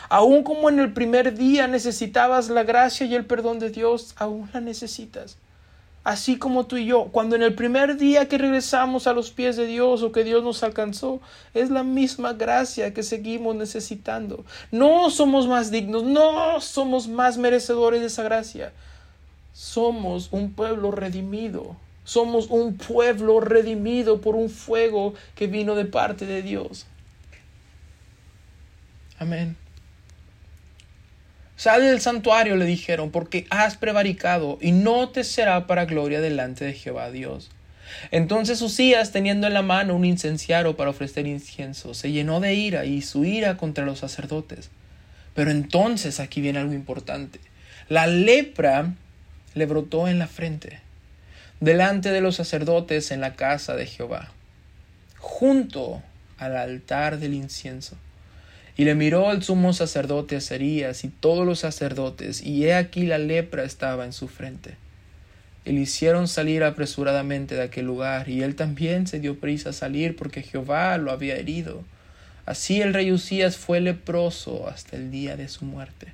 Aún 0.08 0.42
como 0.42 0.68
en 0.68 0.80
el 0.80 0.92
primer 0.92 1.34
día 1.36 1.68
necesitabas 1.68 2.48
la 2.48 2.64
gracia 2.64 3.06
y 3.06 3.14
el 3.14 3.24
perdón 3.24 3.58
de 3.58 3.70
Dios, 3.70 4.14
aún 4.18 4.50
la 4.52 4.60
necesitas 4.60 5.36
así 6.04 6.36
como 6.36 6.66
tú 6.66 6.76
y 6.76 6.84
yo, 6.86 7.06
cuando 7.06 7.34
en 7.34 7.42
el 7.42 7.54
primer 7.54 7.96
día 7.96 8.28
que 8.28 8.38
regresamos 8.38 9.06
a 9.06 9.14
los 9.14 9.30
pies 9.30 9.56
de 9.56 9.66
Dios 9.66 10.02
o 10.02 10.12
que 10.12 10.22
Dios 10.22 10.44
nos 10.44 10.62
alcanzó, 10.62 11.20
es 11.54 11.70
la 11.70 11.82
misma 11.82 12.34
gracia 12.34 12.92
que 12.92 13.02
seguimos 13.02 13.56
necesitando. 13.56 14.44
No 14.70 15.10
somos 15.10 15.48
más 15.48 15.70
dignos, 15.70 16.04
no 16.04 16.60
somos 16.60 17.08
más 17.08 17.38
merecedores 17.38 18.02
de 18.02 18.06
esa 18.06 18.22
gracia. 18.22 18.72
Somos 19.54 20.28
un 20.30 20.52
pueblo 20.52 20.90
redimido. 20.90 21.76
Somos 22.04 22.48
un 22.50 22.76
pueblo 22.76 23.40
redimido 23.40 24.20
por 24.20 24.36
un 24.36 24.50
fuego 24.50 25.14
que 25.34 25.46
vino 25.46 25.74
de 25.74 25.86
parte 25.86 26.26
de 26.26 26.42
Dios. 26.42 26.86
Amén. 29.18 29.56
Sal 31.56 31.82
del 31.82 32.00
santuario, 32.00 32.56
le 32.56 32.64
dijeron, 32.64 33.10
porque 33.10 33.46
has 33.50 33.76
prevaricado, 33.76 34.58
y 34.60 34.72
no 34.72 35.08
te 35.10 35.22
será 35.22 35.66
para 35.66 35.84
gloria 35.84 36.20
delante 36.20 36.64
de 36.64 36.72
Jehová 36.72 37.10
Dios. 37.10 37.50
Entonces 38.10 38.60
Usías, 38.60 39.12
teniendo 39.12 39.46
en 39.46 39.54
la 39.54 39.62
mano 39.62 39.94
un 39.94 40.04
incenciario 40.04 40.76
para 40.76 40.90
ofrecer 40.90 41.26
incienso, 41.26 41.94
se 41.94 42.10
llenó 42.10 42.40
de 42.40 42.54
ira 42.54 42.84
y 42.84 43.02
su 43.02 43.24
ira 43.24 43.56
contra 43.56 43.84
los 43.84 44.00
sacerdotes. 44.00 44.70
Pero 45.34 45.50
entonces 45.50 46.20
aquí 46.20 46.40
viene 46.40 46.58
algo 46.58 46.72
importante. 46.72 47.40
La 47.88 48.06
lepra 48.06 48.94
le 49.54 49.66
brotó 49.66 50.08
en 50.08 50.18
la 50.18 50.26
frente, 50.26 50.80
delante 51.60 52.10
de 52.10 52.20
los 52.20 52.36
sacerdotes 52.36 53.10
en 53.10 53.20
la 53.20 53.34
casa 53.34 53.76
de 53.76 53.86
Jehová, 53.86 54.32
junto 55.18 56.02
al 56.38 56.56
altar 56.56 57.18
del 57.18 57.34
incienso. 57.34 57.96
Y 58.76 58.84
le 58.84 58.96
miró 58.96 59.30
el 59.30 59.42
sumo 59.42 59.72
sacerdote 59.72 60.36
Azarías 60.36 61.04
y 61.04 61.08
todos 61.08 61.46
los 61.46 61.60
sacerdotes, 61.60 62.42
y 62.42 62.64
he 62.66 62.74
aquí 62.74 63.06
la 63.06 63.18
lepra 63.18 63.62
estaba 63.62 64.04
en 64.04 64.12
su 64.12 64.26
frente. 64.26 64.76
Y 65.64 65.72
le 65.72 65.80
hicieron 65.82 66.26
salir 66.26 66.64
apresuradamente 66.64 67.54
de 67.54 67.62
aquel 67.62 67.86
lugar, 67.86 68.28
y 68.28 68.42
él 68.42 68.56
también 68.56 69.06
se 69.06 69.20
dio 69.20 69.38
prisa 69.38 69.70
a 69.70 69.72
salir 69.72 70.16
porque 70.16 70.42
Jehová 70.42 70.98
lo 70.98 71.12
había 71.12 71.36
herido. 71.36 71.84
Así 72.46 72.82
el 72.82 72.92
rey 72.92 73.12
Usías 73.12 73.56
fue 73.56 73.80
leproso 73.80 74.68
hasta 74.68 74.96
el 74.96 75.10
día 75.10 75.36
de 75.36 75.48
su 75.48 75.64
muerte. 75.64 76.12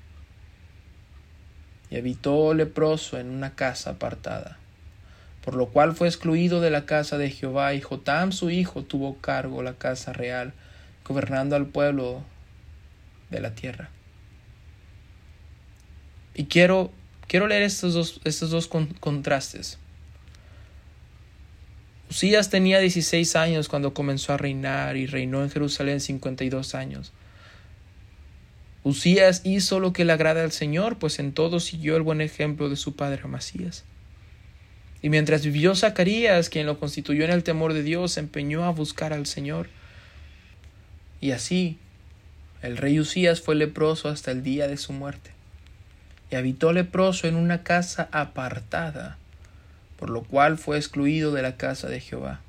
Y 1.91 1.97
habitó 1.97 2.53
leproso 2.55 3.19
en 3.19 3.31
una 3.31 3.57
casa 3.57 3.91
apartada, 3.91 4.59
por 5.43 5.55
lo 5.55 5.71
cual 5.71 5.97
fue 5.97 6.07
excluido 6.07 6.61
de 6.61 6.71
la 6.71 6.85
casa 6.85 7.17
de 7.17 7.31
Jehová, 7.31 7.73
y 7.73 7.81
Jotam 7.81 8.33
su 8.33 8.51
hijo 8.51 8.85
tuvo 8.85 9.17
cargo 9.17 9.63
la 9.63 9.73
casa 9.73 10.13
real, 10.13 10.53
gobernando 11.05 11.57
al 11.57 11.67
pueblo 11.67 12.23
de 13.31 13.41
la 13.41 13.55
tierra. 13.55 13.91
Y 16.35 16.45
quiero, 16.45 16.93
quiero 17.27 17.47
leer 17.47 17.63
estos 17.63 17.95
dos, 17.95 18.21
estos 18.25 18.51
dos 18.51 18.69
contrastes. 18.69 19.79
Usías 22.11 22.51
tenía 22.51 22.81
16 22.81 23.37
años 23.37 23.69
cuando 23.69 23.95
comenzó 23.95 24.33
a 24.33 24.37
reinar 24.37 24.97
y 24.97 25.07
reinó 25.07 25.43
en 25.43 25.51
Jerusalén 25.51 26.01
52 26.01 26.75
años. 26.75 27.13
Usías 28.83 29.43
hizo 29.45 29.79
lo 29.79 29.93
que 29.93 30.05
le 30.05 30.13
agrada 30.13 30.43
al 30.43 30.53
Señor, 30.53 30.99
pues 30.99 31.19
en 31.19 31.33
todo 31.33 31.61
siguió 31.61 31.97
el 31.97 32.03
buen 32.03 32.21
ejemplo 32.21 32.69
de 32.69 32.77
su 32.77 32.97
padre 32.97 33.21
Amasías. 33.23 33.85
Y 35.03 35.09
mientras 35.09 35.45
vivió 35.45 35.75
Zacarías, 35.77 36.49
quien 36.49 36.67
lo 36.67 36.79
constituyó 36.79 37.25
en 37.25 37.31
el 37.31 37.45
temor 37.45 37.75
de 37.75 37.83
Dios, 37.83 38.13
se 38.13 38.21
empeñó 38.21 38.65
a 38.65 38.71
buscar 38.71 39.13
al 39.13 39.27
Señor. 39.27 39.69
Y 41.21 41.31
así 41.31 41.79
el 42.63 42.77
rey 42.77 43.01
Usías 43.01 43.41
fue 43.41 43.55
leproso 43.55 44.09
hasta 44.09 44.31
el 44.31 44.43
día 44.43 44.69
de 44.69 44.77
su 44.77 44.93
muerte, 44.93 45.31
y 46.31 46.37
habitó 46.37 46.73
leproso 46.73 47.27
en 47.27 47.37
una 47.37 47.63
casa 47.63 48.09
apartada, 48.13 49.17
por 49.99 50.11
lo 50.11 50.23
cual 50.23 50.59
fue 50.59 50.77
excluido 50.77 51.33
de 51.33 51.43
la 51.43 51.57
casa 51.57 51.89
de 51.89 52.01
Jehová. 52.01 52.41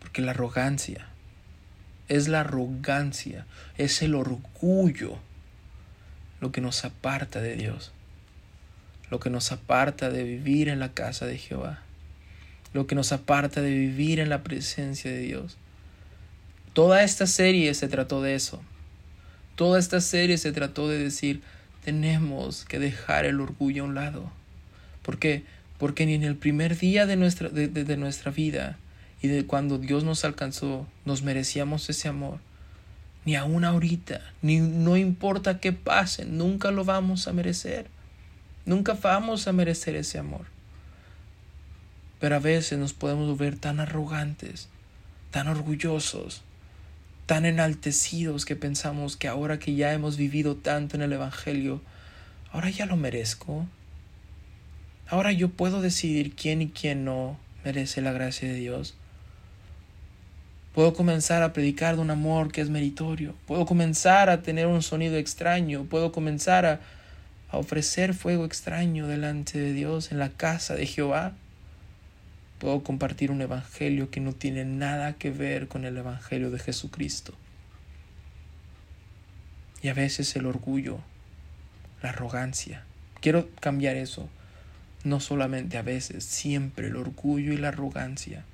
Porque 0.00 0.22
la 0.22 0.32
arrogancia, 0.32 1.06
es 2.08 2.28
la 2.28 2.40
arrogancia, 2.40 3.46
es 3.78 4.02
el 4.02 4.14
orgullo 4.14 5.18
lo 6.40 6.52
que 6.52 6.60
nos 6.60 6.84
aparta 6.84 7.40
de 7.40 7.56
Dios, 7.56 7.92
lo 9.10 9.20
que 9.20 9.30
nos 9.30 9.52
aparta 9.52 10.10
de 10.10 10.22
vivir 10.22 10.68
en 10.68 10.78
la 10.78 10.92
casa 10.92 11.26
de 11.26 11.38
Jehová, 11.38 11.80
lo 12.72 12.86
que 12.86 12.94
nos 12.94 13.12
aparta 13.12 13.62
de 13.62 13.70
vivir 13.70 14.20
en 14.20 14.28
la 14.28 14.42
presencia 14.42 15.10
de 15.10 15.18
Dios. 15.18 15.56
Toda 16.76 17.02
esta 17.02 17.26
serie 17.26 17.72
se 17.72 17.88
trató 17.88 18.20
de 18.20 18.34
eso. 18.34 18.60
Toda 19.54 19.78
esta 19.78 20.02
serie 20.02 20.36
se 20.36 20.52
trató 20.52 20.90
de 20.90 20.98
decir, 20.98 21.40
tenemos 21.82 22.66
que 22.66 22.78
dejar 22.78 23.24
el 23.24 23.40
orgullo 23.40 23.82
a 23.82 23.86
un 23.86 23.94
lado. 23.94 24.30
¿Por 25.00 25.18
qué? 25.18 25.42
Porque 25.78 26.04
ni 26.04 26.12
en 26.12 26.22
el 26.22 26.36
primer 26.36 26.76
día 26.76 27.06
de 27.06 27.16
nuestra, 27.16 27.48
de, 27.48 27.96
nuestra 27.96 28.30
vida 28.30 28.76
y 29.22 29.28
de 29.28 29.46
cuando 29.46 29.78
Dios 29.78 30.04
nos 30.04 30.26
alcanzó, 30.26 30.86
nos 31.06 31.22
merecíamos 31.22 31.88
ese 31.88 32.08
amor. 32.08 32.40
Ni 33.24 33.36
aún 33.36 33.64
ahorita, 33.64 34.20
ni 34.42 34.60
no 34.60 34.98
importa 34.98 35.60
qué 35.60 35.72
pase, 35.72 36.26
nunca 36.26 36.72
lo 36.72 36.84
vamos 36.84 37.26
a 37.26 37.32
merecer. 37.32 37.86
Nunca 38.66 38.92
vamos 39.00 39.48
a 39.48 39.52
merecer 39.54 39.96
ese 39.96 40.18
amor. 40.18 40.44
Pero 42.20 42.36
a 42.36 42.40
veces 42.40 42.78
nos 42.78 42.92
podemos 42.92 43.38
ver 43.38 43.56
tan 43.56 43.80
arrogantes, 43.80 44.68
tan 45.30 45.48
orgullosos, 45.48 46.42
tan 47.26 47.44
enaltecidos 47.44 48.44
que 48.44 48.56
pensamos 48.56 49.16
que 49.16 49.28
ahora 49.28 49.58
que 49.58 49.74
ya 49.74 49.92
hemos 49.92 50.16
vivido 50.16 50.56
tanto 50.56 50.96
en 50.96 51.02
el 51.02 51.12
Evangelio, 51.12 51.82
ahora 52.52 52.70
ya 52.70 52.86
lo 52.86 52.96
merezco. 52.96 53.66
Ahora 55.08 55.32
yo 55.32 55.50
puedo 55.50 55.82
decidir 55.82 56.34
quién 56.34 56.62
y 56.62 56.68
quién 56.70 57.04
no 57.04 57.38
merece 57.64 58.00
la 58.00 58.12
gracia 58.12 58.48
de 58.48 58.54
Dios. 58.54 58.94
Puedo 60.76 60.92
comenzar 60.92 61.42
a 61.42 61.52
predicar 61.52 61.96
de 61.96 62.02
un 62.02 62.10
amor 62.10 62.52
que 62.52 62.60
es 62.60 62.68
meritorio. 62.68 63.34
Puedo 63.46 63.64
comenzar 63.66 64.28
a 64.28 64.42
tener 64.42 64.66
un 64.66 64.82
sonido 64.82 65.16
extraño. 65.16 65.84
Puedo 65.84 66.12
comenzar 66.12 66.66
a, 66.66 66.80
ofrecer 67.50 68.12
fuego 68.12 68.44
extraño 68.44 69.06
delante 69.06 69.58
de 69.58 69.72
Dios 69.72 70.12
en 70.12 70.18
la 70.18 70.28
casa 70.28 70.74
de 70.74 70.84
Jehová. 70.84 71.32
Puedo 72.58 72.82
compartir 72.82 73.30
un 73.30 73.42
evangelio 73.42 74.10
que 74.10 74.20
no 74.20 74.32
tiene 74.32 74.64
nada 74.64 75.14
que 75.14 75.30
ver 75.30 75.68
con 75.68 75.84
el 75.84 75.96
evangelio 75.96 76.50
de 76.50 76.58
Jesucristo. 76.58 77.34
Y 79.82 79.88
a 79.88 79.94
veces 79.94 80.34
el 80.36 80.46
orgullo, 80.46 81.00
la 82.02 82.10
arrogancia. 82.10 82.84
Quiero 83.20 83.48
cambiar 83.60 83.96
eso. 83.96 84.28
No 85.04 85.20
solamente 85.20 85.76
a 85.76 85.82
veces, 85.82 86.24
siempre 86.24 86.88
el 86.88 86.96
orgullo 86.96 87.52
y 87.52 87.58
la 87.58 87.68
arrogancia 87.68 88.44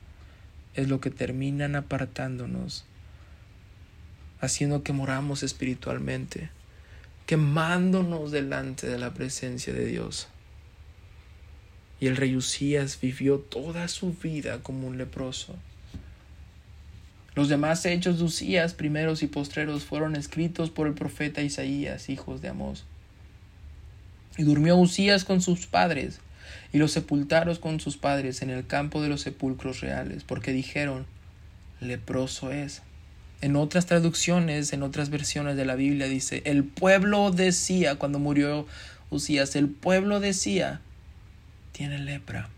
es 0.75 0.89
lo 0.89 1.01
que 1.01 1.11
terminan 1.11 1.77
apartándonos, 1.77 2.85
haciendo 4.41 4.83
que 4.83 4.93
moramos 4.93 5.43
espiritualmente, 5.43 6.51
quemándonos 7.27 8.31
delante 8.33 8.87
de 8.87 8.99
la 8.99 9.15
presencia 9.15 9.73
de 9.73 9.87
Dios. 9.87 10.29
Y 12.03 12.09
el 12.09 12.17
rey 12.17 12.35
Usías 12.35 12.99
vivió 13.01 13.39
toda 13.39 13.87
su 13.87 14.13
vida 14.13 14.59
como 14.59 14.89
un 14.89 14.99
leproso. 14.99 15.55
Los 17.37 17.49
demás 17.49 17.87
hechos 17.87 18.19
de 18.19 18.25
Usías, 18.25 18.75
primeros 18.75 19.23
y 19.23 19.29
postreros, 19.29 19.85
fueron 19.85 20.17
escritos 20.17 20.71
por 20.71 20.89
el 20.89 20.95
profeta 20.95 21.43
Isaías, 21.43 22.09
hijos 22.09 22.43
de 22.43 22.49
Amós. 22.49 22.87
Y 24.37 24.43
durmió 24.43 24.75
Usías 24.75 25.25
con 25.25 25.41
sus 25.41 25.69
padres, 25.69 26.19
y 26.73 26.79
los 26.79 26.91
sepultaron 26.91 27.55
con 27.55 27.79
sus 27.79 27.97
padres 27.99 28.43
en 28.43 28.51
el 28.51 28.67
campo 28.67 29.01
de 29.01 29.09
los 29.09 29.21
sepulcros 29.21 29.81
reales, 29.81 30.25
porque 30.25 30.51
dijeron, 30.51 31.07
leproso 31.79 32.51
es. 32.51 32.83
En 33.43 33.55
otras 33.55 33.87
traducciones, 33.87 34.73
en 34.73 34.83
otras 34.83 35.09
versiones 35.11 35.57
de 35.57 35.67
la 35.67 35.77
Biblia 35.77 36.09
dice, 36.09 36.43
el 36.47 36.65
pueblo 36.65 37.31
decía, 37.31 37.95
cuando 37.95 38.19
murió 38.19 38.67
Usías, 39.11 39.55
el 39.55 39.69
pueblo 39.69 40.19
decía, 40.19 40.81
tiene 41.73 41.99
lepra. 41.99 42.49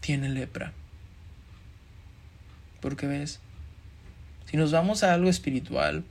tiene 0.00 0.28
lepra. 0.28 0.72
Porque 2.80 3.06
ves, 3.06 3.40
si 4.50 4.56
nos 4.58 4.72
vamos 4.72 5.02
a 5.02 5.14
algo 5.14 5.30
espiritual, 5.30 6.04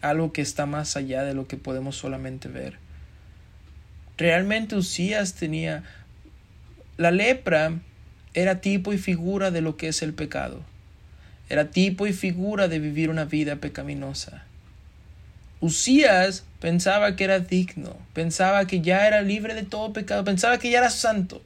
algo 0.00 0.32
que 0.32 0.42
está 0.42 0.66
más 0.66 0.96
allá 0.96 1.22
de 1.22 1.34
lo 1.34 1.46
que 1.46 1.56
podemos 1.56 1.96
solamente 1.96 2.48
ver, 2.48 2.78
realmente 4.16 4.74
Usías 4.74 5.34
tenía 5.34 5.84
la 6.96 7.12
lepra 7.12 7.78
era 8.34 8.60
tipo 8.60 8.92
y 8.92 8.98
figura 8.98 9.50
de 9.50 9.60
lo 9.60 9.76
que 9.76 9.88
es 9.88 10.02
el 10.02 10.14
pecado. 10.14 10.62
Era 11.48 11.70
tipo 11.70 12.06
y 12.06 12.12
figura 12.12 12.68
de 12.68 12.78
vivir 12.78 13.08
una 13.08 13.24
vida 13.24 13.56
pecaminosa. 13.56 14.44
Usías 15.60 16.44
pensaba 16.60 17.16
que 17.16 17.24
era 17.24 17.40
digno, 17.40 17.96
pensaba 18.12 18.66
que 18.66 18.80
ya 18.80 19.06
era 19.06 19.22
libre 19.22 19.54
de 19.54 19.64
todo 19.64 19.92
pecado, 19.92 20.24
pensaba 20.24 20.58
que 20.58 20.70
ya 20.70 20.78
era 20.78 20.90
santo. 20.90 21.42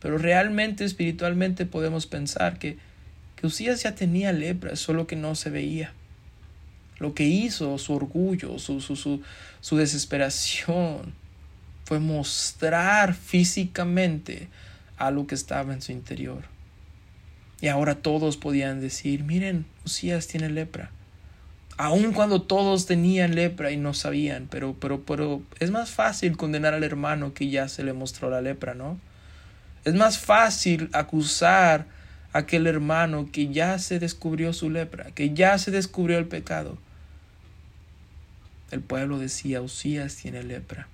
Pero 0.00 0.18
realmente, 0.18 0.84
espiritualmente, 0.84 1.66
podemos 1.66 2.06
pensar 2.06 2.58
que, 2.58 2.78
que 3.36 3.46
Usías 3.46 3.82
ya 3.82 3.94
tenía 3.94 4.32
lepra, 4.32 4.76
solo 4.76 5.06
que 5.06 5.16
no 5.16 5.34
se 5.34 5.50
veía. 5.50 5.92
Lo 6.98 7.14
que 7.14 7.24
hizo, 7.24 7.76
su 7.78 7.94
orgullo, 7.94 8.58
su, 8.58 8.80
su, 8.80 8.96
su, 8.96 9.22
su 9.60 9.76
desesperación, 9.76 11.12
fue 11.84 12.00
mostrar 12.00 13.14
físicamente 13.14 14.48
algo 14.96 15.26
que 15.26 15.34
estaba 15.34 15.72
en 15.74 15.82
su 15.82 15.92
interior. 15.92 16.44
Y 17.60 17.68
ahora 17.68 17.94
todos 17.94 18.36
podían 18.36 18.80
decir, 18.80 19.24
miren, 19.24 19.66
Usías 19.84 20.26
tiene 20.26 20.48
lepra. 20.48 20.90
Aun 21.78 22.12
cuando 22.12 22.40
todos 22.40 22.86
tenían 22.86 23.34
lepra 23.34 23.70
y 23.70 23.76
no 23.76 23.92
sabían, 23.92 24.48
pero, 24.50 24.74
pero, 24.80 25.02
pero 25.02 25.42
es 25.60 25.70
más 25.70 25.90
fácil 25.90 26.36
condenar 26.38 26.72
al 26.72 26.84
hermano 26.84 27.34
que 27.34 27.50
ya 27.50 27.68
se 27.68 27.84
le 27.84 27.92
mostró 27.92 28.30
la 28.30 28.40
lepra, 28.40 28.74
¿no? 28.74 28.98
Es 29.84 29.94
más 29.94 30.18
fácil 30.18 30.88
acusar 30.92 31.86
a 32.32 32.38
aquel 32.38 32.66
hermano 32.66 33.28
que 33.30 33.48
ya 33.48 33.78
se 33.78 33.98
descubrió 33.98 34.54
su 34.54 34.70
lepra, 34.70 35.10
que 35.10 35.34
ya 35.34 35.58
se 35.58 35.70
descubrió 35.70 36.16
el 36.16 36.26
pecado. 36.26 36.78
El 38.70 38.80
pueblo 38.80 39.18
decía, 39.18 39.60
Usías 39.60 40.16
tiene 40.16 40.42
lepra. 40.42 40.88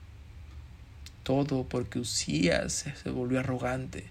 Todo 1.22 1.62
porque 1.62 2.00
Usías 2.00 2.84
se 3.02 3.10
volvió 3.10 3.38
arrogante. 3.38 4.06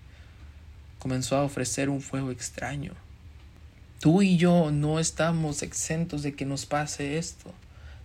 Comenzó 1.00 1.36
a 1.36 1.44
ofrecer 1.44 1.90
un 1.90 2.02
fuego 2.02 2.32
extraño. 2.32 2.94
Tú 4.02 4.24
y 4.24 4.36
yo 4.36 4.72
no 4.72 4.98
estamos 4.98 5.62
exentos 5.62 6.24
de 6.24 6.34
que 6.34 6.44
nos 6.44 6.66
pase 6.66 7.20
esto, 7.20 7.54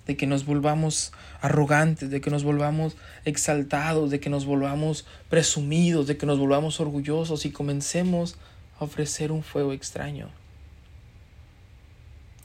de 0.07 0.15
que 0.15 0.27
nos 0.27 0.45
volvamos 0.45 1.11
arrogantes, 1.41 2.11
de 2.11 2.21
que 2.21 2.29
nos 2.29 2.45
volvamos 2.45 2.99
exaltados, 3.25 4.11
de 4.11 4.21
que 4.21 4.29
nos 4.29 4.45
volvamos 4.45 5.07
presumidos, 5.31 6.07
de 6.07 6.19
que 6.19 6.27
nos 6.27 6.39
volvamos 6.39 6.81
orgullosos 6.81 7.47
y 7.47 7.51
comencemos 7.51 8.37
a 8.79 8.85
ofrecer 8.85 9.33
un 9.33 9.43
fuego 9.43 9.73
extraño. 9.73 10.29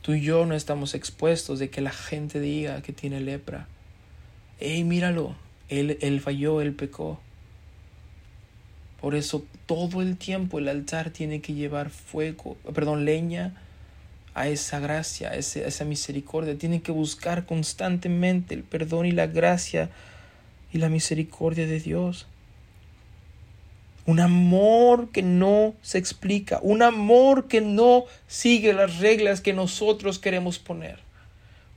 Tú 0.02 0.14
y 0.14 0.22
yo 0.22 0.46
no 0.46 0.56
estamos 0.56 0.96
expuestos 0.96 1.60
de 1.60 1.70
que 1.70 1.82
la 1.82 1.92
gente 1.92 2.40
diga 2.40 2.82
que 2.82 2.94
tiene 2.94 3.20
lepra. 3.20 3.68
¡Ey, 4.62 4.86
míralo! 4.86 5.36
Él, 5.68 5.98
él 6.00 6.22
falló, 6.22 6.62
él 6.62 6.74
pecó. 6.74 7.20
Por 9.02 9.16
eso 9.16 9.44
todo 9.66 10.02
el 10.02 10.16
tiempo 10.16 10.60
el 10.60 10.68
altar 10.68 11.10
tiene 11.10 11.42
que 11.42 11.54
llevar 11.54 11.90
fuego, 11.90 12.56
perdón, 12.74 13.04
leña 13.04 13.56
a 14.36 14.48
esa 14.48 14.80
gracia, 14.80 15.32
a, 15.32 15.34
esa 15.34 15.86
misericordia. 15.86 16.58
Tiene 16.58 16.82
que 16.82 16.92
buscar 16.92 17.46
constantemente 17.46 18.54
el 18.54 18.64
perdón 18.64 19.08
y 19.08 19.12
la 19.12 19.26
gracia 19.28 19.90
y 20.72 20.78
la 20.78 20.88
misericordia 20.88 21.66
de 21.66 21.80
Dios. 21.80 22.28
Un 24.06 24.20
amor 24.20 25.10
que 25.10 25.24
no 25.24 25.74
se 25.82 25.98
explica, 25.98 26.60
un 26.62 26.84
amor 26.84 27.48
que 27.48 27.62
no 27.62 28.06
sigue 28.28 28.74
las 28.74 29.00
reglas 29.00 29.42
que 29.42 29.54
nosotros 29.54 30.20
queremos 30.20 30.60
poner 30.60 31.11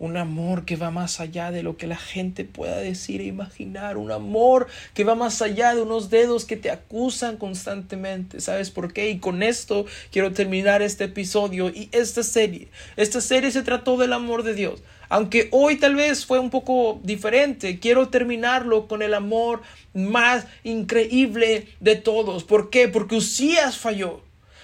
un 0.04 0.18
amor 0.18 0.66
que 0.66 0.76
va 0.76 0.90
más 0.90 1.18
allá 1.18 1.50
de 1.50 1.62
lo 1.62 1.78
que 1.78 1.86
la 1.86 1.96
gente 1.96 2.44
pueda 2.44 2.76
decir 2.76 3.22
e 3.22 3.24
imaginar, 3.24 3.96
un 3.96 4.12
amor 4.12 4.66
que 4.92 5.02
va 5.02 5.14
más 5.14 5.40
allá 5.40 5.74
de 5.74 5.80
unos 5.80 6.10
dedos 6.10 6.44
que 6.44 6.58
te 6.58 6.70
acusan 6.70 7.38
constantemente. 7.38 8.40
¿Sabes 8.40 8.70
por 8.70 8.92
qué? 8.92 9.08
Y 9.08 9.18
con 9.18 9.42
esto 9.42 9.86
quiero 10.12 10.32
terminar 10.32 10.82
este 10.82 11.04
episodio 11.04 11.70
y 11.70 11.88
esta 11.92 12.22
serie. 12.22 12.68
Esta 12.96 13.22
serie 13.22 13.50
se 13.50 13.62
trató 13.62 13.96
del 13.96 14.12
amor 14.12 14.42
de 14.42 14.52
Dios. 14.52 14.82
Aunque 15.08 15.48
hoy 15.52 15.76
tal 15.76 15.94
vez 15.94 16.26
fue 16.26 16.38
un 16.38 16.50
poco 16.50 17.00
diferente, 17.02 17.78
quiero 17.80 18.08
terminarlo 18.08 18.88
con 18.88 19.00
el 19.00 19.14
amor 19.14 19.62
más 19.94 20.46
increíble 20.64 21.68
de 21.80 21.96
todos. 21.96 22.44
¿Por 22.44 22.68
qué? 22.68 22.88
Porque 22.88 23.16
Usías 23.16 23.78
falló. 23.78 24.20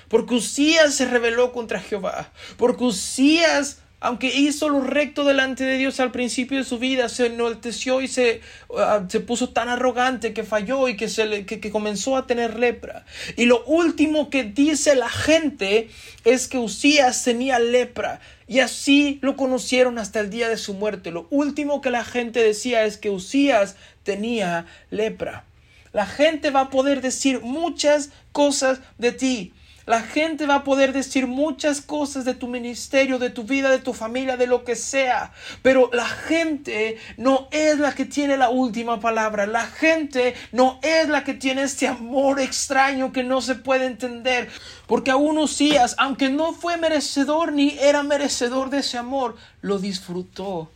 Porque 0.09 0.35
Usías 0.35 0.95
se 0.95 1.07
rebeló 1.07 1.53
contra 1.53 1.81
Jehová. 1.81 2.31
Porque 2.59 2.85
Usías 2.85 3.79
aunque 4.01 4.29
hizo 4.29 4.71
lo 4.71 4.81
recto 4.81 5.25
delante 5.25 5.65
de 5.65 5.77
Dios 5.77 6.01
al 6.01 6.11
principio 6.11 6.57
de 6.57 6.65
su 6.65 6.79
vida, 6.79 7.11
se 7.11 7.27
enalteció 7.27 8.01
y 8.01 8.09
se, 8.09 8.41
ah, 8.77 9.05
se 9.09 9.21
puso 9.21 9.51
tan 9.51 9.69
arrogante 9.69 10.33
que 10.33 10.43
falló 10.43 10.89
y 10.89 10.97
que, 10.97 11.09
se 11.11 11.27
le, 11.27 11.45
que, 11.45 11.71
comenzó 11.71 12.17
a 12.17 12.27
tener 12.27 12.59
lepra. 12.59 13.05
Y 13.37 13.45
lo 13.45 13.63
último 13.67 14.31
que 14.31 14.45
dice 14.45 14.97
la 14.97 15.11
gente 15.11 15.91
es 16.25 16.49
que 16.49 16.57
Usías 16.57 17.23
tenía 17.25 17.59
lepra. 17.59 18.21
Y 18.49 18.61
así 18.61 19.19
lo 19.21 19.37
conocieron 19.37 19.99
hasta 19.99 20.21
el 20.21 20.31
día 20.31 20.49
de 20.49 20.57
su 20.57 20.73
muerte. 20.73 21.11
Lo 21.11 21.27
último 21.31 21.83
que 21.83 21.91
la 21.91 22.05
gente 22.05 22.43
decía 22.43 22.85
es 22.85 22.97
que 22.97 23.11
Usías 23.11 23.77
tenía 24.03 24.65
lepra. 24.91 25.45
La 25.93 26.07
gente 26.07 26.51
va 26.51 26.63
a 26.63 26.71
poder 26.71 27.03
decir 27.03 27.41
muchas 27.43 28.11
cosas 28.33 28.81
de 28.97 29.13
ti. 29.13 29.53
La 29.91 30.03
gente 30.03 30.47
va 30.47 30.55
a 30.55 30.63
poder 30.63 30.93
decir 30.93 31.27
muchas 31.27 31.81
cosas 31.81 32.25
de 32.25 32.35
tu 32.35 32.47
ministerio, 32.47 33.19
de 33.19 33.29
tu 33.29 33.43
vida, 33.43 33.71
de 33.71 33.81
tu 33.81 33.93
familia, 33.93 34.37
de 34.37 34.47
lo 34.47 34.63
que 34.63 34.77
sea. 34.77 35.33
Pero 35.63 35.91
la 35.93 36.07
gente 36.07 36.97
no 37.17 37.49
es 37.51 37.77
la 37.81 37.93
que 37.93 38.05
tiene 38.05 38.37
la 38.37 38.51
última 38.51 39.01
palabra. 39.01 39.49
La 39.49 39.67
gente 39.67 40.37
no 40.53 40.79
es 40.83 41.09
la 41.09 41.25
que 41.25 41.35
tiene 41.35 41.63
este 41.63 41.89
amor 41.89 42.39
extraño 42.39 43.13
que 43.13 43.25
no 43.25 43.43
se 43.43 43.57
puede 43.57 43.87
entender. 43.87 44.49
Porque 44.87 45.11
aún 45.11 45.39
Usías, 45.39 45.97
aunque 45.99 46.29
no 46.29 46.53
fue 46.53 46.77
merecedor 46.77 47.51
ni 47.51 47.77
era 47.81 48.05
merecedor 48.05 48.71
de 48.71 48.79
ese 48.79 48.97
amor, 48.97 49.37
lo 49.61 49.81
disfrutó. 49.81 50.71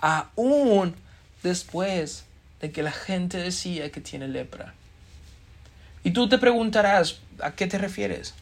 Aún 0.00 0.94
después 1.42 2.26
de 2.60 2.72
que 2.72 2.82
la 2.82 2.92
gente 2.92 3.38
decía 3.38 3.90
que 3.90 4.02
tiene 4.02 4.28
lepra. 4.28 4.74
Y 6.08 6.10
tú 6.10 6.26
te 6.26 6.38
preguntarás, 6.38 7.18
¿a 7.38 7.50
qué 7.50 7.66
te 7.66 7.76
refieres? 7.76 8.32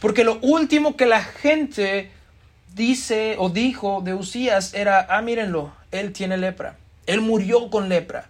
Porque 0.00 0.22
lo 0.22 0.38
último 0.38 0.96
que 0.96 1.04
la 1.04 1.20
gente 1.20 2.12
dice 2.76 3.34
o 3.40 3.48
dijo 3.48 4.02
de 4.04 4.14
Usías 4.14 4.72
era, 4.72 5.08
ah, 5.10 5.20
mírenlo, 5.20 5.72
él 5.90 6.12
tiene 6.12 6.36
lepra, 6.36 6.76
él 7.06 7.20
murió 7.20 7.70
con 7.70 7.88
lepra. 7.88 8.28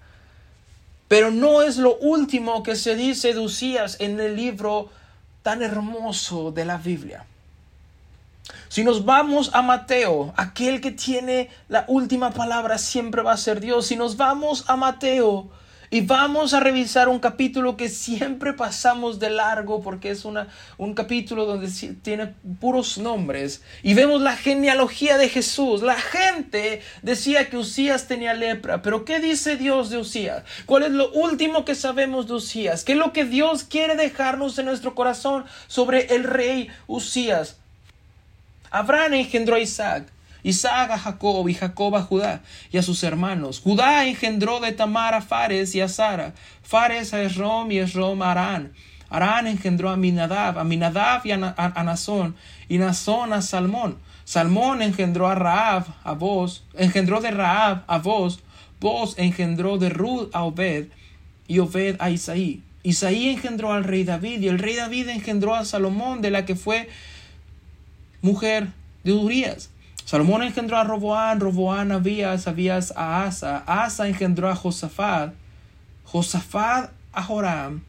Pero 1.07 1.31
no 1.31 1.61
es 1.61 1.77
lo 1.77 1.97
último 1.97 2.63
que 2.63 2.75
se 2.75 2.97
dice 2.97 3.35
de 3.35 3.41
Usías 3.41 3.99
en 4.01 4.19
el 4.19 4.37
libro 4.37 4.91
tan 5.43 5.63
hermoso 5.63 6.51
de 6.51 6.65
la 6.65 6.79
Biblia. 6.79 7.27
Si 8.71 8.85
nos 8.85 9.05
vamos 9.05 9.51
a 9.53 9.61
Mateo, 9.61 10.33
aquel 10.39 10.81
que 10.81 10.93
tiene 10.93 11.51
la 11.69 11.85
última 11.89 12.31
palabra 12.31 12.79
siempre 12.79 13.21
va 13.21 13.33
a 13.33 13.37
ser 13.37 13.61
Dios. 13.61 13.89
Si 13.89 13.97
nos 13.97 14.17
vamos 14.17 14.65
a 14.67 14.77
Mateo, 14.77 15.51
y 15.93 16.01
vamos 16.01 16.55
a 16.55 16.61
revisar 16.61 17.11
un 17.11 17.19
capítulo 17.19 17.77
que 17.77 17.91
siempre 17.91 18.55
pasamos 18.55 19.19
de 19.21 19.29
largo 19.29 19.83
porque 19.83 20.11
es 20.11 20.25
una, 20.25 20.49
un 20.79 20.95
capítulo 20.95 21.45
donde 21.45 21.69
tiene 22.01 22.29
puros 22.61 22.97
nombres. 22.97 23.63
Y 23.83 23.93
vemos 23.93 24.23
la 24.23 24.35
genealogía 24.35 25.19
de 25.19 25.29
Jesús. 25.29 25.83
La 25.83 26.01
gente 26.01 26.81
decía 27.03 27.51
que 27.51 27.59
Usías 27.59 28.09
tenía 28.09 28.33
lepra. 28.33 28.81
Pero 28.81 29.05
¿qué 29.05 29.21
dice 29.21 29.59
Dios 29.59 29.91
de 29.91 29.99
Usías? 29.99 30.45
¿Cuál 30.65 30.85
es 30.85 30.93
lo 30.93 31.13
último 31.13 31.67
que 31.67 31.75
sabemos 31.75 32.27
de 32.27 32.35
Usías? 32.37 32.85
¿Qué 32.85 32.93
es 32.93 32.99
lo 32.99 33.13
que 33.13 33.27
Dios 33.27 33.63
quiere 33.65 33.95
dejarnos 33.95 34.59
en 34.59 34.65
nuestro 34.65 34.95
corazón 34.95 35.45
sobre 35.67 36.15
el 36.15 36.25
rey 36.25 36.71
Usías? 36.87 37.59
Abraham 38.71 39.13
engendró 39.13 39.57
a 39.57 39.61
Isaac. 39.61 40.07
Isaac 40.43 40.91
a 40.91 40.99
Jacob 40.99 41.49
y 41.49 41.55
Jacob 41.55 41.95
a 41.97 42.03
Judá 42.03 42.43
y 42.71 42.79
a 42.79 42.83
sus 42.83 43.03
hermanos. 43.05 43.61
Judá 43.61 44.07
engendró 44.07 44.61
de 44.61 44.73
Tamar 44.73 45.15
a 45.15 45.23
Fares 45.23 45.75
y 45.75 45.81
a 45.81 45.89
Sara. 45.89 46.35
Fares 46.63 47.15
a 47.15 47.23
Esrom 47.23 47.71
y 47.71 47.79
Esrom 47.79 48.23
a 48.23 48.33
Arán. 48.33 48.73
Arán 49.13 49.47
engendró 49.47 49.91
a 49.91 49.97
Minadab, 49.97 50.59
a 50.59 50.65
Minadab 50.65 51.27
y 51.27 51.33
a, 51.33 51.37
Nazón, 51.37 52.35
y 52.69 52.79
Nazón 52.79 53.35
a 53.35 53.43
Salmón. 53.43 53.99
Salmón 54.25 54.81
engendró 54.81 55.29
a 55.29 55.35
Raab, 55.35 55.85
a 56.03 56.13
vos, 56.13 56.65
engendró 56.75 57.21
de 57.21 57.31
Raab 57.31 57.85
a 57.87 57.99
vos, 57.99 58.41
vos 58.81 59.15
engendró 59.19 59.77
de 59.77 59.91
Ruth 59.91 60.31
a 60.33 60.45
Obed, 60.45 60.87
y 61.47 61.59
Obed 61.59 61.97
a 61.99 62.09
Isaí. 62.09 62.63
Isaí 62.83 63.29
engendró 63.29 63.73
al 63.75 63.85
rey 63.85 64.05
David, 64.05 64.41
y 64.41 64.49
el 64.49 64.59
rey 64.59 64.77
David 64.77 65.09
engendró 65.09 65.55
a 65.55 65.67
Salomón, 65.67 66.23
de 66.23 66.31
la 66.31 66.47
que 66.47 66.57
fue 66.57 66.89
mujer 68.23 68.69
de 69.05 69.13
Urias. 69.13 69.69
Salomón 70.05 70.43
engendró 70.43 70.77
a 70.77 70.85
Roboán, 70.85 71.41
Roboán 71.41 71.93
a 71.93 71.97
Abías, 71.97 72.47
Abías 72.47 72.93
a 72.97 73.25
Asa, 73.25 73.59
Asa 73.67 74.09
engendró 74.09 74.49
a 74.49 74.57
Josafat, 74.57 75.35
Josafat 76.05 76.91
a 77.13 77.23
Joram 77.23 77.83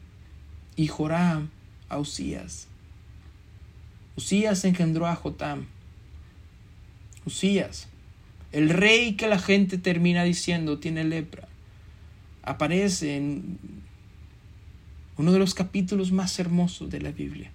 y 0.76 0.86
Joram 0.86 1.50
a 1.88 1.98
Usías. 1.98 2.68
Usías 4.16 4.64
engendró 4.64 5.06
a 5.06 5.16
Jotam. 5.16 5.66
Usías, 7.26 7.88
el 8.52 8.70
rey 8.70 9.14
que 9.14 9.26
la 9.26 9.38
gente 9.38 9.78
termina 9.78 10.22
diciendo 10.24 10.78
tiene 10.78 11.04
lepra, 11.04 11.48
aparece 12.42 13.16
en 13.16 13.58
uno 15.16 15.32
de 15.32 15.38
los 15.38 15.54
capítulos 15.54 16.12
más 16.12 16.38
hermosos 16.38 16.90
de 16.90 17.00
la 17.00 17.10
Biblia. 17.10 17.50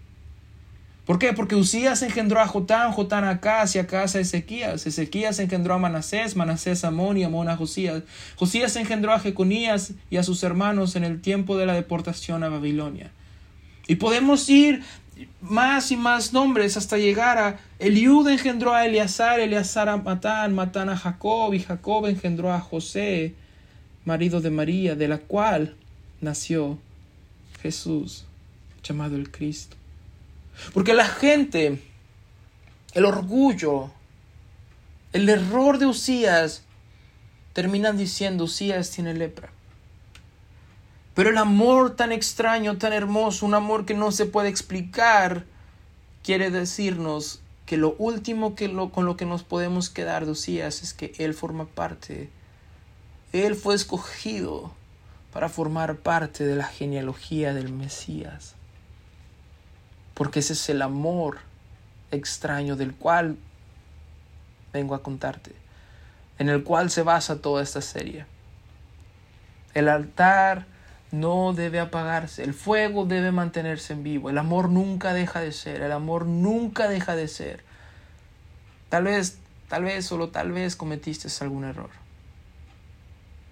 ¿Por 1.10 1.18
qué? 1.18 1.34
Porque 1.34 1.56
Usías 1.56 2.04
engendró 2.04 2.40
a 2.40 2.46
Jotán, 2.46 2.92
Jotán 2.92 3.24
a 3.24 3.32
Acaz 3.32 3.76
y 3.76 3.80
Acaz 3.80 4.16
a 4.16 4.20
Ezequías. 4.20 4.86
Ezequías 4.86 5.40
engendró 5.40 5.74
a 5.74 5.80
Manasés, 5.80 6.36
Manasés 6.36 6.84
a 6.84 6.90
Amón 6.90 7.18
y 7.18 7.24
Amón 7.24 7.50
a 7.50 7.58
Josías. 7.58 8.04
Josías 8.36 8.76
engendró 8.76 9.12
a 9.12 9.20
Jeconías 9.20 9.94
y 10.12 10.18
a 10.18 10.24
sus 10.24 10.44
hermanos 10.44 10.96
en 10.96 11.04
el 11.04 11.20
tiempo 11.20 11.58
de 11.58 11.66
la 11.66 11.74
deportación 11.74 12.44
a 12.44 12.50
Babilonia. 12.50 13.10
Y 13.88 13.96
podemos 13.96 14.48
ir 14.52 14.84
más 15.42 15.92
y 15.92 15.98
más 15.98 16.32
nombres 16.32 16.78
hasta 16.78 17.00
llegar 17.00 17.40
a 17.40 17.60
Eliud 17.80 18.28
engendró 18.28 18.76
a 18.76 18.86
Eleazar, 18.86 19.40
Eleazar 19.40 19.90
a 19.90 19.98
Matán, 19.98 20.54
Matán 20.54 20.90
a 20.90 20.96
Jacob 20.96 21.56
y 21.56 21.60
Jacob 21.60 22.06
engendró 22.06 22.54
a 22.54 22.60
José, 22.60 23.34
marido 24.06 24.42
de 24.42 24.52
María, 24.52 24.94
de 24.94 25.08
la 25.08 25.18
cual 25.18 25.76
nació 26.22 26.78
Jesús, 27.64 28.26
llamado 28.84 29.16
el 29.16 29.32
Cristo. 29.32 29.79
Porque 30.74 30.94
la 30.94 31.06
gente, 31.06 31.82
el 32.94 33.06
orgullo, 33.06 33.92
el 35.14 35.28
error 35.30 35.78
de 35.78 35.88
Usías, 35.88 36.64
terminan 37.54 37.98
diciendo 37.98 38.44
Usías 38.44 38.92
tiene 38.92 39.14
lepra. 39.14 39.50
Pero 41.16 41.32
el 41.32 41.38
amor 41.38 41.96
tan 41.96 42.12
extraño, 42.12 42.78
tan 42.78 42.94
hermoso, 42.94 43.46
un 43.46 43.56
amor 43.56 43.86
que 43.86 43.94
no 43.94 44.12
se 44.12 44.26
puede 44.26 44.50
explicar, 44.50 45.46
quiere 46.24 46.52
decirnos 46.52 47.42
que 47.66 47.78
lo 47.78 47.96
último 47.98 48.56
que 48.56 48.68
lo, 48.68 48.92
con 48.92 49.06
lo 49.06 49.18
que 49.18 49.26
nos 49.26 49.44
podemos 49.44 49.90
quedar 49.90 50.26
de 50.26 50.32
Usías 50.32 50.82
es 50.82 50.94
que 50.94 51.14
Él 51.18 51.34
forma 51.34 51.66
parte, 51.66 52.30
Él 53.34 53.56
fue 53.56 53.76
escogido 53.76 54.72
para 55.34 55.50
formar 55.50 55.98
parte 55.98 56.46
de 56.46 56.56
la 56.56 56.66
genealogía 56.66 57.54
del 57.54 57.72
Mesías 57.72 58.56
porque 60.20 60.40
ese 60.40 60.52
es 60.52 60.68
el 60.68 60.82
amor 60.82 61.38
extraño 62.12 62.76
del 62.76 62.94
cual 62.94 63.38
vengo 64.74 64.94
a 64.94 65.02
contarte, 65.02 65.54
en 66.40 66.50
el 66.50 66.66
cual 66.66 66.90
se 66.90 67.04
basa 67.04 67.42
toda 67.42 67.64
esta 67.64 67.80
serie. 67.80 68.26
El 69.74 69.88
altar 69.88 70.66
no 71.14 71.54
debe 71.54 71.80
apagarse, 71.80 72.44
el 72.44 72.54
fuego 72.54 73.06
debe 73.06 73.32
mantenerse 73.32 73.94
en 73.94 74.04
vivo, 74.04 74.30
el 74.30 74.38
amor 74.38 74.68
nunca 74.68 75.14
deja 75.14 75.40
de 75.40 75.54
ser, 75.54 75.84
el 75.84 75.94
amor 75.94 76.26
nunca 76.26 76.90
deja 76.90 77.16
de 77.16 77.30
ser. 77.30 77.64
Tal 78.90 79.06
vez, 79.06 79.38
tal 79.70 79.86
vez, 79.86 80.06
solo 80.06 80.32
tal 80.32 80.52
vez 80.52 80.76
cometiste 80.76 81.30
algún 81.40 81.64
error. 81.64 81.92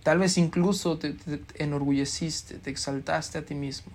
Tal 0.03 0.20
vez 0.20 0.38
incluso 0.38 0.97
te, 0.97 1.13
te 1.13 1.63
enorgulleciste, 1.63 2.55
te 2.55 2.70
exaltaste 2.72 3.38
a 3.38 3.45
ti 3.45 3.55
mismo. 3.55 3.93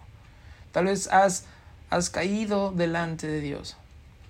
Tal 0.72 0.86
vez 0.86 1.08
has 1.08 1.44
has 1.92 2.08
caído 2.08 2.72
delante 2.72 3.26
de 3.26 3.40
Dios. 3.40 3.76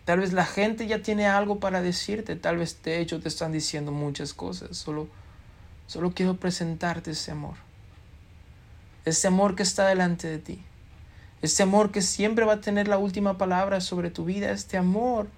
Tal 0.04 0.18
vez 0.18 0.32
la 0.32 0.44
gente 0.44 0.88
ya 0.88 1.00
tiene 1.00 1.28
algo 1.28 1.60
para 1.60 1.80
decirte, 1.80 2.34
tal 2.34 2.56
vez 2.56 2.82
de 2.82 3.00
hecho 3.00 3.20
te 3.20 3.28
están 3.28 3.52
diciendo 3.52 3.92
muchas 3.92 4.34
cosas. 4.34 4.76
Solo, 4.76 5.06
solo 5.86 6.10
quiero 6.10 6.36
presentarte 6.36 7.12
ese 7.12 7.30
amor. 7.30 7.54
Ese 9.04 9.28
amor 9.28 9.54
que 9.54 9.62
está 9.62 9.86
delante 9.86 10.26
de 10.26 10.38
ti. 10.38 10.60
Ese 11.40 11.62
amor 11.62 11.92
que 11.92 12.02
siempre 12.02 12.44
va 12.44 12.54
a 12.54 12.60
tener 12.60 12.88
la 12.88 12.98
última 12.98 13.38
palabra 13.38 13.80
sobre 13.80 14.10
tu 14.10 14.24
vida. 14.24 14.50
Este 14.50 14.76
amor 14.76 15.28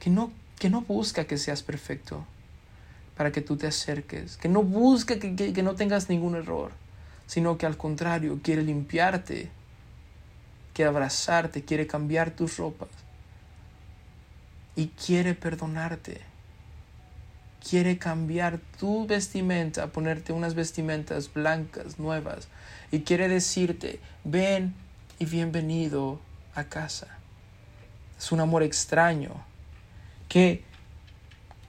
que 0.00 0.08
no, 0.08 0.32
que 0.58 0.70
no 0.70 0.80
busca 0.80 1.26
que 1.26 1.36
seas 1.36 1.62
perfecto 1.62 2.24
para 3.18 3.32
que 3.32 3.42
tú 3.42 3.58
te 3.58 3.66
acerques. 3.66 4.38
Que 4.38 4.48
no 4.48 4.62
busca 4.62 5.18
que, 5.18 5.34
que 5.36 5.62
no 5.62 5.74
tengas 5.74 6.08
ningún 6.08 6.36
error, 6.36 6.72
sino 7.26 7.58
que 7.58 7.66
al 7.66 7.76
contrario 7.76 8.40
quiere 8.42 8.62
limpiarte 8.62 9.50
quiere 10.74 10.88
abrazarte, 10.90 11.64
quiere 11.64 11.86
cambiar 11.86 12.32
tus 12.32 12.58
ropas 12.58 12.90
y 14.76 14.88
quiere 14.88 15.34
perdonarte. 15.34 16.20
Quiere 17.66 17.96
cambiar 17.96 18.58
tu 18.78 19.06
vestimenta, 19.06 19.86
ponerte 19.86 20.34
unas 20.34 20.54
vestimentas 20.54 21.32
blancas, 21.32 21.98
nuevas, 21.98 22.48
y 22.90 23.00
quiere 23.00 23.26
decirte, 23.28 24.00
ven 24.24 24.74
y 25.18 25.24
bienvenido 25.24 26.20
a 26.54 26.64
casa. 26.64 27.06
Es 28.18 28.32
un 28.32 28.40
amor 28.40 28.62
extraño 28.62 29.30
que, 30.28 30.62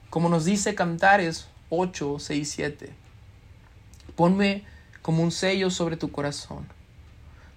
como 0.10 0.28
nos 0.28 0.44
dice 0.44 0.76
Cantares 0.76 1.48
8, 1.70 2.18
6, 2.20 2.52
7, 2.52 2.90
ponme 4.18 4.66
como 5.02 5.24
un 5.24 5.32
sello 5.32 5.70
sobre 5.70 5.96
tu 5.96 6.12
corazón 6.12 6.75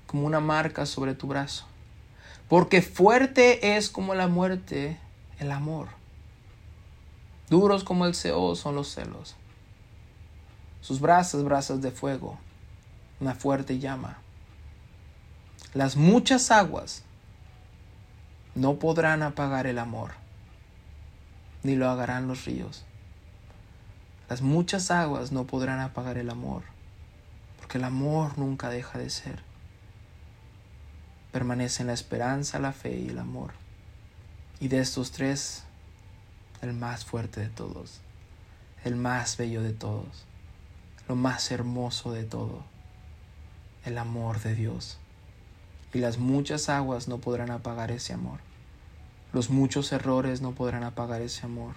como 0.09 0.26
una 0.26 0.40
marca 0.40 0.86
sobre 0.86 1.14
tu 1.14 1.28
brazo. 1.28 1.66
Porque 2.48 2.80
fuerte 2.80 3.76
es 3.76 3.90
como 3.90 4.14
la 4.14 4.26
muerte 4.26 4.98
el 5.38 5.52
amor. 5.52 5.88
Duros 7.50 7.84
como 7.84 8.06
el 8.06 8.14
Seo 8.14 8.56
son 8.56 8.74
los 8.74 8.88
celos. 8.92 9.36
Sus 10.80 11.00
brasas, 11.00 11.44
brasas 11.44 11.82
de 11.82 11.90
fuego, 11.90 12.38
una 13.20 13.34
fuerte 13.34 13.78
llama. 13.78 14.16
Las 15.74 15.96
muchas 15.96 16.50
aguas 16.50 17.02
no 18.54 18.76
podrán 18.76 19.22
apagar 19.22 19.66
el 19.66 19.78
amor, 19.78 20.12
ni 21.62 21.76
lo 21.76 21.88
hagarán 21.90 22.28
los 22.28 22.46
ríos. 22.46 22.86
Las 24.30 24.40
muchas 24.40 24.90
aguas 24.90 25.32
no 25.32 25.44
podrán 25.44 25.80
apagar 25.80 26.16
el 26.16 26.30
amor, 26.30 26.62
porque 27.59 27.76
el 27.76 27.84
amor 27.84 28.38
nunca 28.38 28.70
deja 28.70 28.98
de 28.98 29.11
ser 29.11 29.47
permanecen 31.33 31.89
la 31.89 31.93
esperanza, 31.93 32.59
la 32.59 32.72
fe 32.72 32.97
y 32.97 33.09
el 33.09 33.18
amor. 33.18 33.53
Y 34.61 34.68
de 34.68 34.81
estos 34.81 35.12
tres, 35.12 35.64
el 36.62 36.72
más 36.72 37.05
fuerte 37.05 37.41
de 37.41 37.49
todos, 37.49 38.01
el 38.85 38.97
más 38.97 39.37
bello 39.37 39.62
de 39.62 39.72
todos, 39.72 40.24
lo 41.09 41.16
más 41.16 41.51
hermoso 41.51 42.12
de 42.12 42.24
todo, 42.24 42.64
el 43.85 43.99
amor 43.99 44.41
de 44.41 44.55
Dios. 44.55 44.99
Y 45.93 45.99
las 45.99 46.18
muchas 46.18 46.68
aguas 46.68 47.09
no 47.09 47.18
podrán 47.18 47.51
apagar 47.51 47.91
ese 47.91 48.12
amor. 48.12 48.41
Los 49.33 49.51
muchos 49.51 49.93
errores 49.93 50.41
no 50.41 50.53
podrán 50.53 50.85
apagar 50.85 51.22
ese 51.22 51.47
amor. 51.47 51.74